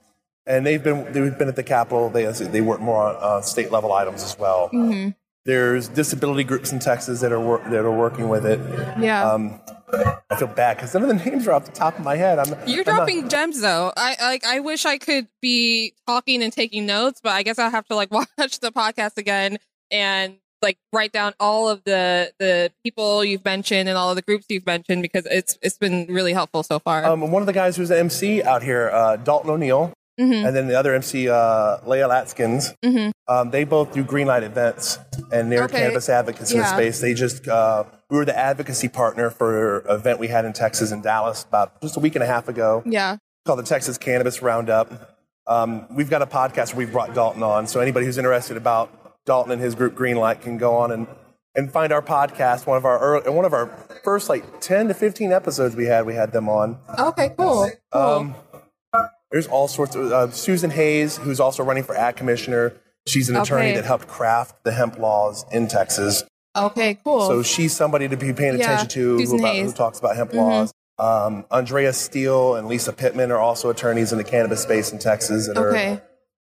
And 0.46 0.65
they've 0.65 0.82
been 0.82 1.12
they've 1.12 1.38
been 1.38 1.50
at 1.50 1.58
the 1.58 1.63
Capitol. 1.63 2.10
They 2.10 2.24
they 2.28 2.62
work 2.62 2.80
more 2.80 3.04
on 3.04 3.17
uh, 3.20 3.41
state 3.41 3.72
level 3.74 3.91
items 3.91 4.24
as 4.24 4.39
well. 4.39 4.70
Mm-hmm. 4.72 5.10
There's 5.43 5.89
disability 5.89 6.46
groups 6.46 6.72
in 6.72 6.80
Texas 6.80 7.20
that 7.20 7.34
are 7.34 7.39
wor- 7.41 7.62
that 7.70 7.84
are 7.84 7.91
working 7.91 8.30
with 8.30 8.46
it. 8.46 8.60
yeah 9.00 9.30
Um, 9.30 9.60
I 9.91 10.36
feel 10.38 10.47
bad 10.47 10.78
because 10.78 10.93
none 10.93 11.04
of 11.04 11.10
the 11.10 11.30
names 11.30 11.47
are 11.47 11.54
off 11.54 11.65
the 11.65 11.71
top 11.71 11.97
of 11.97 12.04
my 12.04 12.15
head. 12.15 12.39
I'm, 12.39 12.50
You're 12.67 12.82
I'm 12.82 12.86
not- 12.86 12.95
dropping 12.97 13.30
gems 13.30 13.62
though. 13.62 13.93
I 13.95 14.15
like. 14.21 14.45
I 14.45 14.60
wish 14.60 14.86
I 14.86 14.97
could 14.97 15.28
be 15.41 15.93
talking 16.06 16.43
and 16.43 16.52
taking 16.52 16.86
notes, 16.86 17.21
but 17.23 17.32
I 17.32 17.43
guess 17.43 17.58
I'll 17.60 17.71
have 17.71 17.86
to 17.88 17.95
like 17.95 18.12
watch 18.38 18.60
the 18.60 18.71
podcast 18.71 19.17
again 19.17 19.58
and 19.91 20.38
like 20.62 20.78
write 20.91 21.12
down 21.13 21.34
all 21.39 21.69
of 21.69 21.84
the 21.86 22.32
the 22.39 22.71
people 22.84 23.23
you've 23.23 23.45
mentioned 23.45 23.88
and 23.88 23.97
all 23.97 24.10
of 24.10 24.15
the 24.15 24.21
groups 24.23 24.45
you've 24.50 24.65
mentioned 24.65 25.02
because 25.04 25.26
it's 25.30 25.58
it's 25.62 25.78
been 25.78 26.08
really 26.10 26.34
helpful 26.34 26.63
so 26.63 26.80
far. 26.80 27.06
um, 27.06 27.32
one 27.32 27.41
of 27.41 27.45
the 27.47 27.54
guys 27.54 27.78
who's 27.78 27.89
the 27.89 27.97
MC 28.00 28.43
out 28.43 28.63
here, 28.63 28.89
uh, 28.91 29.15
Dalton 29.17 29.52
O'Neill, 29.52 29.93
Mhm. 30.19 30.47
and 30.47 30.56
then 30.56 30.67
the 30.67 30.78
other 30.78 30.93
MC, 30.95 31.30
uh, 31.30 31.78
Leah 31.86 32.08
Latkins. 32.10 32.73
Mhm. 32.84 33.12
Um, 33.28 33.52
they 33.52 33.63
both 33.65 33.93
do 33.93 34.04
Greenlight 34.04 34.41
events, 34.43 34.97
and 35.32 35.52
they're 35.52 35.63
Okay. 35.65 35.78
cannabis 35.78 36.10
advocates 36.10 36.52
in 36.52 36.58
the 36.58 36.63
Yeah. 36.65 36.73
space. 36.73 37.00
They 37.02 37.13
just 37.13 37.47
uh, 37.47 37.84
we 38.10 38.17
were 38.17 38.26
the 38.26 38.38
advocacy 38.38 38.88
partner 38.88 39.30
for 39.30 39.80
an 39.80 39.91
event 40.00 40.20
we 40.20 40.28
had 40.28 40.46
in 40.46 40.54
Texas 40.54 40.91
in 40.91 41.02
Dallas 41.02 41.43
about 41.43 41.82
just 41.82 41.98
a 41.98 42.00
week 42.00 42.15
and 42.15 42.24
a 42.24 42.28
half 42.28 42.48
ago. 42.48 42.82
yeah. 42.86 43.17
called 43.46 43.60
the 43.60 43.63
Texas 43.63 43.98
Cannabis 43.98 44.41
Roundup. 44.41 45.17
Um, 45.48 45.88
we've 45.96 46.10
got 46.10 46.22
a 46.22 46.26
podcast 46.26 46.74
where 46.74 46.86
we've 46.86 46.91
brought 46.91 47.13
Dalton 47.13 47.43
on, 47.43 47.67
so 47.67 47.80
anybody 47.80 48.06
who's 48.06 48.17
interested 48.17 48.58
about 48.58 48.89
Dalton 49.26 49.52
and 49.54 49.62
his 49.62 49.76
group 49.76 49.96
Greenlight 49.96 50.41
can 50.41 50.58
go 50.58 50.76
on 50.76 50.91
and, 50.91 51.08
and 51.56 51.72
find 51.72 51.93
our 51.93 52.02
podcast. 52.02 52.65
One 52.67 52.78
of 52.78 52.84
our 52.86 53.00
early, 53.00 53.30
one 53.30 53.46
of 53.46 53.54
our 53.54 53.67
first 54.04 54.28
like 54.30 54.60
ten 54.60 54.88
to 54.89 54.93
fifteen 54.93 55.32
episodes 55.32 55.76
we 55.76 55.86
had, 55.86 56.06
we 56.06 56.13
had 56.15 56.32
them 56.34 56.50
on. 56.50 56.78
Okay. 57.00 57.30
Cool. 57.38 57.72
Cool. 57.93 58.02
Um, 58.02 58.36
there's 59.32 59.48
all 59.48 59.67
sorts 59.67 59.96
of 59.96 60.12
uh, 60.12 60.32
Susan 60.32 60.70
Hays, 60.70 61.17
who's 61.17 61.39
also 61.39 61.63
running 61.63 61.84
for 61.84 61.96
ad 61.96 62.15
commissioner. 62.15 62.74
She's 63.08 63.30
an 63.30 63.36
attorney 63.38 63.67
Okay. 63.67 63.76
that 63.76 63.86
helped 63.86 64.08
craft 64.08 64.63
the 64.63 64.72
hemp 64.74 64.98
laws 65.00 65.46
in 65.52 65.67
Texas. 65.67 66.24
Okay, 66.58 66.98
cool. 67.04 67.28
So 67.28 67.43
she's 67.43 67.76
somebody 67.76 68.08
to 68.08 68.17
be 68.17 68.34
paying 68.34 68.58
Yeah, 68.58 68.65
attention 68.74 68.89
to 68.89 69.17
who, 69.17 69.38
about, 69.39 69.56
who 69.56 69.72
talks 69.72 70.00
about 70.00 70.15
hemp 70.15 70.32
Mhm. 70.32 70.36
laws. 70.38 70.74
Um, 71.00 71.46
Andrea 71.52 71.93
Steele 71.93 72.56
and 72.56 72.67
Lisa 72.67 72.91
Pittman 72.91 73.32
are 73.32 73.38
also 73.38 73.70
attorneys 73.70 74.12
in 74.12 74.17
the 74.17 74.24
cannabis 74.24 74.62
space 74.63 74.91
in 74.91 74.98
Texas. 75.00 75.48
That 75.48 75.58
are, 75.58 75.70
okay. 75.70 76.02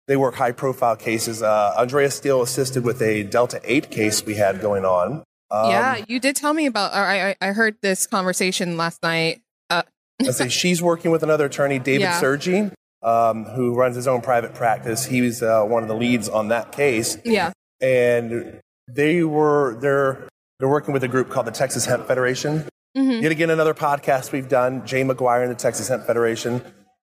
they 0.09 0.16
work 0.16 0.35
high 0.35 0.53
profile 0.53 0.96
cases. 0.96 1.42
Uh, 1.42 1.75
Andrea 1.79 2.11
Steele 2.11 2.42
assisted 2.42 2.85
with 2.85 3.01
a 3.01 3.22
Delta 3.22 3.61
8 3.64 3.90
case 3.90 4.25
we 4.27 4.35
had 4.35 4.61
going 4.61 4.85
on. 4.85 5.22
Um, 5.51 5.70
yeah, 5.70 6.05
you 6.07 6.18
did 6.20 6.37
tell 6.37 6.53
me 6.55 6.66
about. 6.66 6.92
I 6.94 7.35
I 7.40 7.48
heard 7.48 7.77
this 7.83 8.07
conversation 8.07 8.77
last 8.77 9.03
night. 9.03 9.40
Uh, 9.70 9.83
I 10.20 10.31
say 10.31 10.48
she's 10.51 10.83
working 10.83 11.11
with 11.11 11.22
another 11.22 11.46
attorney, 11.46 11.79
David 11.79 12.03
Yeah. 12.03 12.20
Sergi, 12.20 12.70
um, 13.03 13.44
who 13.44 13.75
runs 13.75 13.96
his 13.96 14.07
own 14.07 14.20
private 14.22 14.55
practice. 14.55 15.05
He 15.07 15.20
was 15.22 15.42
uh, 15.42 15.62
one 15.64 15.83
of 15.83 15.88
the 15.88 15.94
leads 15.94 16.29
on 16.29 16.48
that 16.48 16.72
case, 16.72 17.16
yeah. 17.25 17.53
and 17.83 18.61
they 18.88 19.23
were 19.25 19.77
they're 19.81 20.29
they're 20.59 20.68
working 20.68 20.92
with 20.92 21.03
a 21.05 21.09
group 21.09 21.29
called 21.31 21.47
the 21.47 21.51
Texas 21.53 21.85
Hemp 21.87 22.07
Federation. 22.07 22.68
hmm 22.97 23.11
Yet 23.23 23.33
again, 23.33 23.51
another 23.51 23.75
podcast 23.75 24.33
we've 24.33 24.49
done. 24.49 24.87
Jay 24.87 25.03
McGuire 25.03 25.42
and 25.42 25.51
the 25.51 25.55
Texas 25.57 25.88
Hemp 25.88 26.05
Federation. 26.07 26.62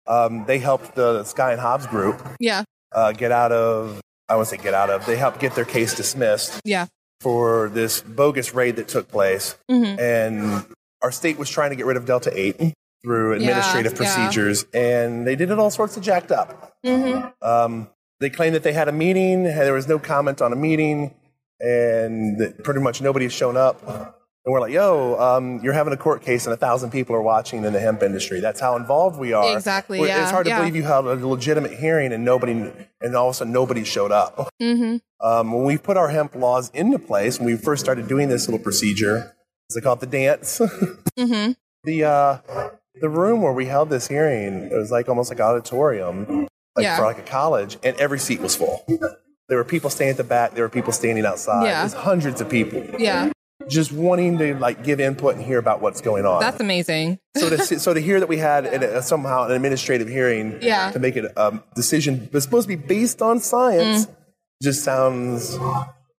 Um, 0.08 0.46
they 0.46 0.60
helped 0.60 0.96
the 0.96 1.24
Sky 1.24 1.52
and 1.54 1.62
Hobbs 1.62 1.88
group 1.88 2.22
Yeah. 2.40 2.64
uh, 2.94 3.12
get 3.14 3.32
out 3.32 3.52
of. 3.52 4.02
I 4.30 4.36
won't 4.36 4.48
say 4.48 4.58
get 4.58 4.74
out 4.74 4.90
of. 4.90 5.06
They 5.06 5.16
helped 5.18 5.40
get 5.40 5.54
their 5.56 5.66
case 5.66 5.96
dismissed 5.96 6.60
Yeah. 6.66 6.88
for 7.22 7.70
this 7.70 8.02
bogus 8.02 8.54
raid 8.54 8.76
that 8.78 8.88
took 8.88 9.08
place, 9.10 9.56
hmm 9.70 9.96
and 10.00 10.66
our 11.02 11.12
state 11.12 11.38
was 11.38 11.50
trying 11.50 11.70
to 11.72 11.76
get 11.76 11.86
rid 11.86 11.98
of 11.98 12.06
Delta 12.06 12.32
Eight 12.34 12.74
through 13.04 13.34
administrative 13.34 13.92
yeah. 13.94 13.98
procedures, 13.98 14.66
and 14.74 15.28
they 15.28 15.36
did 15.36 15.52
it 15.52 15.60
all 15.60 15.70
sorts 15.70 15.96
of 15.98 16.04
jacked 16.04 16.32
up. 16.32 16.74
hmm 16.86 17.20
Um, 17.42 17.90
they 18.20 18.30
claimed 18.30 18.56
that 18.56 18.64
they 18.64 18.72
had 18.74 18.88
a 18.88 18.94
meeting. 18.94 19.44
There 19.44 19.74
was 19.74 19.88
no 19.88 20.00
comment 20.00 20.42
on 20.42 20.54
a 20.54 20.56
meeting, 20.56 21.14
and 21.64 22.54
pretty 22.64 22.80
much 22.82 23.02
nobody 23.02 23.26
has 23.26 23.34
shown 23.34 23.58
up. 23.58 23.82
And 24.46 24.52
we're 24.52 24.60
like, 24.60 24.74
"Yo, 24.74 25.18
um, 25.18 25.62
you're 25.64 25.72
having 25.74 25.94
a 25.94 25.98
court 25.98 26.22
case, 26.22 26.46
and 26.46 26.54
a 26.54 26.58
thousand 26.58 26.92
people 26.92 27.16
are 27.16 27.22
watching 27.22 27.64
in 27.64 27.72
the 27.72 27.80
hemp 27.80 28.04
industry. 28.04 28.42
That's 28.42 28.60
how 28.60 28.76
involved 28.76 29.18
we 29.18 29.32
are. 29.32 29.56
Exactly, 29.56 30.00
We're- 30.02 30.10
yeah, 30.12 30.24
It's 30.24 30.32
hard 30.32 30.46
to 30.46 30.50
yeah. 30.50 30.60
believe 30.60 30.76
you 30.76 30.84
held 30.84 31.06
a 31.08 31.16
legitimate 31.26 31.72
hearing, 31.74 32.12
and 32.12 32.26
nobody, 32.26 32.52
and 33.00 33.16
all 33.16 33.30
of 33.30 33.36
a 33.36 33.38
sudden 33.38 33.54
nobody 33.54 33.86
showed 33.86 34.12
up. 34.12 34.50
hmm 34.62 34.98
Um, 35.22 35.54
when 35.54 35.64
we 35.64 35.78
put 35.78 35.96
our 35.96 36.10
hemp 36.10 36.36
laws 36.36 36.70
into 36.74 37.00
place, 37.00 37.40
when 37.40 37.46
we 37.46 37.56
first 37.56 37.82
started 37.82 38.10
doing 38.10 38.28
this 38.28 38.48
little 38.50 38.60
procedure, 38.62 39.34
as 39.70 39.76
they 39.76 39.82
call 39.82 39.94
it 39.94 40.02
the 40.02 40.08
dance, 40.08 40.58
hmm 41.18 41.52
the 41.86 42.04
uh, 42.04 42.38
the 43.00 43.08
room 43.10 43.42
where 43.42 43.54
we 43.54 43.66
held 43.66 43.90
this 43.90 44.08
hearing 44.10 44.54
it 44.72 44.74
was 44.74 44.92
like 44.92 45.08
almost 45.08 45.30
like 45.30 45.40
an 45.40 45.46
auditorium, 45.46 46.48
like 46.76 46.84
Yeah. 46.84 46.98
for 46.98 47.04
like 47.06 47.18
a 47.20 47.22
college, 47.24 47.78
and 47.82 47.96
every 47.96 48.20
seat 48.20 48.42
was 48.42 48.58
full. 48.58 48.86
There 49.50 49.58
were 49.58 49.64
people 49.66 49.90
standing 49.90 50.12
at 50.12 50.18
the 50.18 50.24
back. 50.24 50.54
There 50.56 50.64
were 50.64 50.70
people 50.70 50.94
standing 50.94 51.26
outside. 51.26 51.66
Yeah. 51.66 51.82
There's 51.82 51.94
hundreds 51.94 52.40
of 52.42 52.50
people 52.50 52.84
Yeah. 52.98 53.32
just 53.70 53.92
wanting 53.92 54.38
to 54.40 54.56
like 54.56 54.84
give 54.84 55.00
input 55.00 55.36
and 55.36 55.44
hear 55.44 55.58
about 55.58 55.82
what's 55.82 56.02
going 56.02 56.26
on. 56.26 56.40
That's 56.42 56.60
amazing. 56.60 57.20
so 57.38 57.50
to 57.50 57.58
see- 57.66 57.78
so 57.78 57.94
to 57.94 58.00
hear 58.00 58.20
that 58.20 58.30
we 58.30 58.38
had 58.38 58.66
an, 58.66 58.84
a, 58.84 59.02
somehow 59.02 59.46
an 59.46 59.52
administrative 59.52 60.08
hearing 60.08 60.60
Yeah. 60.62 60.92
to 60.92 61.00
make 61.00 61.16
a 61.18 61.64
decision 61.76 62.30
that's 62.32 62.46
supposed 62.46 62.68
to 62.70 62.76
be 62.78 62.82
based 62.82 63.22
on 63.22 63.40
science 63.40 64.06
Mm. 64.06 64.16
just 64.62 64.84
sounds 64.84 65.58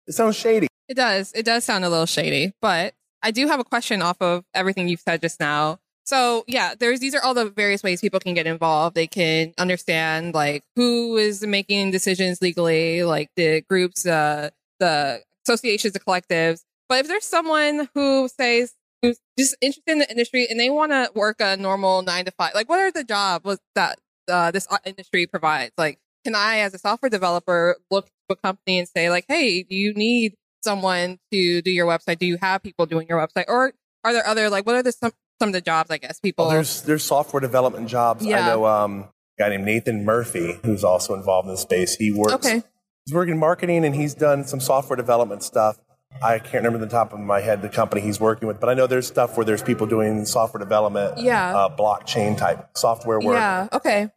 it 0.08 0.14
sounds 0.14 0.36
shady. 0.36 0.68
It 0.90 0.96
does. 0.96 1.32
It 1.34 1.44
does 1.46 1.64
sound 1.64 1.86
a 1.86 1.90
little 1.90 2.06
shady, 2.06 2.52
but 2.62 2.94
I 3.22 3.32
do 3.32 3.48
have 3.48 3.60
a 3.62 3.64
question 3.64 4.02
off 4.02 4.18
of 4.22 4.44
everything 4.54 4.90
you've 4.90 5.00
said 5.00 5.22
just 5.22 5.40
now. 5.40 5.80
So 6.06 6.44
yeah, 6.48 6.74
there's 6.78 7.00
these 7.00 7.16
are 7.16 7.24
all 7.24 7.34
the 7.34 7.50
various 7.50 7.84
ways 7.84 8.02
people 8.02 8.20
can 8.20 8.34
get 8.34 8.48
involved. 8.48 8.96
They 8.96 9.08
can 9.08 9.54
understand 9.58 10.34
like 10.34 10.64
who 10.76 11.18
is 11.18 11.46
making 11.46 11.92
decisions 11.92 12.42
legally, 12.42 13.04
like 13.04 13.30
the 13.36 13.62
groups, 13.62 14.06
uh, 14.06 14.50
the 14.80 15.22
associations, 15.46 15.94
the 15.94 16.00
collectives. 16.00 16.62
But 16.90 17.00
if 17.00 17.08
there's 17.08 17.26
someone 17.26 17.90
who 17.94 18.28
says 18.28 18.74
who's 19.02 19.20
just 19.38 19.56
interested 19.62 19.92
in 19.92 20.00
the 20.00 20.10
industry 20.10 20.48
and 20.50 20.60
they 20.60 20.70
want 20.70 20.92
to 20.92 21.10
work 21.16 21.38
a 21.40 21.56
normal 21.58 22.02
nine 22.02 22.26
to 22.26 22.32
five, 22.32 22.54
like 22.54 22.68
what 22.68 22.80
are 22.80 22.92
the 22.92 23.04
jobs 23.04 23.58
that 23.76 24.00
uh, 24.28 24.52
this 24.52 24.68
industry 24.86 25.26
provides? 25.26 25.72
Like, 25.78 26.00
can 26.26 26.36
I, 26.36 26.60
as 26.60 26.74
a 26.74 26.80
software 26.80 27.10
developer, 27.10 27.78
look 27.92 28.06
to 28.06 28.12
a 28.32 28.36
company 28.36 28.80
and 28.80 28.88
say 28.88 29.10
like, 29.10 29.26
hey, 29.28 29.64
do 29.64 29.76
you 29.76 29.94
need 29.94 30.36
someone 30.64 31.20
to 31.32 31.62
do 31.62 31.72
your 31.72 31.86
website? 31.86 32.20
Do 32.20 32.26
you 32.26 32.38
have 32.42 32.64
people 32.64 32.86
doing 32.86 33.08
your 33.08 33.26
website, 33.26 33.46
or 33.48 33.74
are 34.04 34.14
there 34.14 34.28
other 34.28 34.50
like 34.50 34.66
what 34.66 34.76
are 34.76 34.84
the 34.84 34.92
some 34.92 35.12
some 35.44 35.50
of 35.50 35.54
the 35.54 35.62
jobs? 35.62 35.92
I 35.92 35.98
guess 35.98 36.20
people. 36.20 36.46
Well, 36.46 36.54
there's 36.54 36.82
there's 36.84 37.04
software 37.04 37.42
development 37.42 37.88
jobs. 37.88 38.26
I 38.26 38.48
know 38.48 38.66
um, 38.66 39.10
a 39.38 39.44
guy 39.44 39.50
named 39.50 39.66
Nathan 39.66 40.06
Murphy 40.06 40.60
who's 40.64 40.84
also 40.84 41.14
involved 41.14 41.48
in 41.48 41.54
the 41.54 41.58
space. 41.58 41.96
He 41.96 42.12
works. 42.12 42.34
okay. 42.34 42.64
He's 43.06 43.14
working 43.14 43.34
in 43.34 43.40
marketing 43.40 43.84
and 43.84 43.94
he's 43.94 44.14
done 44.14 44.46
some 44.46 44.62
software 44.62 44.96
development 44.96 45.44
stuff. 45.44 45.78
I 46.22 46.40
can't 46.40 46.64
remember 46.64 46.78
the 46.78 46.92
top 46.92 47.12
of 47.12 47.20
my 47.20 47.42
head 47.42 47.62
the 47.62 47.70
company 47.70 48.02
he's 48.02 48.20
working 48.20 48.48
with, 48.48 48.60
but 48.60 48.70
I 48.70 48.76
know 48.76 48.88
there's 48.88 49.08
stuff 49.08 49.36
where 49.36 49.46
there's 49.46 49.64
people 49.64 49.88
doing 49.88 50.26
software 50.26 50.60
development, 50.60 51.18
Yeah. 51.18 51.54
uh, 51.54 51.76
blockchain 51.76 52.38
type 52.38 52.70
software 52.78 53.20
work. 53.20 53.36
Yeah. 53.36 53.68
Okay. 53.74 54.10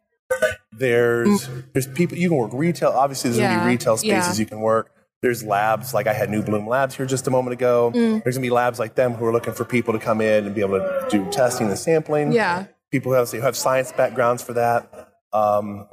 There's 0.71 1.49
there's 1.73 1.87
people 1.87 2.17
you 2.17 2.29
can 2.29 2.37
work 2.37 2.51
retail. 2.53 2.89
Obviously, 2.89 3.31
there's 3.31 3.41
gonna 3.41 3.63
be 3.63 3.71
retail 3.71 3.97
spaces 3.97 4.37
yeah. 4.39 4.43
you 4.43 4.45
can 4.45 4.61
work. 4.61 4.91
There's 5.21 5.43
labs 5.43 5.93
like 5.93 6.05
I 6.07 6.13
had 6.13 6.29
New 6.29 6.43
Bloom 6.43 6.67
Labs 6.67 6.95
here 6.95 7.05
just 7.07 7.27
a 7.27 7.31
moment 7.31 7.53
ago. 7.53 7.91
Mm. 7.93 8.23
There's 8.23 8.35
gonna 8.37 8.45
be 8.45 8.51
labs 8.51 8.77
like 8.79 8.95
them 8.95 9.13
who 9.13 9.25
are 9.25 9.31
looking 9.33 9.53
for 9.53 9.65
people 9.65 9.93
to 9.93 9.99
come 9.99 10.21
in 10.21 10.45
and 10.45 10.53
be 10.53 10.61
able 10.61 10.77
to 10.79 11.07
do 11.09 11.27
testing 11.31 11.67
and 11.67 11.77
sampling. 11.77 12.31
Yeah. 12.31 12.65
people 12.91 13.11
who 13.11 13.17
have, 13.17 13.29
who 13.31 13.41
have 13.41 13.57
science 13.57 13.91
backgrounds 13.91 14.41
for 14.43 14.53
that. 14.53 15.09
Um, 15.33 15.87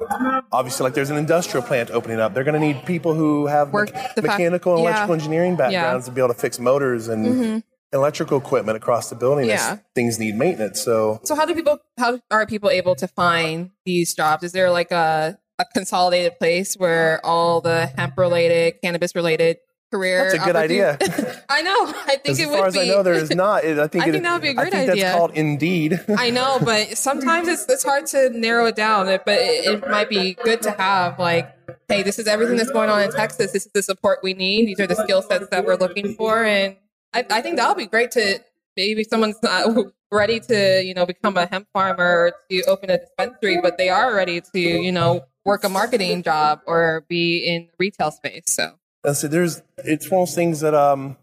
obviously, 0.51 0.85
like 0.85 0.93
there's 0.93 1.09
an 1.09 1.17
industrial 1.17 1.65
plant 1.65 1.91
opening 1.91 2.19
up. 2.19 2.33
They're 2.33 2.43
going 2.45 2.59
to 2.59 2.65
need 2.65 2.85
people 2.85 3.13
who 3.13 3.47
have 3.47 3.73
Work 3.73 3.89
mecha- 3.89 4.15
the 4.15 4.21
fact- 4.21 4.39
mechanical 4.39 4.75
and 4.75 4.83
yeah. 4.83 4.89
electrical 4.91 5.13
engineering 5.15 5.55
backgrounds 5.57 6.05
to 6.05 6.11
be 6.11 6.21
able 6.21 6.33
to 6.33 6.39
fix 6.39 6.57
motors 6.57 7.09
and 7.09 7.25
Mhm. 7.27 7.63
electrical 7.91 8.37
equipment 8.37 8.77
across 8.77 9.09
the 9.09 9.15
building. 9.15 9.45
Yeah. 9.47 9.77
things 9.93 10.19
need 10.19 10.35
maintenance. 10.35 10.81
So 10.81 11.19
So 11.23 11.35
how 11.35 11.45
do 11.45 11.53
people 11.53 11.79
how 11.97 12.19
are 12.31 12.45
people 12.45 12.69
able 12.69 12.95
to 12.95 13.07
find 13.09 13.71
these 13.85 14.13
jobs? 14.13 14.43
Is 14.43 14.51
there 14.53 14.69
like 14.71 14.91
a 14.91 15.37
a 15.59 15.65
consolidated 15.73 16.37
place 16.39 16.75
where 16.75 17.25
all 17.25 17.61
the 17.61 17.87
hemp 17.97 18.17
related, 18.17 18.75
cannabis 18.83 19.15
related 19.15 19.57
career? 19.91 20.23
that's 20.31 20.33
a 20.33 20.45
good 20.45 20.55
idea. 20.55 20.97
I 21.49 21.61
know. 21.61 21.93
I 22.07 22.17
think 22.17 22.29
as 22.29 22.39
it 22.39 22.47
far 22.49 22.57
would 22.59 22.67
as 22.67 22.73
be. 22.73 22.79
I 22.81 22.85
know, 22.87 23.03
there 23.03 23.13
is 23.13 23.29
not. 23.31 23.63
I 23.63 23.87
think, 23.87 24.03
I 24.03 24.07
it- 24.09 24.11
think 24.11 24.23
that 24.23 24.33
would 24.33 24.41
be 24.41 24.49
a 24.49 24.53
great 24.53 24.67
I 24.73 24.77
think 24.79 24.91
idea. 24.91 25.03
That's 25.05 25.17
called 25.17 25.31
Indeed. 25.31 25.99
I 26.17 26.29
know, 26.29 26.59
but 26.63 26.97
sometimes 26.97 27.47
it's 27.47 27.65
it's 27.69 27.83
hard 27.83 28.05
to 28.07 28.29
narrow 28.31 28.65
it 28.65 28.75
down. 28.75 29.05
But 29.05 29.39
it, 29.39 29.65
it 29.65 29.89
might 29.89 30.09
be 30.09 30.33
good 30.33 30.61
to 30.63 30.71
have 30.71 31.17
like, 31.19 31.55
hey, 31.87 32.03
this 32.03 32.19
is 32.19 32.27
everything 32.27 32.57
that's 32.57 32.71
going 32.71 32.89
on 32.89 33.01
in 33.01 33.11
Texas. 33.11 33.51
This 33.53 33.65
is 33.65 33.71
the 33.73 33.81
support 33.83 34.19
we 34.23 34.33
need. 34.33 34.67
These 34.67 34.79
are 34.79 34.87
the 34.87 34.95
skill 34.95 35.21
sets 35.21 35.47
that 35.49 35.65
we're 35.65 35.77
looking 35.77 36.15
for, 36.15 36.43
and 36.43 36.75
I, 37.13 37.25
I 37.29 37.41
think 37.41 37.57
that 37.57 37.67
would 37.69 37.77
be 37.77 37.87
great 37.87 38.11
to 38.11 38.39
maybe 38.75 39.05
someone's 39.05 39.37
not 39.41 39.73
ready 40.11 40.39
to 40.39 40.81
you 40.83 40.93
know 40.93 41.05
become 41.05 41.37
a 41.37 41.45
hemp 41.45 41.67
farmer 41.73 42.03
or 42.03 42.33
to 42.51 42.63
open 42.65 42.89
a 42.89 42.97
dispensary, 42.97 43.59
but 43.61 43.77
they 43.77 43.89
are 43.89 44.13
ready 44.13 44.41
to 44.41 44.59
you 44.59 44.91
know 44.91 45.23
work 45.45 45.63
a 45.63 45.69
marketing 45.69 46.23
job 46.23 46.61
or 46.65 47.05
be 47.07 47.45
in 47.45 47.67
the 47.67 47.75
retail 47.77 48.11
space. 48.11 48.43
So 48.47 48.73
And 49.03 49.15
so 49.15 49.27
there's, 49.27 49.61
it's 49.77 50.09
one 50.09 50.23
of 50.23 50.27
those 50.27 50.35
things 50.35 50.59
that, 50.61 50.73
um, 50.73 51.17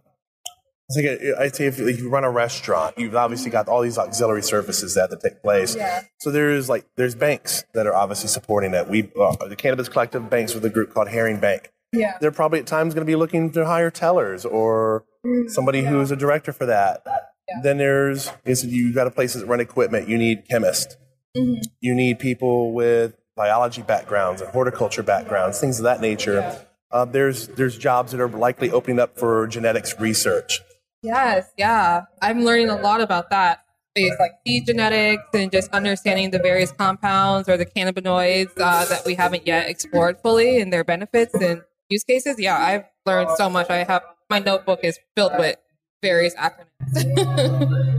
it's 0.88 0.96
like 0.96 1.38
I'd 1.40 1.56
say 1.56 1.66
if 1.66 1.78
you 1.78 2.08
run 2.08 2.24
a 2.24 2.30
restaurant, 2.30 2.98
you've 2.98 3.16
obviously 3.16 3.50
got 3.50 3.68
all 3.68 3.82
these 3.82 3.98
auxiliary 3.98 4.42
services 4.42 4.94
that, 4.94 5.10
that 5.10 5.20
take 5.20 5.42
place. 5.42 5.74
Yeah. 5.74 6.02
So 6.18 6.30
there's 6.30 6.68
like, 6.68 6.86
there's 6.96 7.14
banks 7.14 7.64
that 7.74 7.86
are 7.86 7.94
obviously 7.94 8.28
supporting 8.28 8.72
that. 8.72 8.88
We, 8.88 9.10
uh, 9.18 9.48
the 9.48 9.56
Cannabis 9.56 9.88
Collective 9.88 10.28
banks 10.28 10.54
with 10.54 10.64
a 10.64 10.70
group 10.70 10.92
called 10.92 11.08
Herring 11.08 11.40
Bank. 11.40 11.70
yeah, 11.92 12.18
They're 12.20 12.30
probably 12.30 12.58
at 12.58 12.66
times 12.66 12.94
going 12.94 13.06
to 13.06 13.10
be 13.10 13.16
looking 13.16 13.52
to 13.52 13.64
hire 13.64 13.90
tellers 13.90 14.44
or 14.44 15.04
somebody 15.48 15.82
who's 15.82 16.10
a 16.10 16.16
director 16.16 16.52
for 16.52 16.66
that. 16.66 17.02
Then 17.62 17.78
there's, 17.78 18.30
you've 18.44 18.94
got 18.94 19.06
a 19.06 19.10
places 19.10 19.42
that 19.42 19.46
run 19.46 19.60
equipment. 19.60 20.08
You 20.08 20.18
need 20.18 20.48
chemists. 20.48 20.96
You 21.34 21.94
need 21.94 22.18
people 22.18 22.72
with 22.72 23.14
biology 23.36 23.82
backgrounds 23.82 24.40
and 24.40 24.50
horticulture 24.50 25.02
backgrounds, 25.02 25.60
things 25.60 25.78
of 25.78 25.84
that 25.84 26.00
nature. 26.00 26.64
Uh, 26.90 27.04
there's 27.04 27.48
there's 27.48 27.78
jobs 27.78 28.12
that 28.12 28.20
are 28.20 28.28
likely 28.28 28.70
opening 28.70 28.98
up 28.98 29.18
for 29.18 29.46
genetics 29.46 29.98
research. 29.98 30.60
Yes, 31.02 31.50
yeah. 31.56 32.02
I'm 32.20 32.44
learning 32.44 32.68
a 32.68 32.76
lot 32.76 33.00
about 33.00 33.30
that 33.30 33.64
space, 33.90 34.12
like 34.20 34.32
seed 34.46 34.66
genetics 34.66 35.24
and 35.34 35.50
just 35.50 35.70
understanding 35.72 36.30
the 36.30 36.38
various 36.38 36.70
compounds 36.72 37.48
or 37.48 37.56
the 37.56 37.66
cannabinoids 37.66 38.52
uh, 38.58 38.84
that 38.84 39.04
we 39.04 39.14
haven't 39.14 39.46
yet 39.46 39.68
explored 39.68 40.18
fully 40.22 40.60
and 40.60 40.72
their 40.72 40.84
benefits 40.84 41.34
and 41.34 41.62
use 41.88 42.04
cases. 42.04 42.36
Yeah, 42.38 42.56
I've 42.56 42.84
learned 43.04 43.30
so 43.36 43.50
much. 43.50 43.68
I 43.70 43.84
have 43.84 44.02
my 44.30 44.38
notebook 44.38 44.80
is 44.82 44.98
filled 45.16 45.32
with 45.38 45.56
various 46.02 46.34
acronyms. 46.36 47.88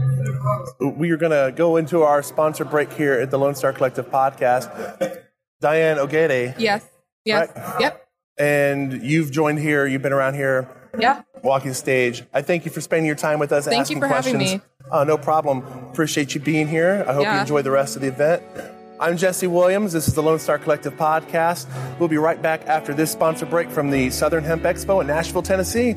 We 0.80 1.10
are 1.10 1.16
going 1.16 1.32
to 1.32 1.52
go 1.56 1.76
into 1.76 2.02
our 2.02 2.22
sponsor 2.22 2.64
break 2.64 2.92
here 2.92 3.14
at 3.14 3.30
the 3.30 3.38
Lone 3.38 3.54
Star 3.54 3.72
Collective 3.72 4.10
podcast. 4.10 5.22
Diane 5.60 5.96
Ogede, 5.98 6.54
yes, 6.58 6.84
yes, 7.24 7.50
Right. 7.56 7.80
yep, 7.80 8.06
and 8.38 9.02
you've 9.02 9.30
joined 9.30 9.58
here. 9.58 9.86
You've 9.86 10.02
been 10.02 10.12
around 10.12 10.34
here 10.34 10.68
yeah. 10.98 11.22
walking 11.42 11.68
the 11.70 11.74
stage. 11.74 12.24
I 12.34 12.42
thank 12.42 12.64
you 12.64 12.70
for 12.70 12.80
spending 12.80 13.06
your 13.06 13.16
time 13.16 13.38
with 13.38 13.52
us. 13.52 13.66
and 13.66 13.72
Thank 13.74 13.90
you 13.90 13.96
asking 13.96 14.00
for 14.00 14.08
having 14.08 14.34
questions. 14.36 14.62
me. 14.62 14.88
Uh, 14.90 15.04
no 15.04 15.16
problem. 15.16 15.58
Appreciate 15.90 16.34
you 16.34 16.40
being 16.40 16.68
here. 16.68 17.04
I 17.08 17.12
hope 17.14 17.24
you 17.24 17.32
enjoy 17.32 17.62
the 17.62 17.70
rest 17.70 17.96
of 17.96 18.02
the 18.02 18.08
event. 18.08 18.42
I'm 19.00 19.16
Jesse 19.16 19.46
Williams. 19.48 19.92
This 19.92 20.06
is 20.06 20.14
the 20.14 20.22
Lone 20.22 20.38
Star 20.38 20.58
Collective 20.58 20.94
podcast. 20.94 21.66
We'll 21.98 22.08
be 22.08 22.18
right 22.18 22.40
back 22.40 22.66
after 22.66 22.94
this 22.94 23.10
sponsor 23.10 23.44
break 23.46 23.70
from 23.70 23.90
the 23.90 24.10
Southern 24.10 24.44
Hemp 24.44 24.62
Expo 24.62 25.00
in 25.00 25.06
Nashville, 25.06 25.42
Tennessee. 25.42 25.96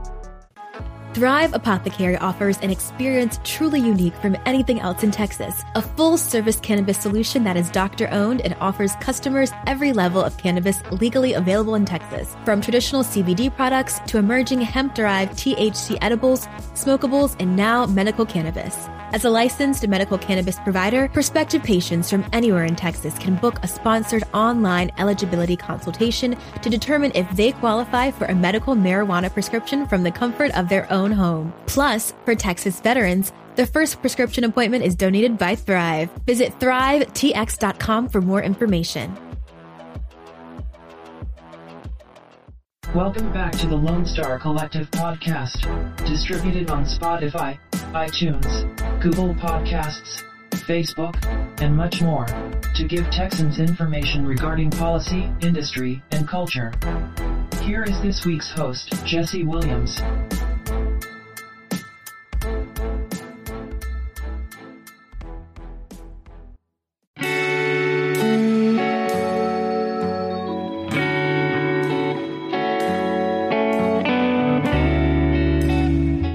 Thrive 1.13 1.53
Apothecary 1.53 2.15
offers 2.15 2.57
an 2.59 2.69
experience 2.69 3.37
truly 3.43 3.81
unique 3.81 4.15
from 4.15 4.37
anything 4.45 4.79
else 4.79 5.03
in 5.03 5.11
Texas. 5.11 5.61
A 5.75 5.81
full 5.81 6.17
service 6.17 6.57
cannabis 6.61 6.97
solution 6.97 7.43
that 7.43 7.57
is 7.57 7.69
doctor 7.69 8.07
owned 8.11 8.39
and 8.39 8.55
offers 8.61 8.95
customers 9.01 9.51
every 9.67 9.91
level 9.91 10.23
of 10.23 10.37
cannabis 10.37 10.81
legally 10.89 11.33
available 11.33 11.75
in 11.75 11.83
Texas. 11.83 12.33
From 12.45 12.61
traditional 12.61 13.03
CBD 13.03 13.53
products 13.53 13.99
to 14.07 14.19
emerging 14.19 14.61
hemp 14.61 14.95
derived 14.95 15.33
THC 15.33 15.97
edibles, 16.01 16.47
smokables, 16.75 17.35
and 17.41 17.57
now 17.57 17.85
medical 17.87 18.25
cannabis. 18.25 18.87
As 19.13 19.25
a 19.25 19.29
licensed 19.29 19.85
medical 19.85 20.17
cannabis 20.17 20.57
provider, 20.59 21.09
prospective 21.09 21.61
patients 21.61 22.09
from 22.09 22.23
anywhere 22.31 22.63
in 22.63 22.77
Texas 22.77 23.19
can 23.19 23.35
book 23.35 23.59
a 23.61 23.67
sponsored 23.67 24.23
online 24.33 24.89
eligibility 24.97 25.57
consultation 25.57 26.37
to 26.61 26.69
determine 26.69 27.11
if 27.13 27.29
they 27.31 27.51
qualify 27.51 28.09
for 28.09 28.23
a 28.27 28.35
medical 28.35 28.73
marijuana 28.73 29.29
prescription 29.31 29.85
from 29.85 30.03
the 30.03 30.11
comfort 30.11 30.55
of 30.55 30.69
their 30.69 30.89
own 30.89 31.00
home. 31.09 31.53
Plus, 31.65 32.13
for 32.25 32.35
Texas 32.35 32.79
veterans, 32.81 33.31
the 33.55 33.65
first 33.65 33.99
prescription 34.01 34.43
appointment 34.43 34.83
is 34.83 34.95
donated 34.95 35.39
by 35.39 35.55
Thrive. 35.55 36.11
Visit 36.27 36.59
thrivetx.com 36.59 38.09
for 38.09 38.21
more 38.21 38.43
information. 38.43 39.17
Welcome 42.93 43.31
back 43.31 43.53
to 43.53 43.67
the 43.67 43.75
Lone 43.75 44.05
Star 44.05 44.37
Collective 44.37 44.91
podcast, 44.91 45.65
distributed 46.05 46.69
on 46.69 46.83
Spotify, 46.83 47.57
iTunes, 47.93 49.01
Google 49.01 49.33
Podcasts, 49.35 50.23
Facebook, 50.51 51.15
and 51.61 51.73
much 51.73 52.01
more, 52.01 52.25
to 52.75 52.83
give 52.83 53.09
Texans 53.09 53.59
information 53.59 54.25
regarding 54.25 54.69
policy, 54.71 55.31
industry, 55.39 56.03
and 56.11 56.27
culture. 56.27 56.73
Here 57.61 57.83
is 57.83 58.01
this 58.01 58.25
week's 58.25 58.51
host, 58.51 58.93
Jesse 59.05 59.45
Williams. 59.45 60.01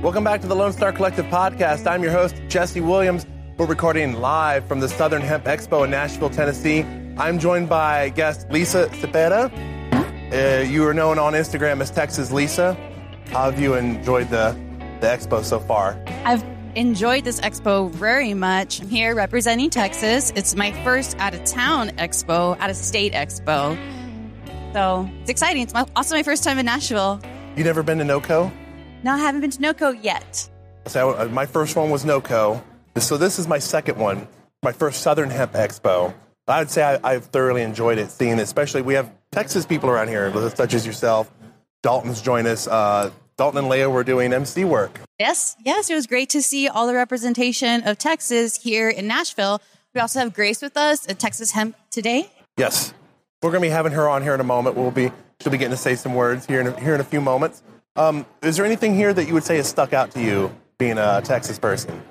Welcome 0.06 0.22
back 0.22 0.40
to 0.42 0.46
the 0.46 0.54
Lone 0.54 0.72
Star 0.72 0.92
Collective 0.92 1.26
podcast. 1.26 1.84
I'm 1.84 2.00
your 2.00 2.12
host, 2.12 2.40
Jesse 2.46 2.80
Williams. 2.80 3.26
We're 3.58 3.66
recording 3.66 4.12
live 4.20 4.64
from 4.68 4.78
the 4.78 4.88
Southern 4.88 5.20
Hemp 5.20 5.46
Expo 5.46 5.82
in 5.82 5.90
Nashville, 5.90 6.30
Tennessee. 6.30 6.82
I'm 7.18 7.40
joined 7.40 7.68
by 7.68 8.10
guest 8.10 8.48
Lisa 8.48 8.86
Cepeda. 8.90 9.50
Uh, 10.32 10.62
you 10.62 10.86
are 10.86 10.94
known 10.94 11.18
on 11.18 11.32
Instagram 11.32 11.80
as 11.80 11.90
Texas 11.90 12.30
Lisa. 12.30 12.74
How 13.30 13.50
have 13.50 13.58
you 13.58 13.74
enjoyed 13.74 14.30
the, 14.30 14.56
the 15.00 15.08
expo 15.08 15.42
so 15.42 15.58
far? 15.58 16.00
I've 16.24 16.44
enjoyed 16.76 17.24
this 17.24 17.40
expo 17.40 17.90
very 17.90 18.32
much. 18.32 18.80
I'm 18.80 18.88
here 18.88 19.12
representing 19.12 19.70
Texas. 19.70 20.32
It's 20.36 20.54
my 20.54 20.70
first 20.84 21.18
out 21.18 21.34
of 21.34 21.42
town 21.42 21.88
expo, 21.98 22.56
out 22.60 22.70
of 22.70 22.76
state 22.76 23.12
expo. 23.12 23.76
So 24.72 25.10
it's 25.22 25.30
exciting. 25.30 25.62
It's 25.62 25.74
my, 25.74 25.84
also 25.96 26.14
my 26.14 26.22
first 26.22 26.44
time 26.44 26.60
in 26.60 26.66
Nashville. 26.66 27.20
You 27.56 27.64
never 27.64 27.82
been 27.82 27.98
to 27.98 28.04
NOCO? 28.04 28.52
No, 29.06 29.12
I 29.12 29.18
haven't 29.18 29.40
been 29.40 29.52
to 29.52 29.62
NOCO 29.62 30.02
yet. 30.02 30.50
So 30.86 31.10
uh, 31.10 31.26
my 31.26 31.46
first 31.46 31.76
one 31.76 31.90
was 31.90 32.04
NOCO. 32.04 32.60
So 32.96 33.16
this 33.16 33.38
is 33.38 33.46
my 33.46 33.60
second 33.60 33.98
one, 33.98 34.26
my 34.64 34.72
first 34.72 35.00
Southern 35.00 35.30
Hemp 35.30 35.52
Expo. 35.52 36.12
I'd 36.48 36.72
say 36.72 36.82
I, 36.82 37.12
I've 37.12 37.26
thoroughly 37.26 37.62
enjoyed 37.62 37.98
it, 37.98 38.10
seeing 38.10 38.40
it. 38.40 38.42
Especially 38.42 38.82
we 38.82 38.94
have 38.94 39.08
Texas 39.30 39.64
people 39.64 39.90
around 39.90 40.08
here, 40.08 40.32
such 40.50 40.74
as 40.74 40.84
yourself. 40.84 41.30
Dalton's 41.84 42.20
joined 42.20 42.48
us. 42.48 42.66
Uh, 42.66 43.12
Dalton 43.38 43.60
and 43.60 43.68
Leah 43.68 43.88
were 43.88 44.02
doing 44.02 44.32
MC 44.32 44.64
work. 44.64 44.98
Yes, 45.20 45.54
yes, 45.64 45.88
it 45.88 45.94
was 45.94 46.08
great 46.08 46.28
to 46.30 46.42
see 46.42 46.66
all 46.66 46.88
the 46.88 46.94
representation 46.94 47.86
of 47.86 47.98
Texas 47.98 48.60
here 48.60 48.88
in 48.88 49.06
Nashville. 49.06 49.62
We 49.94 50.00
also 50.00 50.18
have 50.18 50.34
Grace 50.34 50.60
with 50.60 50.76
us 50.76 51.08
at 51.08 51.20
Texas 51.20 51.52
Hemp 51.52 51.76
today. 51.92 52.28
Yes, 52.56 52.92
we're 53.40 53.52
going 53.52 53.62
to 53.62 53.68
be 53.68 53.72
having 53.72 53.92
her 53.92 54.08
on 54.08 54.24
here 54.24 54.34
in 54.34 54.40
a 54.40 54.44
moment. 54.44 54.74
We'll 54.74 54.90
be 54.90 55.12
she'll 55.40 55.52
be 55.52 55.58
getting 55.58 55.76
to 55.76 55.80
say 55.80 55.94
some 55.94 56.16
words 56.16 56.44
here 56.46 56.60
in 56.60 56.66
a, 56.66 56.80
here 56.80 56.96
in 56.96 57.00
a 57.00 57.04
few 57.04 57.20
moments. 57.20 57.62
Um, 57.96 58.26
is 58.42 58.56
there 58.56 58.66
anything 58.66 58.94
here 58.94 59.14
that 59.14 59.26
you 59.26 59.34
would 59.34 59.44
say 59.44 59.56
has 59.56 59.68
stuck 59.68 59.92
out 59.92 60.10
to 60.12 60.22
you 60.22 60.54
being 60.78 60.98
a 60.98 61.22
Texas 61.22 61.58
person? 61.58 62.02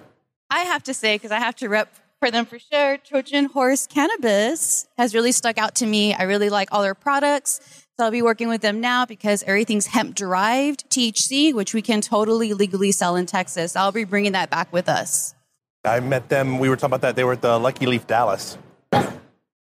I 0.49 0.59
have 0.59 0.83
to 0.83 0.93
say, 0.93 1.15
because 1.15 1.31
I 1.31 1.39
have 1.39 1.55
to 1.57 1.69
rep 1.69 1.93
for 2.19 2.31
them 2.31 2.45
for 2.45 2.57
sure, 2.57 2.97
Trojan 2.97 3.45
Horse 3.45 3.87
Cannabis 3.87 4.87
has 4.97 5.13
really 5.13 5.31
stuck 5.31 5.57
out 5.57 5.75
to 5.75 5.85
me. 5.85 6.13
I 6.13 6.23
really 6.23 6.49
like 6.49 6.69
all 6.71 6.81
their 6.81 6.95
products. 6.95 7.59
So 7.97 8.05
I'll 8.05 8.11
be 8.11 8.21
working 8.21 8.47
with 8.47 8.61
them 8.61 8.81
now 8.81 9.05
because 9.05 9.43
everything's 9.43 9.87
hemp 9.87 10.15
derived 10.15 10.89
THC, 10.89 11.53
which 11.53 11.73
we 11.73 11.81
can 11.81 12.01
totally 12.01 12.53
legally 12.53 12.91
sell 12.91 13.15
in 13.15 13.25
Texas. 13.25 13.75
I'll 13.75 13.91
be 13.91 14.03
bringing 14.03 14.31
that 14.31 14.49
back 14.49 14.73
with 14.73 14.89
us. 14.89 15.35
I 15.83 15.99
met 15.99 16.29
them. 16.29 16.57
We 16.57 16.67
were 16.67 16.75
talking 16.75 16.87
about 16.87 17.01
that. 17.01 17.15
They 17.15 17.23
were 17.23 17.33
at 17.33 17.41
the 17.41 17.59
Lucky 17.59 17.85
Leaf 17.85 18.07
Dallas. 18.07 18.57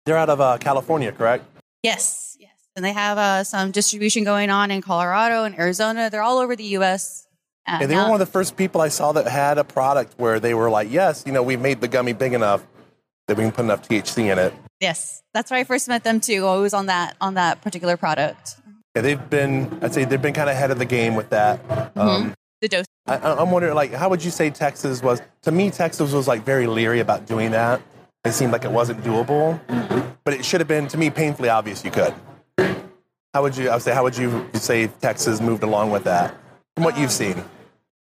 They're 0.07 0.17
out 0.17 0.31
of 0.31 0.41
uh, 0.41 0.59
California, 0.59 1.13
correct? 1.13 1.45
Yes, 1.83 1.95
yes. 1.95 2.24
And 2.77 2.85
they 2.85 2.93
have 2.93 3.19
uh, 3.19 3.45
some 3.45 3.71
distribution 3.71 4.25
going 4.25 4.51
on 4.51 4.71
in 4.71 4.83
Colorado 4.83 5.45
and 5.45 5.57
Arizona. 5.59 6.11
They're 6.11 6.23
all 6.23 6.39
over 6.39 6.57
the 6.57 6.65
U.S. 6.79 7.27
Uh, 7.69 7.79
And 7.83 7.91
they 7.91 7.95
were 7.97 8.03
one 8.03 8.15
of 8.15 8.19
the 8.19 8.27
first 8.27 8.57
people 8.57 8.81
I 8.81 8.89
saw 8.89 9.13
that 9.13 9.27
had 9.29 9.59
a 9.59 9.65
product 9.65 10.15
where 10.19 10.41
they 10.41 10.55
were 10.55 10.71
like, 10.71 10.91
yes, 10.91 11.23
you 11.27 11.33
know, 11.33 11.43
we 11.43 11.57
made 11.57 11.81
the 11.81 11.89
gummy 11.89 12.13
big 12.13 12.33
enough 12.33 12.67
that 13.29 13.37
we 13.37 13.45
can 13.45 13.53
put 13.53 13.65
enough 13.65 13.89
THC 13.89 14.31
in 14.31 14.39
it. 14.39 14.53
yes, 14.81 15.23
that's 15.33 15.51
where 15.51 15.61
I 15.61 15.65
first 15.65 15.89
met 15.89 16.05
them 16.05 16.21
too. 16.21 16.47
I 16.47 16.57
was 16.57 16.75
on 16.75 16.87
that 16.87 17.17
on 17.21 17.35
that 17.35 17.63
particular 17.63 17.97
product. 17.97 18.57
Yeah, 18.95 19.03
they've 19.03 19.31
been, 19.31 19.79
I'd 19.83 19.95
say 19.95 20.05
they've 20.05 20.21
been 20.21 20.35
kind 20.35 20.51
of 20.51 20.55
ahead 20.57 20.71
of 20.71 20.79
the 20.79 20.85
game 20.85 21.15
with 21.15 21.31
that. 21.31 21.61
Um, 21.97 22.35
The 22.61 22.69
dose. 22.69 22.85
I, 23.07 23.17
I'm 23.19 23.51
wondering, 23.51 23.75
like, 23.75 23.93
how 23.93 24.09
would 24.09 24.23
you 24.25 24.31
say 24.31 24.51
Texas 24.51 25.03
was? 25.03 25.23
To 25.43 25.51
me, 25.53 25.71
Texas 25.71 26.13
was 26.13 26.29
like 26.29 26.45
very 26.45 26.67
leery 26.67 27.01
about 27.01 27.27
doing 27.27 27.51
that. 27.53 27.81
It 28.25 28.33
seemed 28.33 28.53
like 28.53 28.65
it 28.65 28.71
wasn't 28.71 29.03
doable, 29.03 29.59
but 30.25 30.35
it 30.35 30.45
should 30.45 30.61
have 30.61 30.69
been, 30.69 30.87
to 30.89 30.97
me, 30.99 31.11
painfully 31.11 31.49
obvious 31.49 31.85
you 31.85 31.91
could. 31.91 32.15
How 33.35 33.43
would 33.43 33.57
you? 33.57 33.69
I 33.69 33.75
would 33.75 33.83
say, 33.83 33.93
how 33.93 34.05
would 34.05 34.17
you 34.17 34.49
say 34.55 34.87
Texas 34.87 35.41
moved 35.41 35.65
along 35.65 35.91
with 35.91 36.05
that 36.05 36.37
from 36.77 36.85
what 36.85 36.97
you've 36.97 37.11
seen? 37.11 37.43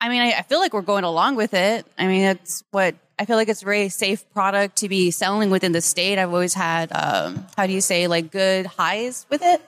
I 0.00 0.08
mean, 0.08 0.22
I, 0.22 0.34
I 0.38 0.42
feel 0.42 0.60
like 0.60 0.72
we're 0.72 0.82
going 0.82 1.02
along 1.02 1.34
with 1.34 1.54
it. 1.54 1.84
I 1.98 2.06
mean, 2.06 2.22
it's 2.22 2.62
what 2.70 2.94
I 3.18 3.24
feel 3.24 3.34
like 3.34 3.48
it's 3.48 3.62
a 3.62 3.64
very 3.64 3.88
safe 3.88 4.24
product 4.32 4.76
to 4.76 4.88
be 4.88 5.10
selling 5.10 5.50
within 5.50 5.72
the 5.72 5.80
state. 5.80 6.20
I've 6.20 6.32
always 6.32 6.54
had, 6.54 6.92
um, 6.92 7.46
how 7.56 7.66
do 7.66 7.72
you 7.72 7.80
say, 7.80 8.06
like 8.06 8.30
good 8.30 8.66
highs 8.66 9.26
with 9.28 9.42
it 9.42 9.60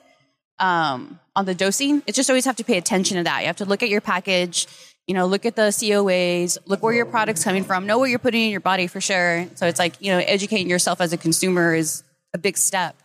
um, 0.61 1.19
on 1.35 1.47
the 1.47 1.55
dosing. 1.55 2.01
It's 2.07 2.15
just 2.15 2.31
always 2.31 2.45
have 2.45 2.57
to 2.57 2.65
pay 2.65 2.79
attention 2.79 3.17
to 3.17 3.25
that. 3.25 3.41
You 3.41 3.47
have 3.49 3.57
to 3.57 3.65
look 3.65 3.83
at 3.83 3.89
your 3.89 4.01
package, 4.01 4.69
you 5.09 5.15
know, 5.15 5.27
look 5.27 5.47
at 5.47 5.57
the 5.57 5.63
COAs, 5.63 6.59
look 6.67 6.81
where 6.81 6.95
your 6.95 7.07
product's 7.07 7.43
coming 7.43 7.65
from, 7.65 7.87
know 7.87 7.99
what 7.99 8.11
you're 8.11 8.21
putting 8.21 8.43
in 8.43 8.51
your 8.51 8.61
body 8.61 8.87
for 8.87 9.01
sure. 9.01 9.49
So 9.57 9.67
it's 9.67 9.81
like, 9.81 9.95
you 10.01 10.13
know, 10.13 10.19
educating 10.19 10.71
yourself 10.71 11.01
as 11.01 11.13
a 11.13 11.17
consumer 11.17 11.75
is 11.75 12.05
a 12.35 12.39
big 12.39 12.57
step. 12.57 12.97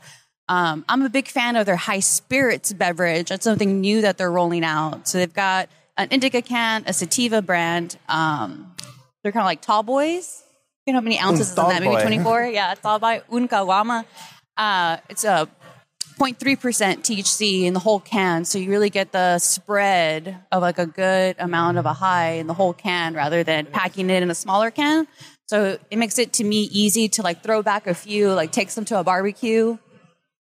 Um, 0.47 0.83
I'm 0.89 1.01
a 1.03 1.09
big 1.09 1.27
fan 1.27 1.55
of 1.55 1.65
their 1.65 1.75
high 1.75 1.99
spirits 1.99 2.73
beverage. 2.73 3.29
That's 3.29 3.43
something 3.43 3.79
new 3.79 4.01
that 4.01 4.17
they're 4.17 4.31
rolling 4.31 4.63
out. 4.63 5.07
So 5.07 5.17
they've 5.17 5.33
got 5.33 5.69
an 5.97 6.09
indica 6.09 6.41
can, 6.41 6.83
a 6.87 6.93
sativa 6.93 7.41
brand. 7.41 7.97
Um, 8.09 8.73
they're 9.23 9.31
kind 9.31 9.43
of 9.43 9.47
like 9.47 9.61
tall 9.61 9.83
boys. 9.83 10.43
You 10.85 10.93
know 10.93 10.99
how 10.99 11.03
many 11.03 11.19
ounces 11.19 11.51
is 11.51 11.57
in 11.57 11.63
that? 11.67 11.81
Maybe 11.81 12.01
24. 12.01 12.45
Yeah, 12.53 12.73
tall 12.75 12.99
boy. 12.99 13.21
Unkawama. 13.31 14.05
Uh, 14.57 14.97
it's 15.09 15.23
a 15.23 15.47
0.3% 16.19 16.57
THC 16.99 17.63
in 17.63 17.73
the 17.73 17.79
whole 17.79 17.99
can. 17.99 18.45
So 18.45 18.57
you 18.59 18.69
really 18.69 18.89
get 18.89 19.11
the 19.11 19.39
spread 19.39 20.37
of 20.51 20.61
like 20.61 20.77
a 20.77 20.85
good 20.85 21.35
amount 21.39 21.77
of 21.77 21.85
a 21.85 21.93
high 21.93 22.33
in 22.33 22.47
the 22.47 22.53
whole 22.53 22.73
can 22.73 23.13
rather 23.13 23.43
than 23.43 23.65
packing 23.65 24.09
it 24.09 24.21
in 24.21 24.29
a 24.29 24.35
smaller 24.35 24.69
can. 24.69 25.07
So 25.47 25.77
it 25.89 25.97
makes 25.97 26.19
it 26.19 26.33
to 26.33 26.43
me 26.43 26.69
easy 26.71 27.09
to 27.09 27.21
like 27.21 27.43
throw 27.43 27.61
back 27.61 27.87
a 27.87 27.93
few, 27.93 28.31
like 28.33 28.51
take 28.51 28.69
some 28.69 28.85
to 28.85 28.99
a 28.99 29.03
barbecue. 29.03 29.77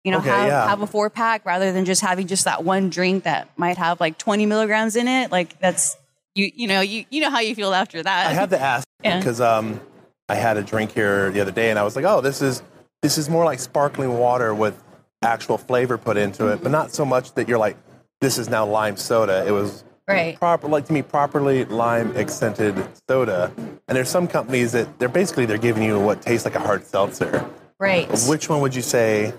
You 0.05 0.11
know, 0.11 0.19
Okay, 0.19 0.29
have, 0.29 0.47
yeah. 0.47 0.69
have 0.69 0.81
a 0.81 0.87
four 0.87 1.09
pack 1.09 1.45
rather 1.45 1.73
than 1.73 1.83
just 1.83 2.01
having 2.01 2.27
just 2.27 2.45
that 2.45 2.63
one 2.63 2.89
drink 2.91 3.23
that 3.23 3.49
might 3.57 3.77
have 3.77 3.99
like 3.99 4.17
20 4.19 4.45
milligrams 4.45 4.95
in 4.95 5.07
it. 5.07 5.31
Like 5.31 5.59
that's, 5.59 5.97
you, 6.35 6.51
you 6.55 6.67
know, 6.67 6.81
you, 6.81 7.05
you 7.09 7.21
know 7.21 7.31
how 7.31 7.39
you 7.39 7.55
feel 7.55 7.73
after 7.73 8.01
that. 8.03 8.27
I 8.27 8.33
had 8.33 8.51
to 8.51 8.59
ask 8.61 8.87
Yeah. 9.03 9.17
because 9.17 9.41
um, 9.41 9.81
I 10.29 10.35
had 10.35 10.57
a 10.57 10.61
drink 10.63 10.91
here 10.91 11.31
the 11.31 11.41
other 11.41 11.51
day, 11.51 11.71
and 11.71 11.79
I 11.79 11.83
was 11.83 11.95
like, 11.95 12.05
"Oh, 12.05 12.21
this 12.21 12.41
is 12.43 12.61
this 13.01 13.17
is 13.17 13.29
more 13.29 13.45
like 13.45 13.59
sparkling 13.59 14.17
water 14.17 14.53
with 14.53 14.81
actual 15.23 15.57
flavor 15.57 15.97
put 15.97 16.17
into 16.17 16.47
it, 16.49 16.61
but 16.61 16.71
not 16.71 16.91
so 16.93 17.03
much 17.03 17.33
that 17.33 17.47
you're 17.49 17.57
like, 17.57 17.75
this 18.21 18.37
is 18.37 18.47
now 18.47 18.63
lime 18.65 18.97
soda." 18.97 19.43
It 19.47 19.51
was 19.51 19.83
Right. 20.07 20.37
proper 20.37 20.67
like 20.67 20.85
to 20.85 20.93
me 20.93 21.01
properly 21.01 21.65
lime 21.65 22.15
accented 22.15 22.75
soda. 23.09 23.51
And 23.87 23.95
there's 23.97 24.09
some 24.09 24.27
companies 24.27 24.71
that 24.73 24.99
they're 24.99 25.09
basically 25.09 25.47
they're 25.47 25.57
giving 25.57 25.81
you 25.81 25.99
what 25.99 26.21
tastes 26.21 26.45
like 26.45 26.53
a 26.53 26.59
hard 26.59 26.85
seltzer. 26.85 27.43
Right. 27.79 28.07
Which 28.29 28.47
one 28.47 28.61
would 28.61 28.75
you 28.75 28.83
say 28.83 29.33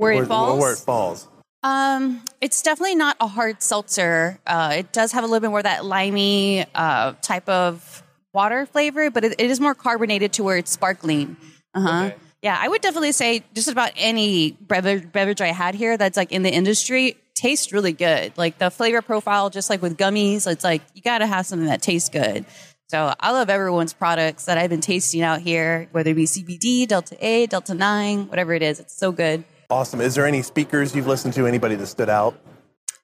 Where 0.00 0.14
where, 0.14 0.22
it 0.22 0.26
falls? 0.26 0.60
Where 0.60 0.72
it 0.72 0.78
falls. 0.78 1.28
Um, 1.62 2.24
it's 2.40 2.62
definitely 2.62 2.94
not 2.94 3.18
a 3.20 3.26
hard 3.26 3.62
seltzer. 3.62 4.38
Uh, 4.46 4.76
it 4.78 4.92
does 4.92 5.12
have 5.12 5.24
a 5.24 5.26
little 5.26 5.40
bit 5.40 5.50
more 5.50 5.58
of 5.58 5.64
that 5.64 5.84
limey 5.84 6.64
uh, 6.74 7.12
type 7.20 7.46
of 7.50 8.02
water 8.32 8.64
flavor, 8.64 9.10
but 9.10 9.24
it, 9.24 9.32
it 9.38 9.50
is 9.50 9.60
more 9.60 9.74
carbonated 9.74 10.32
to 10.34 10.42
where 10.42 10.56
it's 10.56 10.70
sparkling. 10.70 11.36
Uh 11.74 11.80
huh. 11.80 12.10
Yeah, 12.40 12.56
I 12.58 12.68
would 12.68 12.80
definitely 12.80 13.12
say 13.12 13.44
just 13.52 13.68
about 13.68 13.90
any 13.94 14.52
beverage, 14.52 15.12
beverage 15.12 15.42
I 15.42 15.48
had 15.48 15.74
here 15.74 15.98
that's 15.98 16.16
like 16.16 16.32
in 16.32 16.42
the 16.42 16.50
industry 16.50 17.18
tastes 17.34 17.70
really 17.70 17.92
good. 17.92 18.32
Like 18.38 18.56
the 18.56 18.70
flavor 18.70 19.02
profile, 19.02 19.50
just 19.50 19.68
like 19.68 19.82
with 19.82 19.98
gummies, 19.98 20.50
it's 20.50 20.64
like 20.64 20.80
you 20.94 21.02
got 21.02 21.18
to 21.18 21.26
have 21.26 21.44
something 21.44 21.68
that 21.68 21.82
tastes 21.82 22.08
good. 22.08 22.46
So 22.88 23.12
I 23.20 23.32
love 23.32 23.50
everyone's 23.50 23.92
products 23.92 24.46
that 24.46 24.56
I've 24.56 24.70
been 24.70 24.80
tasting 24.80 25.20
out 25.20 25.42
here, 25.42 25.88
whether 25.92 26.10
it 26.10 26.14
be 26.14 26.24
CBD, 26.24 26.88
Delta 26.88 27.16
8, 27.20 27.50
Delta 27.50 27.74
9, 27.74 28.28
whatever 28.28 28.54
it 28.54 28.62
is. 28.62 28.80
It's 28.80 28.96
so 28.96 29.12
good. 29.12 29.44
Awesome. 29.70 30.00
Is 30.00 30.16
there 30.16 30.26
any 30.26 30.42
speakers 30.42 30.96
you've 30.96 31.06
listened 31.06 31.34
to? 31.34 31.46
Anybody 31.46 31.76
that 31.76 31.86
stood 31.86 32.08
out? 32.08 32.34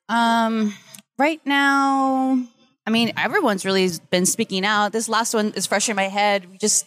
Um, 0.08 0.74
right 1.16 1.40
now, 1.44 2.42
I 2.86 2.90
mean, 2.90 3.12
everyone's 3.16 3.64
really 3.64 3.88
been 4.10 4.26
speaking 4.26 4.64
out. 4.64 4.92
This 4.92 5.08
last 5.08 5.32
one 5.32 5.52
is 5.54 5.66
fresh 5.66 5.88
in 5.88 5.96
my 5.96 6.08
head. 6.08 6.50
We 6.50 6.58
just 6.58 6.86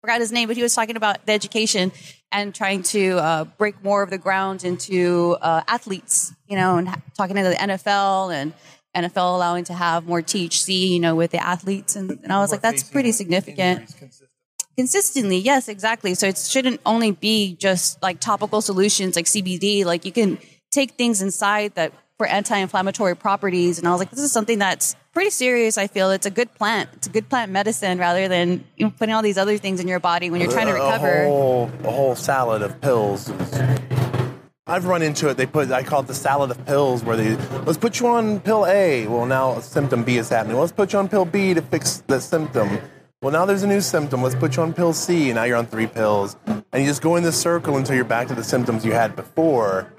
forgot 0.00 0.20
his 0.20 0.30
name, 0.30 0.46
but 0.46 0.56
he 0.56 0.62
was 0.62 0.74
talking 0.74 0.96
about 0.96 1.26
the 1.26 1.32
education 1.32 1.90
and 2.30 2.54
trying 2.54 2.84
to 2.84 3.18
uh, 3.18 3.44
break 3.44 3.82
more 3.82 4.02
of 4.02 4.10
the 4.10 4.18
ground 4.18 4.64
into 4.64 5.36
uh, 5.40 5.62
athletes, 5.66 6.32
you 6.46 6.56
know, 6.56 6.76
and 6.78 6.88
ha- 6.88 7.00
talking 7.16 7.34
to 7.34 7.42
the 7.42 7.54
NFL 7.54 8.32
and 8.32 8.52
NFL 8.96 9.34
allowing 9.34 9.64
to 9.64 9.74
have 9.74 10.06
more 10.06 10.22
THC, 10.22 10.90
you 10.90 11.00
know, 11.00 11.16
with 11.16 11.32
the 11.32 11.44
athletes. 11.44 11.96
And, 11.96 12.10
and 12.22 12.32
I 12.32 12.38
was 12.38 12.52
like, 12.52 12.62
that's 12.62 12.82
pretty 12.82 13.12
significant. 13.12 13.92
Consistently, 14.76 15.38
yes, 15.38 15.68
exactly. 15.68 16.14
So 16.14 16.26
it 16.26 16.36
shouldn't 16.36 16.80
only 16.84 17.12
be 17.12 17.56
just 17.56 18.02
like 18.02 18.20
topical 18.20 18.60
solutions 18.60 19.16
like 19.16 19.24
CBD. 19.24 19.84
Like 19.84 20.04
you 20.04 20.12
can 20.12 20.38
take 20.70 20.92
things 20.92 21.22
inside 21.22 21.74
that 21.74 21.92
for 22.18 22.26
anti-inflammatory 22.26 23.16
properties. 23.16 23.78
And 23.78 23.88
I 23.88 23.90
was 23.90 24.00
like, 24.00 24.10
this 24.10 24.20
is 24.20 24.32
something 24.32 24.58
that's 24.58 24.96
pretty 25.12 25.30
serious. 25.30 25.78
I 25.78 25.86
feel 25.86 26.10
it's 26.10 26.26
a 26.26 26.30
good 26.30 26.52
plant. 26.54 26.90
It's 26.94 27.06
a 27.06 27.10
good 27.10 27.28
plant 27.28 27.52
medicine 27.52 27.98
rather 27.98 28.28
than 28.28 28.64
you 28.76 28.86
know, 28.86 28.90
putting 28.90 29.14
all 29.14 29.22
these 29.22 29.38
other 29.38 29.58
things 29.58 29.80
in 29.80 29.88
your 29.88 30.00
body 30.00 30.30
when 30.30 30.40
you're 30.40 30.50
trying 30.50 30.66
to 30.66 30.72
recover. 30.72 31.22
A 31.22 31.26
whole, 31.26 31.70
a 31.84 31.90
whole 31.90 32.14
salad 32.14 32.62
of 32.62 32.80
pills. 32.80 33.30
I've 34.66 34.86
run 34.86 35.00
into 35.00 35.28
it. 35.28 35.36
They 35.36 35.46
put 35.46 35.70
I 35.70 35.84
call 35.84 36.00
it 36.00 36.08
the 36.08 36.14
salad 36.14 36.50
of 36.50 36.66
pills, 36.66 37.04
where 37.04 37.16
they 37.16 37.36
let's 37.64 37.78
put 37.78 38.00
you 38.00 38.08
on 38.08 38.40
pill 38.40 38.66
A. 38.66 39.06
Well, 39.06 39.24
now 39.24 39.60
symptom 39.60 40.02
B 40.02 40.16
is 40.16 40.28
happening. 40.28 40.56
Let's 40.56 40.72
put 40.72 40.92
you 40.92 40.98
on 40.98 41.08
pill 41.08 41.24
B 41.24 41.54
to 41.54 41.62
fix 41.62 42.02
the 42.08 42.20
symptom. 42.20 42.80
Well, 43.22 43.32
now 43.32 43.46
there's 43.46 43.62
a 43.62 43.66
new 43.66 43.80
symptom. 43.80 44.22
Let's 44.22 44.34
put 44.34 44.56
you 44.56 44.62
on 44.62 44.74
pill 44.74 44.92
C. 44.92 45.32
Now 45.32 45.44
you're 45.44 45.56
on 45.56 45.66
three 45.66 45.86
pills, 45.86 46.36
and 46.46 46.64
you 46.74 46.84
just 46.84 47.00
go 47.00 47.16
in 47.16 47.22
this 47.22 47.40
circle 47.40 47.78
until 47.78 47.94
you're 47.94 48.04
back 48.04 48.28
to 48.28 48.34
the 48.34 48.44
symptoms 48.44 48.84
you 48.84 48.92
had 48.92 49.16
before. 49.16 49.90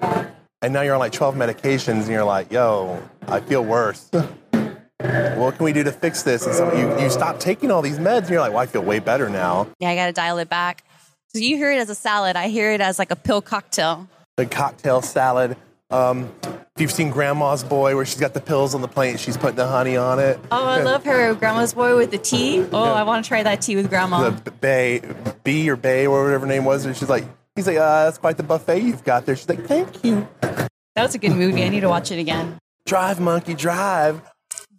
And 0.62 0.72
now 0.72 0.82
you're 0.82 0.94
on 0.94 1.00
like 1.00 1.12
12 1.12 1.34
medications, 1.34 2.02
and 2.02 2.08
you're 2.08 2.24
like, 2.24 2.52
"Yo, 2.52 3.02
I 3.26 3.40
feel 3.40 3.64
worse." 3.64 4.08
what 4.12 5.56
can 5.56 5.64
we 5.64 5.72
do 5.72 5.82
to 5.82 5.92
fix 5.92 6.22
this? 6.22 6.46
And 6.46 6.54
so 6.54 6.72
you, 6.74 7.00
you 7.02 7.10
stop 7.10 7.40
taking 7.40 7.72
all 7.72 7.82
these 7.82 7.98
meds, 7.98 8.22
and 8.22 8.30
you're 8.30 8.40
like, 8.40 8.52
"Well, 8.52 8.62
I 8.62 8.66
feel 8.66 8.82
way 8.82 9.00
better 9.00 9.28
now." 9.28 9.66
Yeah, 9.80 9.90
I 9.90 9.96
got 9.96 10.06
to 10.06 10.12
dial 10.12 10.38
it 10.38 10.48
back. 10.48 10.84
So 11.34 11.40
you 11.40 11.56
hear 11.56 11.72
it 11.72 11.78
as 11.78 11.90
a 11.90 11.96
salad. 11.96 12.36
I 12.36 12.48
hear 12.48 12.70
it 12.70 12.80
as 12.80 13.00
like 13.00 13.10
a 13.10 13.16
pill 13.16 13.42
cocktail. 13.42 14.08
the 14.36 14.46
cocktail 14.46 15.02
salad. 15.02 15.56
Um, 15.90 16.30
if 16.42 16.82
you've 16.82 16.92
seen 16.92 17.10
Grandma's 17.10 17.64
Boy, 17.64 17.96
where 17.96 18.04
she's 18.04 18.20
got 18.20 18.34
the 18.34 18.40
pills 18.40 18.74
on 18.74 18.82
the 18.82 18.88
plate, 18.88 19.10
and 19.10 19.20
she's 19.20 19.36
putting 19.36 19.56
the 19.56 19.66
honey 19.66 19.96
on 19.96 20.18
it. 20.18 20.38
Oh, 20.52 20.64
I 20.64 20.82
love 20.82 21.04
her. 21.04 21.34
Grandma's 21.34 21.72
boy 21.74 21.96
with 21.96 22.10
the 22.10 22.18
tea. 22.18 22.64
Oh, 22.72 22.92
I 22.92 23.02
want 23.04 23.24
to 23.24 23.28
try 23.28 23.42
that 23.42 23.62
tea 23.62 23.74
with 23.76 23.88
grandma. 23.88 24.30
The 24.30 24.50
Bay, 24.50 25.00
B 25.44 25.68
or 25.70 25.76
Bay 25.76 26.06
or 26.06 26.24
whatever 26.24 26.46
her 26.46 26.52
name 26.52 26.64
was, 26.64 26.84
and 26.84 26.96
she's 26.96 27.08
like, 27.08 27.24
he's 27.56 27.66
like, 27.66 27.78
uh, 27.78 28.04
that's 28.04 28.18
quite 28.18 28.36
the 28.36 28.42
buffet 28.42 28.80
you've 28.80 29.02
got 29.04 29.24
there. 29.26 29.34
She's 29.34 29.48
like, 29.48 29.64
thank 29.64 30.04
you. 30.04 30.28
That 30.40 30.68
was 30.96 31.14
a 31.14 31.18
good 31.18 31.32
movie. 31.32 31.64
I 31.64 31.68
need 31.68 31.80
to 31.80 31.88
watch 31.88 32.12
it 32.12 32.18
again. 32.18 32.58
Drive, 32.86 33.18
monkey, 33.18 33.54
drive. 33.54 34.20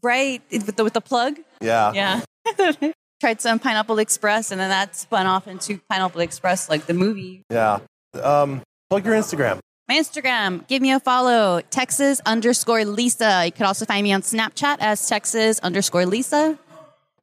Right 0.01 0.41
with 0.51 0.75
the 0.75 0.83
with 0.83 0.93
the 0.93 1.01
plug. 1.01 1.39
Yeah. 1.59 1.91
Yeah. 1.93 2.21
Tried 3.19 3.41
some 3.41 3.59
Pineapple 3.59 3.99
Express, 3.99 4.51
and 4.51 4.61
then 4.61 4.69
that 4.69 4.95
spun 4.95 5.25
off 5.25 5.47
into 5.47 5.81
Pineapple 5.89 6.21
Express, 6.21 6.69
like 6.69 6.85
the 6.85 6.93
movie. 6.93 7.43
Yeah. 7.49 7.79
Um, 8.21 8.61
plug 8.89 9.05
your 9.05 9.15
Instagram. 9.15 9.59
My 9.89 9.95
Instagram, 9.95 10.67
give 10.67 10.83
me 10.83 10.91
a 10.91 10.99
follow, 10.99 11.61
Texas 11.71 12.21
underscore 12.23 12.85
Lisa. 12.85 13.47
You 13.47 13.51
could 13.51 13.65
also 13.65 13.85
find 13.85 14.03
me 14.03 14.13
on 14.13 14.21
Snapchat 14.21 14.77
as 14.81 15.09
Texas 15.09 15.57
underscore 15.61 16.05
Lisa. 16.05 16.59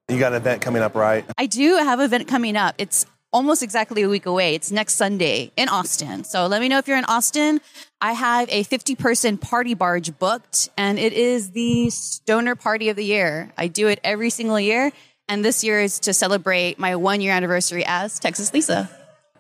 You 0.09 0.19
got 0.19 0.33
an 0.33 0.39
event 0.39 0.63
coming 0.63 0.83
up, 0.83 0.97
right? 0.97 1.25
I 1.39 1.47
do 1.47 1.77
have 1.77 2.01
an 2.01 2.07
event 2.07 2.27
coming 2.27 2.57
up. 2.57 2.75
It's 2.77 3.07
almost 3.33 3.63
exactly 3.63 4.03
a 4.03 4.09
week 4.09 4.27
away. 4.27 4.57
It's 4.57 4.73
next 4.73 4.97
Sunday 4.97 5.53
in 5.57 5.69
Austin. 5.69 6.25
So 6.25 6.49
let 6.49 6.61
me 6.61 6.67
know 6.67 6.79
if 6.79 6.89
you're 6.89 6.99
in 6.99 7.05
Austin. 7.05 7.61
I 8.01 8.15
have 8.15 8.49
a 8.51 8.65
50 8.65 8.97
person 8.97 9.39
party 9.39 9.75
barge 9.75 10.19
booked, 10.19 10.69
and 10.77 10.99
it 10.99 11.13
is 11.13 11.53
the 11.53 11.89
stoner 11.91 12.57
party 12.57 12.89
of 12.89 12.97
the 12.97 13.05
year. 13.05 13.53
I 13.57 13.69
do 13.69 13.87
it 13.87 14.01
every 14.03 14.31
single 14.31 14.59
year. 14.59 14.91
And 15.29 15.45
this 15.45 15.63
year 15.63 15.79
is 15.79 16.01
to 16.01 16.13
celebrate 16.13 16.81
my 16.81 16.97
one 16.97 17.21
year 17.21 17.33
anniversary 17.33 17.85
as 17.87 18.19
Texas 18.19 18.53
Lisa. 18.53 18.91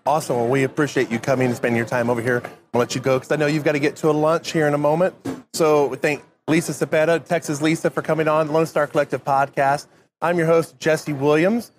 Awesome. 0.07 0.37
Well, 0.37 0.47
we 0.47 0.63
appreciate 0.63 1.11
you 1.11 1.19
coming 1.19 1.49
and 1.49 1.57
spending 1.57 1.77
your 1.77 1.87
time 1.87 2.09
over 2.09 2.23
here. 2.23 2.41
I'll 2.77 2.81
let 2.81 2.95
you 2.95 3.01
go 3.01 3.19
because 3.19 3.33
I 3.33 3.37
know 3.37 3.47
you've 3.47 3.65
got 3.65 3.73
to 3.73 3.79
get 3.79 3.97
to 3.97 4.11
a 4.11 4.13
lunch 4.13 4.53
here 4.53 4.69
in 4.69 4.75
a 4.75 4.79
moment. 4.79 5.15
So 5.55 5.87
we 5.87 5.97
thank 5.97 6.23
Lisa 6.47 6.73
Cepeda, 6.73 7.25
Texas 7.25 7.63
Lisa, 7.63 7.89
for 7.89 8.03
coming 8.03 8.29
on 8.29 8.49
the 8.49 8.53
Lone 8.53 8.67
Star 8.67 8.87
Collective 8.87 9.25
podcast. 9.25 9.87
I'm 10.21 10.37
your 10.37 10.47
host, 10.47 10.79
Jesse 10.79 11.15
Williams. 11.15 11.73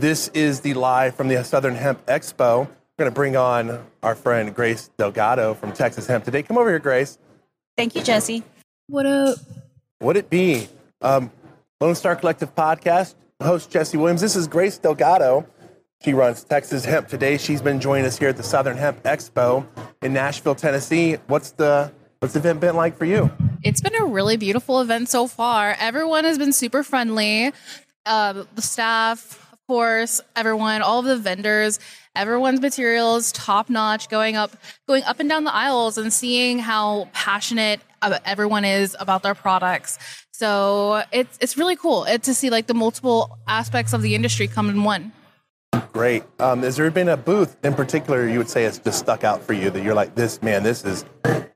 This 0.00 0.26
is 0.34 0.58
the 0.62 0.74
live 0.74 1.14
from 1.14 1.28
the 1.28 1.44
Southern 1.44 1.76
Hemp 1.76 2.04
Expo. 2.06 2.66
We're 2.66 2.68
going 2.98 3.10
to 3.10 3.14
bring 3.14 3.36
on 3.36 3.86
our 4.02 4.16
friend 4.16 4.52
Grace 4.52 4.90
Delgado 4.98 5.54
from 5.54 5.70
Texas 5.70 6.08
Hemp 6.08 6.24
today. 6.24 6.42
Come 6.42 6.58
over 6.58 6.70
here, 6.70 6.80
Grace. 6.80 7.18
Thank 7.76 7.94
you, 7.94 8.02
Jesse. 8.02 8.42
What 8.88 9.06
up? 9.06 9.38
Would 10.00 10.16
it 10.16 10.28
be 10.28 10.66
um, 11.02 11.30
Lone 11.80 11.94
Star 11.94 12.16
Collective 12.16 12.52
podcast? 12.56 13.14
Host 13.40 13.70
Jesse 13.70 13.96
Williams. 13.96 14.20
This 14.20 14.34
is 14.34 14.48
Grace 14.48 14.76
Delgado. 14.76 15.46
She 16.04 16.14
runs 16.14 16.42
Texas 16.42 16.84
Hemp 16.84 17.06
today. 17.06 17.38
She's 17.38 17.62
been 17.62 17.78
joining 17.78 18.04
us 18.06 18.18
here 18.18 18.30
at 18.30 18.36
the 18.36 18.42
Southern 18.42 18.76
Hemp 18.76 19.04
Expo 19.04 19.64
in 20.02 20.12
Nashville, 20.12 20.56
Tennessee. 20.56 21.16
What's 21.28 21.52
the 21.52 21.92
what's 22.18 22.34
the 22.34 22.40
event 22.40 22.58
been 22.58 22.74
like 22.74 22.98
for 22.98 23.04
you? 23.04 23.30
It's 23.62 23.80
been 23.80 23.94
a 23.94 24.04
really 24.04 24.36
beautiful 24.36 24.80
event 24.80 25.08
so 25.08 25.28
far. 25.28 25.76
Everyone 25.78 26.24
has 26.24 26.38
been 26.38 26.52
super 26.52 26.82
friendly. 26.82 27.52
Uh, 28.04 28.42
the 28.56 28.62
staff, 28.62 29.52
of 29.52 29.60
course, 29.68 30.20
everyone, 30.34 30.82
all 30.82 30.98
of 30.98 31.04
the 31.04 31.16
vendors, 31.16 31.78
everyone's 32.16 32.60
materials 32.60 33.30
top 33.30 33.70
notch. 33.70 34.08
Going 34.08 34.34
up, 34.34 34.56
going 34.88 35.04
up 35.04 35.20
and 35.20 35.28
down 35.28 35.44
the 35.44 35.54
aisles, 35.54 35.98
and 35.98 36.12
seeing 36.12 36.58
how 36.58 37.08
passionate 37.12 37.80
uh, 38.02 38.18
everyone 38.24 38.64
is 38.64 38.96
about 38.98 39.22
their 39.22 39.36
products. 39.36 40.00
So 40.32 41.04
it's 41.12 41.38
it's 41.40 41.56
really 41.56 41.76
cool 41.76 42.06
it, 42.06 42.24
to 42.24 42.34
see 42.34 42.50
like 42.50 42.66
the 42.66 42.74
multiple 42.74 43.38
aspects 43.46 43.92
of 43.92 44.02
the 44.02 44.16
industry 44.16 44.48
come 44.48 44.68
in 44.68 44.82
one. 44.82 45.12
Great. 45.92 46.24
Um, 46.38 46.62
has 46.62 46.76
there 46.76 46.90
been 46.90 47.08
a 47.08 47.16
booth 47.16 47.56
in 47.64 47.74
particular 47.74 48.26
you 48.26 48.38
would 48.38 48.48
say 48.48 48.64
it's 48.64 48.78
just 48.78 48.98
stuck 48.98 49.24
out 49.24 49.42
for 49.42 49.52
you 49.52 49.70
that 49.70 49.82
you're 49.82 49.94
like, 49.94 50.14
this 50.14 50.42
man, 50.42 50.62
this 50.62 50.84
is 50.84 51.04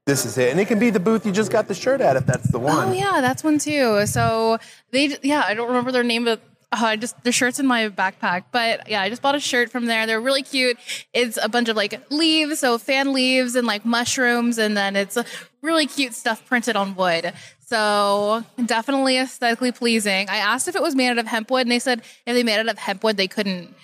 this 0.07 0.25
is 0.25 0.39
it, 0.39 0.53
and 0.53 0.61
it 0.61 0.69
can 0.69 0.79
be 0.79 0.91
the 0.91 1.01
booth 1.01 1.27
you 1.27 1.33
just 1.33 1.51
got 1.51 1.67
the 1.67 1.75
shirt 1.75 2.01
at 2.01 2.17
if 2.17 2.27
that's 2.27 2.49
the 2.53 2.59
one. 2.59 2.91
Oh 2.91 2.93
yeah, 2.93 3.21
that's 3.21 3.43
one 3.43 3.59
too. 3.59 4.07
So 4.07 4.59
they, 4.93 5.17
yeah, 5.23 5.43
I 5.47 5.55
don't 5.55 5.67
remember 5.67 5.91
their 5.91 6.05
name, 6.05 6.25
but 6.25 6.41
uh, 6.71 6.79
I 6.81 6.97
just 6.97 7.23
the 7.25 7.33
shirts 7.33 7.59
in 7.59 7.67
my 7.67 7.89
backpack. 7.89 8.45
But 8.53 8.89
yeah, 8.89 9.03
I 9.03 9.09
just 9.09 9.21
bought 9.21 9.35
a 9.35 9.41
shirt 9.41 9.71
from 9.71 9.87
there. 9.87 10.07
They're 10.07 10.21
really 10.21 10.45
cute. 10.45 10.79
It's 11.12 11.39
a 11.43 11.49
bunch 11.49 11.69
of 11.69 11.77
like 11.77 12.01
leaves, 12.11 12.61
so 12.61 12.79
fan 12.79 13.12
leaves 13.12 13.57
and 13.57 13.67
like 13.67 13.85
mushrooms, 13.85 14.59
and 14.59 14.77
then 14.77 14.95
it's 14.95 15.19
really 15.61 15.87
cute 15.87 16.14
stuff 16.14 16.47
printed 16.47 16.77
on 16.77 16.95
wood. 16.95 17.33
So 17.67 18.45
definitely 18.64 19.19
aesthetically 19.19 19.73
pleasing. 19.73 20.29
I 20.29 20.37
asked 20.37 20.69
if 20.69 20.77
it 20.77 20.83
was 20.83 20.95
made 20.95 21.09
out 21.09 21.19
of 21.19 21.27
hemp 21.27 21.51
wood, 21.51 21.62
and 21.62 21.71
they 21.71 21.81
said 21.81 22.03
if 22.27 22.35
they 22.35 22.45
made 22.45 22.61
it 22.61 22.61
out 22.61 22.69
of 22.69 22.79
hemp 22.79 23.03
wood, 23.03 23.17
they 23.17 23.27
couldn't 23.27 23.75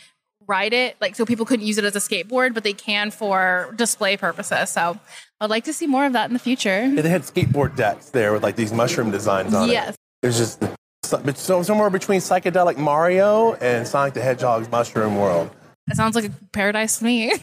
ride 0.47 0.72
it, 0.72 0.97
like 1.01 1.16
so 1.16 1.24
people 1.24 1.47
couldn't 1.47 1.66
use 1.66 1.78
it 1.78 1.84
as 1.84 1.97
a 1.97 1.99
skateboard, 1.99 2.55
but 2.55 2.64
they 2.64 2.72
can 2.72 3.11
for 3.11 3.72
display 3.76 4.16
purposes. 4.16 4.70
So 4.70 4.99
I'd 5.40 5.51
like 5.51 5.64
to 5.64 5.72
see 5.72 5.86
more 5.86 6.07
of 6.07 6.12
that 6.12 6.28
in 6.28 6.32
the 6.32 6.38
future. 6.38 6.86
Yeah, 6.86 7.03
they 7.03 7.09
had 7.09 7.22
skateboard 7.22 7.76
decks 7.76 8.11
there 8.11 8.32
with 8.32 8.43
like 8.43 8.57
these 8.57 8.72
mushroom 8.72 9.11
designs 9.11 9.55
on 9.55 9.68
it. 9.68 9.72
Yes. 9.72 9.97
There's 10.22 10.38
just 10.38 10.62
so, 11.05 11.20
but 11.24 11.36
so- 11.36 11.62
somewhere 11.62 11.90
between 11.90 12.20
psychedelic 12.20 12.76
Mario 12.76 13.55
and 13.55 13.86
Sonic 13.86 14.14
the 14.14 14.20
Hedgehog's 14.20 14.70
Mushroom 14.70 15.16
World. 15.16 15.51
That 15.88 15.97
sounds 15.97 16.14
like 16.14 16.26
a 16.26 16.30
paradise 16.53 16.99
to 16.99 17.05
me. 17.05 17.32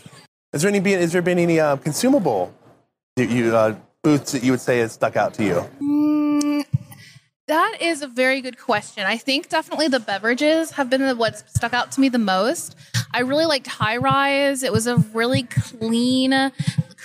Is 0.53 0.63
there 0.63 0.73
any 0.73 0.93
is 0.93 1.11
there 1.11 1.21
been 1.21 1.37
any 1.37 1.59
uh, 1.59 1.75
consumable 1.77 2.51
you, 3.17 3.25
you, 3.25 3.55
uh, 3.55 3.75
booths 4.01 4.31
that 4.31 4.43
you 4.43 4.51
would 4.51 4.61
say 4.61 4.79
has 4.79 4.93
stuck 4.93 5.15
out 5.15 5.35
to 5.35 5.43
you? 5.43 5.63
Mm, 5.79 6.18
that 7.49 7.77
is 7.81 8.03
a 8.03 8.07
very 8.07 8.41
good 8.41 8.59
question. 8.59 9.05
I 9.07 9.17
think 9.17 9.49
definitely 9.49 9.87
the 9.87 9.99
beverages 9.99 10.69
have 10.71 10.87
been 10.87 11.01
the, 11.01 11.15
what's 11.15 11.43
stuck 11.51 11.73
out 11.73 11.91
to 11.93 11.99
me 11.99 12.07
the 12.07 12.19
most. 12.19 12.75
I 13.11 13.21
really 13.21 13.45
liked 13.45 13.65
High 13.65 13.97
Rise. 13.97 14.61
It 14.61 14.71
was 14.71 14.85
a 14.85 14.97
really 14.97 15.43
clean, 15.43 16.51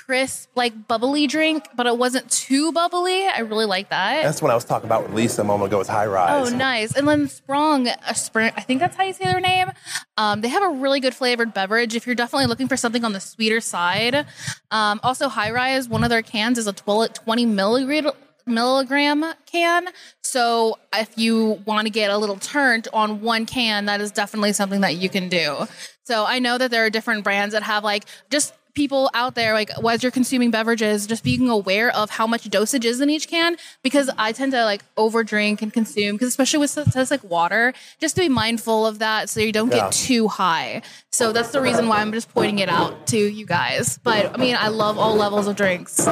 crisp, 0.04 0.50
like 0.54 0.86
bubbly 0.86 1.26
drink, 1.26 1.66
but 1.74 1.86
it 1.86 1.96
wasn't 1.96 2.30
too 2.30 2.72
bubbly. 2.72 3.26
I 3.26 3.40
really 3.40 3.64
like 3.64 3.88
that. 3.88 4.22
That's 4.22 4.42
what 4.42 4.50
I 4.50 4.54
was 4.54 4.66
talking 4.66 4.86
about 4.86 5.04
with 5.04 5.14
Lisa 5.14 5.40
a 5.40 5.44
moment 5.44 5.72
ago 5.72 5.78
with 5.78 5.88
High 5.88 6.06
Rise. 6.06 6.52
Oh, 6.52 6.54
nice. 6.54 6.94
And 6.94 7.08
then 7.08 7.26
Sprung, 7.26 7.88
I 7.88 8.12
think 8.12 8.80
that's 8.80 8.96
how 8.96 9.04
you 9.04 9.14
say 9.14 9.24
their 9.24 9.40
name. 9.40 9.72
Um, 10.18 10.42
they 10.42 10.48
have 10.48 10.62
a 10.62 10.68
really 10.68 11.00
good 11.00 11.14
flavored 11.14 11.54
beverage 11.54 11.96
if 11.96 12.04
you're 12.04 12.14
definitely 12.14 12.46
looking 12.46 12.68
for 12.68 12.76
something 12.76 13.02
on 13.02 13.14
the 13.14 13.20
sweeter 13.20 13.62
side. 13.62 14.26
Um, 14.70 15.00
also, 15.02 15.30
High 15.30 15.52
Rise, 15.52 15.88
one 15.88 16.04
of 16.04 16.10
their 16.10 16.22
cans 16.22 16.58
is 16.58 16.66
a 16.66 16.74
12, 16.74 17.14
20 17.14 17.46
milligram 17.46 18.12
milligram 18.46 19.24
can. 19.46 19.88
So 20.22 20.78
if 20.92 21.16
you 21.16 21.62
want 21.64 21.86
to 21.86 21.90
get 21.90 22.10
a 22.10 22.18
little 22.18 22.36
turned 22.36 22.88
on 22.92 23.20
one 23.20 23.46
can, 23.46 23.86
that 23.86 24.00
is 24.00 24.10
definitely 24.10 24.52
something 24.52 24.80
that 24.82 24.96
you 24.96 25.08
can 25.08 25.28
do. 25.28 25.66
So 26.04 26.24
I 26.26 26.38
know 26.38 26.58
that 26.58 26.70
there 26.70 26.84
are 26.84 26.90
different 26.90 27.24
brands 27.24 27.52
that 27.54 27.62
have 27.62 27.84
like 27.84 28.04
just 28.30 28.52
people 28.74 29.08
out 29.14 29.36
there 29.36 29.54
like 29.54 29.70
as 29.88 30.02
you're 30.02 30.10
consuming 30.10 30.50
beverages 30.50 31.06
just 31.06 31.22
being 31.22 31.48
aware 31.48 31.94
of 31.94 32.10
how 32.10 32.26
much 32.26 32.50
dosage 32.50 32.84
is 32.84 33.00
in 33.00 33.08
each 33.08 33.28
can 33.28 33.56
because 33.84 34.10
i 34.18 34.32
tend 34.32 34.50
to 34.50 34.64
like 34.64 34.82
over 34.96 35.22
drink 35.22 35.62
and 35.62 35.72
consume 35.72 36.16
because 36.16 36.26
especially 36.26 36.58
with 36.58 36.68
stuff 36.70 37.08
like 37.08 37.22
water 37.22 37.72
just 38.00 38.16
to 38.16 38.22
be 38.22 38.28
mindful 38.28 38.84
of 38.84 38.98
that 38.98 39.30
so 39.30 39.38
you 39.38 39.52
don't 39.52 39.68
Yeah. 39.70 39.82
get 39.82 39.92
too 39.92 40.26
high 40.26 40.82
so 41.12 41.30
that's 41.30 41.50
the 41.50 41.60
reason 41.60 41.86
why 41.86 42.00
i'm 42.00 42.10
just 42.10 42.28
pointing 42.34 42.58
it 42.58 42.68
out 42.68 43.06
to 43.06 43.16
you 43.16 43.46
guys 43.46 43.96
but 44.02 44.34
i 44.34 44.36
mean 44.38 44.56
i 44.58 44.66
love 44.66 44.98
all 44.98 45.14
levels 45.14 45.46
of 45.46 45.54
drinks 45.54 46.08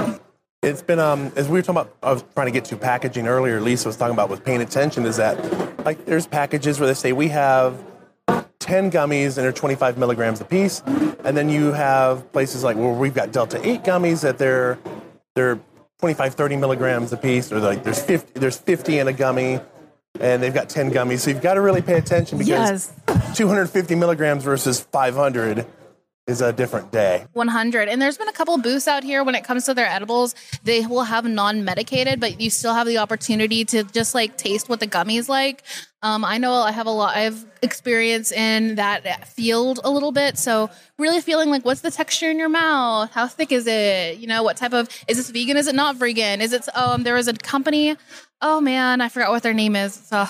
It's 0.63 0.81
been 0.81 1.01
um 1.01 1.33
as 1.35 1.49
we 1.49 1.55
were 1.55 1.63
talking 1.63 1.81
about 1.81 1.97
I 2.05 2.13
was 2.13 2.25
trying 2.35 2.47
to 2.47 2.53
get 2.53 2.65
to 2.67 2.77
packaging 2.77 3.27
earlier, 3.27 3.61
Lisa 3.61 3.89
was 3.89 3.97
talking 3.97 4.15
about 4.15 4.31
with 4.31 4.45
paying 4.45 4.61
attention 4.61 5.05
is 5.07 5.17
that 5.17 5.37
like 5.85 6.05
there's 6.05 6.29
packages 6.29 6.79
where 6.79 6.87
they 6.87 6.95
say 6.95 7.13
we 7.13 7.27
have 7.29 7.83
10 8.61 8.93
gummies 8.93 9.37
and 9.37 9.45
they're 9.45 9.51
25 9.51 9.99
milligrams 9.99 10.41
a 10.41 10.45
piece. 10.45 10.81
And 11.25 11.37
then 11.37 11.49
you 11.49 11.73
have 11.73 12.31
places 12.33 12.63
like 12.63 12.77
where 12.77 12.93
we've 12.93 13.13
got 13.13 13.33
Delta 13.33 13.61
8 13.67 13.83
gummies 13.83 14.23
that 14.23 14.39
they're 14.39 14.79
they're 15.35 15.59
25, 15.99 16.35
30 16.35 16.57
milligrams 16.57 17.13
a 17.13 17.17
piece, 17.17 17.51
or 17.51 17.59
like 17.59 17.83
there's 17.83 18.01
50 18.01 18.39
there's 18.39 18.57
50 18.57 19.01
in 19.01 19.09
a 19.09 19.13
gummy 19.13 19.59
and 20.21 20.41
they've 20.41 20.55
got 20.55 20.69
10 20.69 20.93
gummies. 20.93 21.21
So 21.21 21.31
you've 21.31 21.43
got 21.43 21.55
to 21.55 21.61
really 21.61 21.83
pay 21.83 21.99
attention 21.99 22.39
because 22.39 22.93
250 23.35 23.97
milligrams 23.97 24.45
versus 24.45 24.79
500 24.79 25.67
is 26.27 26.41
a 26.41 26.53
different 26.53 26.93
day. 26.93 27.27
100 27.33 27.89
and 27.89 28.01
there's 28.01 28.17
been 28.17 28.29
a 28.29 28.33
couple 28.33 28.57
booths 28.59 28.87
out 28.87 29.03
here 29.03 29.25
when 29.25 29.35
it 29.35 29.43
comes 29.43 29.65
to 29.65 29.75
their 29.75 29.87
edibles. 29.87 30.37
They 30.63 30.87
will 30.87 31.03
have 31.03 31.25
non-medicated 31.25 32.21
but 32.21 32.41
you 32.41 32.49
still 32.49 32.75
have 32.75 32.87
the 32.87 32.99
opportunity 32.99 33.65
to 33.67 33.83
just 33.83 34.15
like 34.15 34.37
taste 34.37 34.69
what 34.69 34.79
the 34.79 34.87
gummies 34.87 35.29
like. 35.29 35.65
Um, 36.05 36.25
i 36.25 36.39
know 36.39 36.55
i 36.55 36.73
have 36.73 36.87
a 36.87 36.91
lot 36.91 37.15
i 37.17 37.21
have 37.21 37.45
experience 37.63 38.33
in 38.33 38.77
that 38.77 39.29
field 39.29 39.79
a 39.85 39.91
little 39.91 40.11
bit 40.11 40.37
so 40.37 40.69
really 40.99 41.21
feeling 41.21 41.49
like 41.49 41.65
what's 41.65 41.81
the 41.81 41.91
texture 41.91 42.31
in 42.31 42.39
your 42.39 42.49
mouth? 42.49 43.11
How 43.13 43.27
thick 43.29 43.53
is 43.53 43.67
it? 43.67 44.19
You 44.19 44.27
know 44.27 44.43
what 44.43 44.57
type 44.57 44.73
of 44.73 44.89
is 45.09 45.17
this 45.17 45.31
vegan? 45.31 45.57
Is 45.57 45.67
it 45.67 45.75
not 45.75 45.97
vegan? 45.97 46.41
Is 46.41 46.53
it 46.53 46.69
um 46.77 47.03
there 47.03 47.15
was 47.15 47.27
a 47.27 47.33
company 47.35 47.97
oh 48.41 48.61
man 48.61 49.01
i 49.01 49.09
forgot 49.09 49.31
what 49.31 49.43
their 49.43 49.55
name 49.55 49.75
is 49.75 49.95
so 49.95 50.27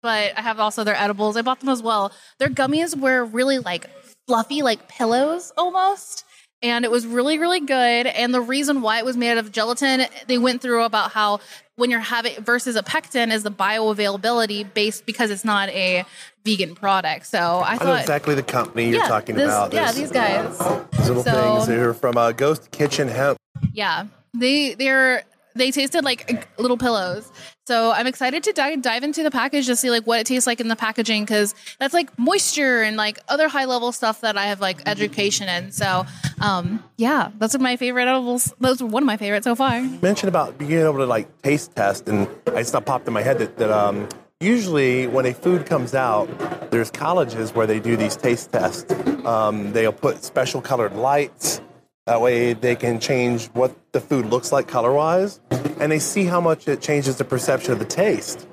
but 0.00 0.32
I 0.38 0.42
have 0.42 0.60
also 0.60 0.84
their 0.84 0.94
edibles. 0.94 1.36
I 1.36 1.42
bought 1.42 1.58
them 1.58 1.68
as 1.68 1.82
well. 1.82 2.12
Their 2.38 2.48
gummies 2.48 2.96
were 2.96 3.24
really 3.24 3.58
like 3.58 3.90
fluffy, 4.28 4.62
like 4.62 4.86
pillows 4.88 5.52
almost. 5.56 6.24
And 6.62 6.84
it 6.84 6.90
was 6.90 7.06
really, 7.06 7.38
really 7.38 7.60
good. 7.60 8.06
And 8.06 8.34
the 8.34 8.40
reason 8.40 8.82
why 8.82 8.98
it 8.98 9.04
was 9.04 9.16
made 9.16 9.30
out 9.32 9.38
of 9.38 9.52
gelatin, 9.52 10.06
they 10.26 10.38
went 10.38 10.60
through 10.60 10.82
about 10.84 11.12
how 11.12 11.38
when 11.76 11.88
you're 11.90 12.00
having 12.00 12.34
versus 12.42 12.74
a 12.76 12.82
pectin 12.82 13.30
is 13.32 13.44
the 13.44 13.50
bioavailability 13.50 14.72
based 14.74 15.06
because 15.06 15.30
it's 15.30 15.44
not 15.44 15.68
a 15.70 16.04
vegan 16.44 16.74
product. 16.74 17.26
So 17.26 17.38
I 17.38 17.70
I 17.70 17.72
know 17.74 17.78
thought, 17.78 18.00
exactly 18.00 18.34
the 18.34 18.42
company 18.42 18.88
you're 18.90 19.02
yeah, 19.02 19.08
talking 19.08 19.36
this- 19.36 19.44
about. 19.46 19.72
yeah, 19.72 19.84
There's 19.92 19.96
these 19.96 20.10
guys. 20.10 20.58
these 20.92 21.08
little 21.08 21.22
So- 21.24 21.54
things. 21.54 21.66
They're 21.68 21.94
from 21.94 22.16
uh, 22.18 22.32
Ghost 22.32 22.70
Kitchen 22.70 23.08
Hemp. 23.08 23.38
Yeah, 23.72 24.06
they 24.34 24.74
they're 24.74 25.22
they 25.58 25.70
tasted 25.70 26.04
like 26.04 26.48
little 26.58 26.78
pillows. 26.78 27.30
So 27.66 27.92
I'm 27.92 28.06
excited 28.06 28.42
to 28.44 28.52
dive, 28.52 28.80
dive 28.80 29.02
into 29.02 29.22
the 29.22 29.30
package 29.30 29.66
to 29.66 29.76
see 29.76 29.90
like 29.90 30.06
what 30.06 30.20
it 30.20 30.26
tastes 30.26 30.46
like 30.46 30.60
in 30.60 30.68
the 30.68 30.76
packaging 30.76 31.24
because 31.24 31.54
that's 31.78 31.92
like 31.92 32.18
moisture 32.18 32.82
and 32.82 32.96
like 32.96 33.18
other 33.28 33.46
high 33.48 33.66
level 33.66 33.92
stuff 33.92 34.22
that 34.22 34.38
I 34.38 34.46
have 34.46 34.60
like 34.60 34.80
education 34.86 35.48
in. 35.50 35.70
So 35.72 36.06
um, 36.40 36.82
yeah, 36.96 37.30
are 37.40 37.58
my 37.58 37.76
favorite 37.76 38.08
edibles. 38.08 38.54
Those 38.60 38.82
one 38.82 39.02
of 39.02 39.06
my 39.06 39.18
favorites 39.18 39.44
so 39.44 39.54
far. 39.54 39.82
mentioned 39.82 40.28
about 40.28 40.56
being 40.56 40.72
able 40.72 40.96
to 40.98 41.06
like 41.06 41.42
taste 41.42 41.76
test, 41.76 42.08
and 42.08 42.28
it's 42.46 42.72
not 42.72 42.86
popped 42.86 43.06
in 43.06 43.12
my 43.12 43.22
head 43.22 43.38
that, 43.38 43.58
that 43.58 43.70
um, 43.70 44.08
usually 44.40 45.06
when 45.06 45.26
a 45.26 45.34
food 45.34 45.66
comes 45.66 45.94
out, 45.94 46.26
there's 46.70 46.90
colleges 46.90 47.52
where 47.54 47.66
they 47.66 47.80
do 47.80 47.96
these 47.96 48.16
taste 48.16 48.52
tests. 48.52 48.90
Um, 49.24 49.72
they'll 49.72 49.92
put 49.92 50.24
special 50.24 50.60
colored 50.60 50.94
lights. 50.94 51.60
That 52.08 52.22
way 52.22 52.54
they 52.54 52.74
can 52.74 53.00
change 53.00 53.48
what 53.48 53.76
the 53.92 54.00
food 54.00 54.24
looks 54.24 54.50
like 54.50 54.66
color 54.66 54.94
wise, 54.94 55.40
and 55.78 55.92
they 55.92 55.98
see 55.98 56.24
how 56.24 56.40
much 56.40 56.66
it 56.66 56.80
changes 56.80 57.16
the 57.16 57.24
perception 57.24 57.74
of 57.74 57.80
the 57.80 57.84
taste. 57.84 58.48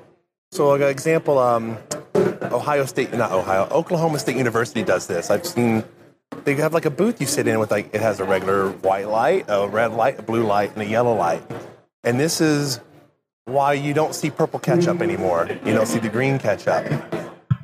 So, 0.52 0.68
like 0.68 0.82
an 0.82 0.88
example, 0.88 1.38
um, 1.38 1.78
Ohio 2.42 2.84
State, 2.84 3.14
not 3.14 3.32
Ohio, 3.32 3.66
Oklahoma 3.70 4.18
State 4.18 4.36
University 4.36 4.82
does 4.82 5.06
this. 5.06 5.30
I've 5.30 5.46
seen 5.46 5.84
they 6.44 6.54
have 6.56 6.74
like 6.74 6.84
a 6.84 6.90
booth 6.90 7.18
you 7.18 7.26
sit 7.26 7.48
in 7.48 7.58
with 7.58 7.70
like 7.70 7.94
it 7.94 8.02
has 8.02 8.20
a 8.20 8.24
regular 8.24 8.68
white 8.68 9.08
light, 9.08 9.46
a 9.48 9.66
red 9.66 9.94
light, 9.94 10.18
a 10.18 10.22
blue 10.22 10.44
light, 10.44 10.74
and 10.74 10.82
a 10.82 10.86
yellow 10.86 11.14
light. 11.14 11.42
And 12.04 12.20
this 12.20 12.42
is 12.42 12.78
why 13.46 13.72
you 13.72 13.94
don't 13.94 14.14
see 14.14 14.28
purple 14.28 14.58
ketchup 14.58 15.00
anymore. 15.00 15.48
You 15.64 15.72
don't 15.72 15.86
see 15.86 15.98
the 15.98 16.10
green 16.10 16.38
ketchup. 16.38 16.84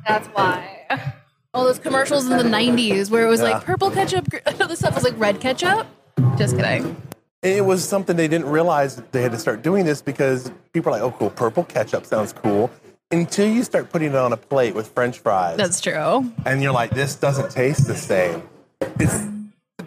That's 0.07 0.27
why. 0.29 1.13
All 1.53 1.65
those 1.65 1.77
commercials 1.79 2.25
in 2.25 2.37
the 2.37 2.43
'90s 2.43 3.11
where 3.11 3.23
it 3.25 3.29
was 3.29 3.41
like 3.41 3.63
purple 3.63 3.91
ketchup, 3.91 4.29
gr- 4.29 4.37
other 4.45 4.75
stuff 4.75 4.95
was 4.95 5.03
like 5.03 5.13
red 5.19 5.39
ketchup. 5.39 5.85
Just 6.37 6.55
kidding. 6.57 6.95
It 7.43 7.63
was 7.65 7.87
something 7.87 8.15
they 8.15 8.27
didn't 8.27 8.47
realize 8.47 8.95
they 9.11 9.21
had 9.21 9.33
to 9.33 9.37
start 9.37 9.61
doing 9.61 9.85
this 9.85 10.01
because 10.01 10.51
people 10.71 10.89
are 10.93 10.99
like, 10.99 11.01
oh, 11.01 11.11
cool, 11.11 11.29
purple 11.29 11.63
ketchup 11.65 12.05
sounds 12.05 12.33
cool. 12.33 12.71
Until 13.11 13.47
you 13.47 13.63
start 13.63 13.91
putting 13.91 14.09
it 14.09 14.15
on 14.15 14.33
a 14.33 14.37
plate 14.37 14.73
with 14.73 14.87
French 14.87 15.19
fries, 15.19 15.57
That's 15.57 15.79
true. 15.81 16.31
and 16.45 16.63
you're 16.63 16.71
like, 16.71 16.91
this 16.91 17.15
doesn't 17.15 17.51
taste 17.51 17.85
the 17.85 17.95
same. 17.95 18.41
It's, 18.99 19.27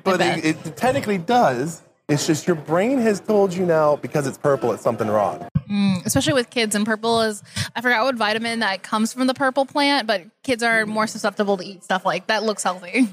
but 0.04 0.20
it, 0.20 0.44
it 0.44 0.76
technically 0.76 1.18
does. 1.18 1.82
It's 2.08 2.26
just 2.26 2.46
your 2.46 2.56
brain 2.56 2.98
has 2.98 3.18
told 3.18 3.54
you 3.54 3.66
now 3.66 3.96
because 3.96 4.26
it's 4.28 4.38
purple, 4.38 4.70
it's 4.72 4.82
something 4.82 5.08
wrong. 5.08 5.48
Mm, 5.68 6.04
especially 6.06 6.32
with 6.32 6.50
kids. 6.50 6.74
And 6.74 6.86
purple 6.86 7.22
is, 7.22 7.42
I 7.74 7.80
forgot 7.80 8.04
what 8.04 8.14
vitamin 8.14 8.60
that 8.60 8.82
comes 8.82 9.12
from 9.12 9.26
the 9.26 9.34
purple 9.34 9.66
plant, 9.66 10.06
but 10.06 10.22
kids 10.42 10.62
are 10.62 10.86
more 10.86 11.06
susceptible 11.06 11.56
to 11.56 11.64
eat 11.64 11.84
stuff 11.84 12.04
like 12.04 12.28
that. 12.28 12.42
Looks 12.42 12.62
healthy. 12.62 13.08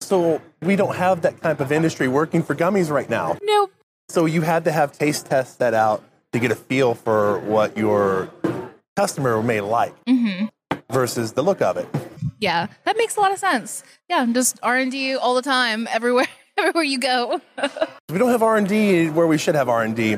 So 0.00 0.40
we 0.62 0.76
don't 0.76 0.96
have 0.96 1.22
that 1.22 1.40
type 1.42 1.60
of 1.60 1.72
industry 1.72 2.08
working 2.08 2.42
for 2.42 2.54
gummies 2.54 2.90
right 2.90 3.10
now. 3.10 3.36
Nope. 3.42 3.72
So 4.08 4.24
you 4.24 4.40
had 4.40 4.64
to 4.64 4.72
have 4.72 4.92
taste 4.92 5.26
tests 5.26 5.56
set 5.56 5.74
out 5.74 6.02
to 6.32 6.38
get 6.38 6.50
a 6.50 6.54
feel 6.54 6.94
for 6.94 7.40
what 7.40 7.76
your 7.76 8.30
customer 8.96 9.42
may 9.42 9.60
like 9.60 9.94
mm-hmm. 10.06 10.46
versus 10.90 11.32
the 11.32 11.42
look 11.42 11.60
of 11.60 11.76
it. 11.76 11.88
Yeah, 12.40 12.68
that 12.84 12.96
makes 12.96 13.16
a 13.16 13.20
lot 13.20 13.32
of 13.32 13.38
sense. 13.38 13.82
Yeah, 14.08 14.24
just 14.32 14.58
R 14.62 14.76
and 14.76 14.90
D 14.90 15.14
all 15.14 15.34
the 15.34 15.42
time, 15.42 15.88
everywhere, 15.90 16.26
everywhere 16.58 16.84
you 16.84 16.98
go. 16.98 17.40
We 18.10 18.16
don't 18.16 18.30
have 18.30 18.42
R 18.42 18.56
and 18.56 18.66
D 18.66 19.10
where 19.10 19.26
we 19.26 19.36
should 19.36 19.54
have 19.54 19.68
R 19.68 19.82
and 19.82 19.94
D. 19.94 20.16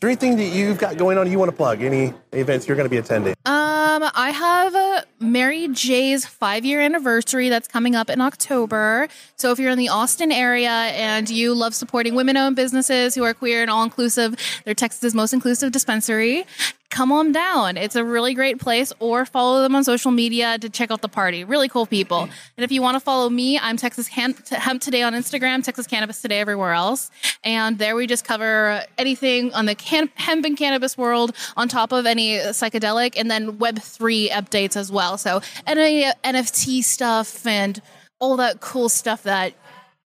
There 0.00 0.08
anything 0.08 0.36
that 0.38 0.46
you've 0.46 0.78
got 0.78 0.96
going 0.96 1.18
on 1.18 1.30
you 1.30 1.38
want 1.38 1.50
to 1.50 1.56
plug? 1.56 1.82
Any 1.82 2.14
events 2.32 2.66
you're 2.66 2.76
going 2.76 2.86
to 2.86 2.90
be 2.90 2.96
attending? 2.96 3.34
Um, 3.44 4.02
I 4.14 4.30
have 4.34 4.74
uh, 4.74 5.02
Mary 5.20 5.68
J's 5.68 6.24
five 6.24 6.64
year 6.64 6.80
anniversary 6.80 7.50
that's 7.50 7.68
coming 7.68 7.94
up 7.94 8.08
in 8.08 8.18
October. 8.22 9.08
So 9.36 9.50
if 9.50 9.58
you're 9.58 9.70
in 9.70 9.76
the 9.76 9.90
Austin 9.90 10.32
area 10.32 10.70
and 10.70 11.28
you 11.28 11.52
love 11.52 11.74
supporting 11.74 12.14
women 12.14 12.38
owned 12.38 12.56
businesses 12.56 13.14
who 13.14 13.24
are 13.24 13.34
queer 13.34 13.60
and 13.60 13.70
all 13.70 13.84
inclusive, 13.84 14.36
they're 14.64 14.72
Texas's 14.72 15.14
most 15.14 15.34
inclusive 15.34 15.70
dispensary. 15.70 16.46
Come 16.90 17.12
on 17.12 17.30
down. 17.30 17.76
It's 17.76 17.94
a 17.94 18.04
really 18.04 18.34
great 18.34 18.58
place 18.58 18.92
or 18.98 19.24
follow 19.24 19.62
them 19.62 19.76
on 19.76 19.84
social 19.84 20.10
media 20.10 20.58
to 20.58 20.68
check 20.68 20.90
out 20.90 21.02
the 21.02 21.08
party. 21.08 21.44
Really 21.44 21.68
cool 21.68 21.86
people. 21.86 22.22
And 22.22 22.64
if 22.64 22.72
you 22.72 22.82
want 22.82 22.96
to 22.96 23.00
follow 23.00 23.30
me, 23.30 23.60
I'm 23.60 23.76
Texas 23.76 24.08
Hemp, 24.08 24.48
Hemp 24.48 24.82
Today 24.82 25.02
on 25.02 25.12
Instagram, 25.12 25.62
Texas 25.62 25.86
Cannabis 25.86 26.20
Today 26.20 26.40
everywhere 26.40 26.72
else. 26.72 27.12
And 27.44 27.78
there 27.78 27.94
we 27.94 28.08
just 28.08 28.24
cover 28.24 28.82
anything 28.98 29.54
on 29.54 29.66
the 29.66 29.76
can- 29.76 30.10
hemp 30.16 30.44
and 30.44 30.56
cannabis 30.56 30.98
world 30.98 31.34
on 31.56 31.68
top 31.68 31.92
of 31.92 32.06
any 32.06 32.38
psychedelic 32.38 33.14
and 33.16 33.30
then 33.30 33.58
Web3 33.58 34.30
updates 34.30 34.74
as 34.76 34.90
well. 34.90 35.16
So 35.16 35.42
any 35.68 36.02
NFT 36.24 36.82
stuff 36.82 37.46
and 37.46 37.80
all 38.18 38.36
that 38.38 38.60
cool 38.60 38.88
stuff 38.88 39.22
that 39.22 39.54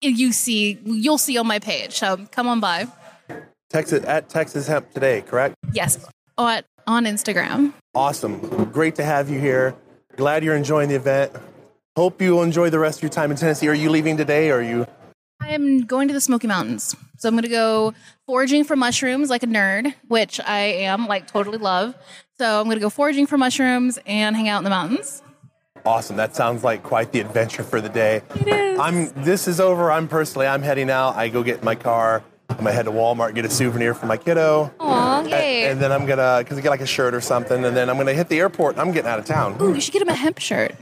you 0.01 0.33
see, 0.33 0.79
you'll 0.85 1.19
see 1.19 1.39
on 1.39 1.47
my 1.49 1.59
page. 1.59 1.95
So 1.99 2.25
come 2.31 2.47
on 2.47 2.61
by. 2.61 2.87
Texas 3.69 4.05
at 4.05 4.29
Texas 4.29 4.69
Hemp 4.69 4.93
today, 4.93 5.23
correct? 5.23 5.57
Yes, 5.73 6.07
oh, 6.39 6.47
on, 6.47 6.63
on 6.89 7.05
Instagram. 7.05 7.75
Awesome. 7.95 8.41
Great 8.73 8.97
to 8.97 9.05
have 9.05 9.29
you 9.29 9.39
here. 9.39 9.77
Glad 10.17 10.43
you're 10.43 10.57
enjoying 10.57 10.89
the 10.89 10.97
event. 10.97 11.33
Hope 11.95 12.21
you 12.23 12.43
enjoy 12.43 12.71
the 12.71 12.79
rest 12.79 12.99
of 12.99 13.03
your 13.03 13.11
time 13.11 13.31
in 13.31 13.37
Tennessee. 13.37 13.69
Are 13.69 13.75
you 13.75 13.91
leaving 13.91 14.17
today 14.17 14.51
or 14.51 14.59
are 14.59 14.63
you 14.63 14.87
I 15.41 15.51
am 15.51 15.85
going 15.85 16.09
to 16.09 16.15
the 16.15 16.21
Smoky 16.21 16.47
Mountains. 16.47 16.97
So 17.19 17.29
I'm 17.29 17.35
going 17.35 17.43
to 17.43 17.49
go 17.49 17.95
foraging 18.27 18.65
for 18.65 18.77
mushrooms 18.77 19.31
like 19.31 19.43
a 19.43 19.47
nerd, 19.47 19.95
which 20.09 20.41
I 20.41 20.61
am, 20.61 21.07
like 21.07 21.27
totally 21.27 21.59
love. 21.59 21.95
So 22.39 22.61
I'm 22.61 22.65
going 22.65 22.77
to 22.77 22.81
go 22.81 22.91
foraging 22.91 23.27
for 23.27 23.39
mushrooms 23.39 23.99
and 24.07 24.35
hang 24.37 24.49
out 24.49 24.59
in 24.59 24.65
the 24.65 24.71
mountains. 24.71 25.23
Awesome. 25.87 26.17
That 26.17 26.35
sounds 26.35 26.65
like 26.65 26.83
quite 26.83 27.13
the 27.13 27.21
adventure 27.21 27.63
for 27.63 27.81
the 27.81 27.89
day. 27.89 28.23
It 28.35 28.49
is. 28.49 28.79
I'm 28.79 29.11
this 29.23 29.49
is 29.49 29.61
over. 29.61 29.91
I'm 29.91 30.09
personally 30.09 30.47
I'm 30.47 30.63
heading 30.63 30.91
out. 30.91 31.17
I 31.17 31.29
go 31.29 31.43
get 31.43 31.63
my 31.63 31.75
car 31.75 32.23
I'm 32.49 32.57
gonna 32.57 32.73
head 32.73 32.87
to 32.87 32.91
Walmart 32.93 33.35
get 33.35 33.45
a 33.45 33.51
souvenir 33.51 33.95
for 33.95 34.07
my 34.07 34.17
kiddo. 34.17 34.73
Aw, 34.81 35.21
And, 35.21 35.29
yay. 35.31 35.71
and 35.71 35.81
then 35.81 35.93
I'm 35.93 36.07
gonna, 36.07 36.39
because 36.43 36.57
I 36.59 36.61
get 36.63 36.71
like 36.71 36.81
a 36.81 36.87
shirt 36.87 37.15
or 37.15 37.21
something, 37.21 37.65
and 37.65 37.77
then 37.77 37.91
I'm 37.91 37.97
gonna 37.99 38.15
hit 38.15 38.29
the 38.29 38.39
airport. 38.39 38.75
and 38.75 38.81
I'm 38.81 38.93
getting 38.93 39.11
out 39.11 39.19
of 39.19 39.27
town. 39.27 39.57
Ooh, 39.61 39.75
you 39.75 39.81
should 39.81 39.93
get 39.93 40.03
him 40.03 40.09
a 40.09 40.15
hemp 40.15 40.39
shirt. 40.39 40.75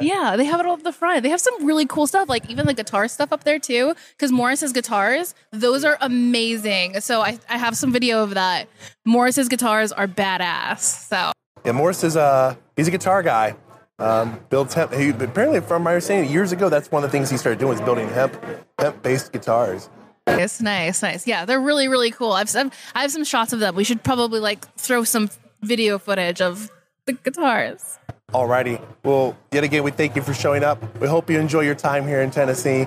Yeah. 0.00 0.36
they 0.36 0.44
have 0.44 0.60
it 0.60 0.66
all 0.66 0.74
up 0.74 0.82
the 0.82 0.92
front. 0.92 1.22
They 1.22 1.30
have 1.30 1.40
some 1.40 1.64
really 1.64 1.86
cool 1.86 2.06
stuff, 2.06 2.28
like 2.28 2.48
even 2.50 2.66
the 2.66 2.74
guitar 2.74 3.08
stuff 3.08 3.32
up 3.32 3.44
there 3.44 3.58
too. 3.58 3.94
Because 4.12 4.30
Morris's 4.30 4.72
guitars, 4.72 5.34
those 5.50 5.82
are 5.84 5.96
amazing. 6.02 7.00
So 7.00 7.22
I, 7.22 7.38
I 7.48 7.56
have 7.56 7.74
some 7.76 7.90
video 7.90 8.22
of 8.22 8.34
that. 8.34 8.68
Morris's 9.06 9.48
guitars 9.48 9.90
are 9.90 10.06
badass. 10.06 10.80
So 11.08 11.32
Yeah, 11.64 11.72
Morris 11.72 12.04
is 12.04 12.16
a 12.16 12.58
he's 12.76 12.86
a 12.88 12.90
guitar 12.90 13.22
guy. 13.22 13.56
Um, 14.00 14.38
builds 14.48 14.74
hemp. 14.74 14.92
He, 14.92 15.10
apparently, 15.10 15.60
from 15.60 15.82
my 15.82 15.92
understanding, 15.92 16.30
years 16.30 16.52
ago, 16.52 16.68
that's 16.68 16.90
one 16.90 17.02
of 17.02 17.10
the 17.10 17.16
things 17.16 17.30
he 17.30 17.36
started 17.36 17.58
doing 17.58 17.74
is 17.74 17.80
building 17.80 18.08
hemp 18.08 18.36
hemp 18.78 19.02
based 19.02 19.32
guitars. 19.32 19.90
It's 20.28 20.60
nice, 20.60 21.02
nice. 21.02 21.26
Yeah, 21.26 21.44
they're 21.44 21.60
really, 21.60 21.88
really 21.88 22.10
cool. 22.10 22.32
I've 22.32 22.48
some, 22.48 22.70
I 22.94 23.02
have 23.02 23.10
some 23.10 23.24
shots 23.24 23.52
of 23.52 23.60
them. 23.60 23.74
We 23.74 23.84
should 23.84 24.04
probably 24.04 24.40
like 24.40 24.72
throw 24.76 25.02
some 25.04 25.30
video 25.62 25.98
footage 25.98 26.40
of 26.40 26.70
the 27.06 27.14
guitars. 27.14 27.98
Alrighty. 28.32 28.80
Well, 29.02 29.36
yet 29.52 29.64
again, 29.64 29.82
we 29.82 29.90
thank 29.90 30.14
you 30.14 30.22
for 30.22 30.34
showing 30.34 30.62
up. 30.62 31.00
We 31.00 31.08
hope 31.08 31.30
you 31.30 31.40
enjoy 31.40 31.62
your 31.62 31.74
time 31.74 32.06
here 32.06 32.20
in 32.20 32.30
Tennessee. 32.30 32.86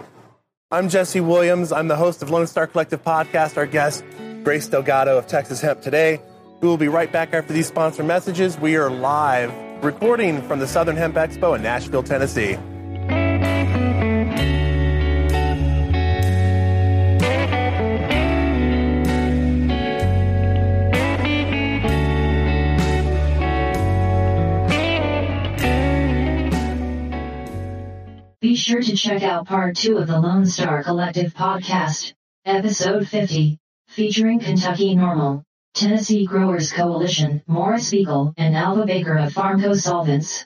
I'm 0.69 0.87
Jesse 0.87 1.19
Williams. 1.19 1.71
I'm 1.71 1.87
the 1.87 1.95
host 1.97 2.21
of 2.21 2.29
Lone 2.29 2.47
Star 2.47 2.67
Collective 2.67 3.03
Podcast. 3.03 3.57
Our 3.57 3.65
guest, 3.65 4.05
Grace 4.43 4.67
Delgado 4.67 5.17
of 5.17 5.27
Texas 5.27 5.59
Hemp 5.59 5.81
Today. 5.81 6.21
We 6.61 6.67
will 6.67 6.77
be 6.77 6.87
right 6.87 7.11
back 7.11 7.33
after 7.33 7.51
these 7.51 7.67
sponsor 7.67 8.03
messages. 8.03 8.57
We 8.57 8.77
are 8.77 8.89
live 8.89 9.51
recording 9.81 10.41
from 10.43 10.59
the 10.59 10.67
Southern 10.67 10.95
Hemp 10.95 11.15
Expo 11.15 11.55
in 11.55 11.63
Nashville, 11.63 12.03
Tennessee. 12.03 12.57
Be 28.39 28.55
sure 28.55 28.81
to 28.81 28.95
check 28.95 29.23
out 29.23 29.47
part 29.47 29.77
2 29.77 29.97
of 29.97 30.07
the 30.07 30.19
Lone 30.19 30.45
Star 30.45 30.83
Collective 30.83 31.33
podcast, 31.33 32.13
episode 32.43 33.07
50, 33.07 33.57
featuring 33.87 34.39
Kentucky 34.39 34.95
NORML, 34.95 35.43
Tennessee 35.73 36.25
Growers 36.25 36.71
Coalition, 36.71 37.41
Morris 37.47 37.91
Beegle, 37.91 38.33
and 38.37 38.55
Alva 38.55 38.85
Baker 38.85 39.17
of 39.17 39.33
Farmco 39.33 39.73
Solvents. 39.75 40.45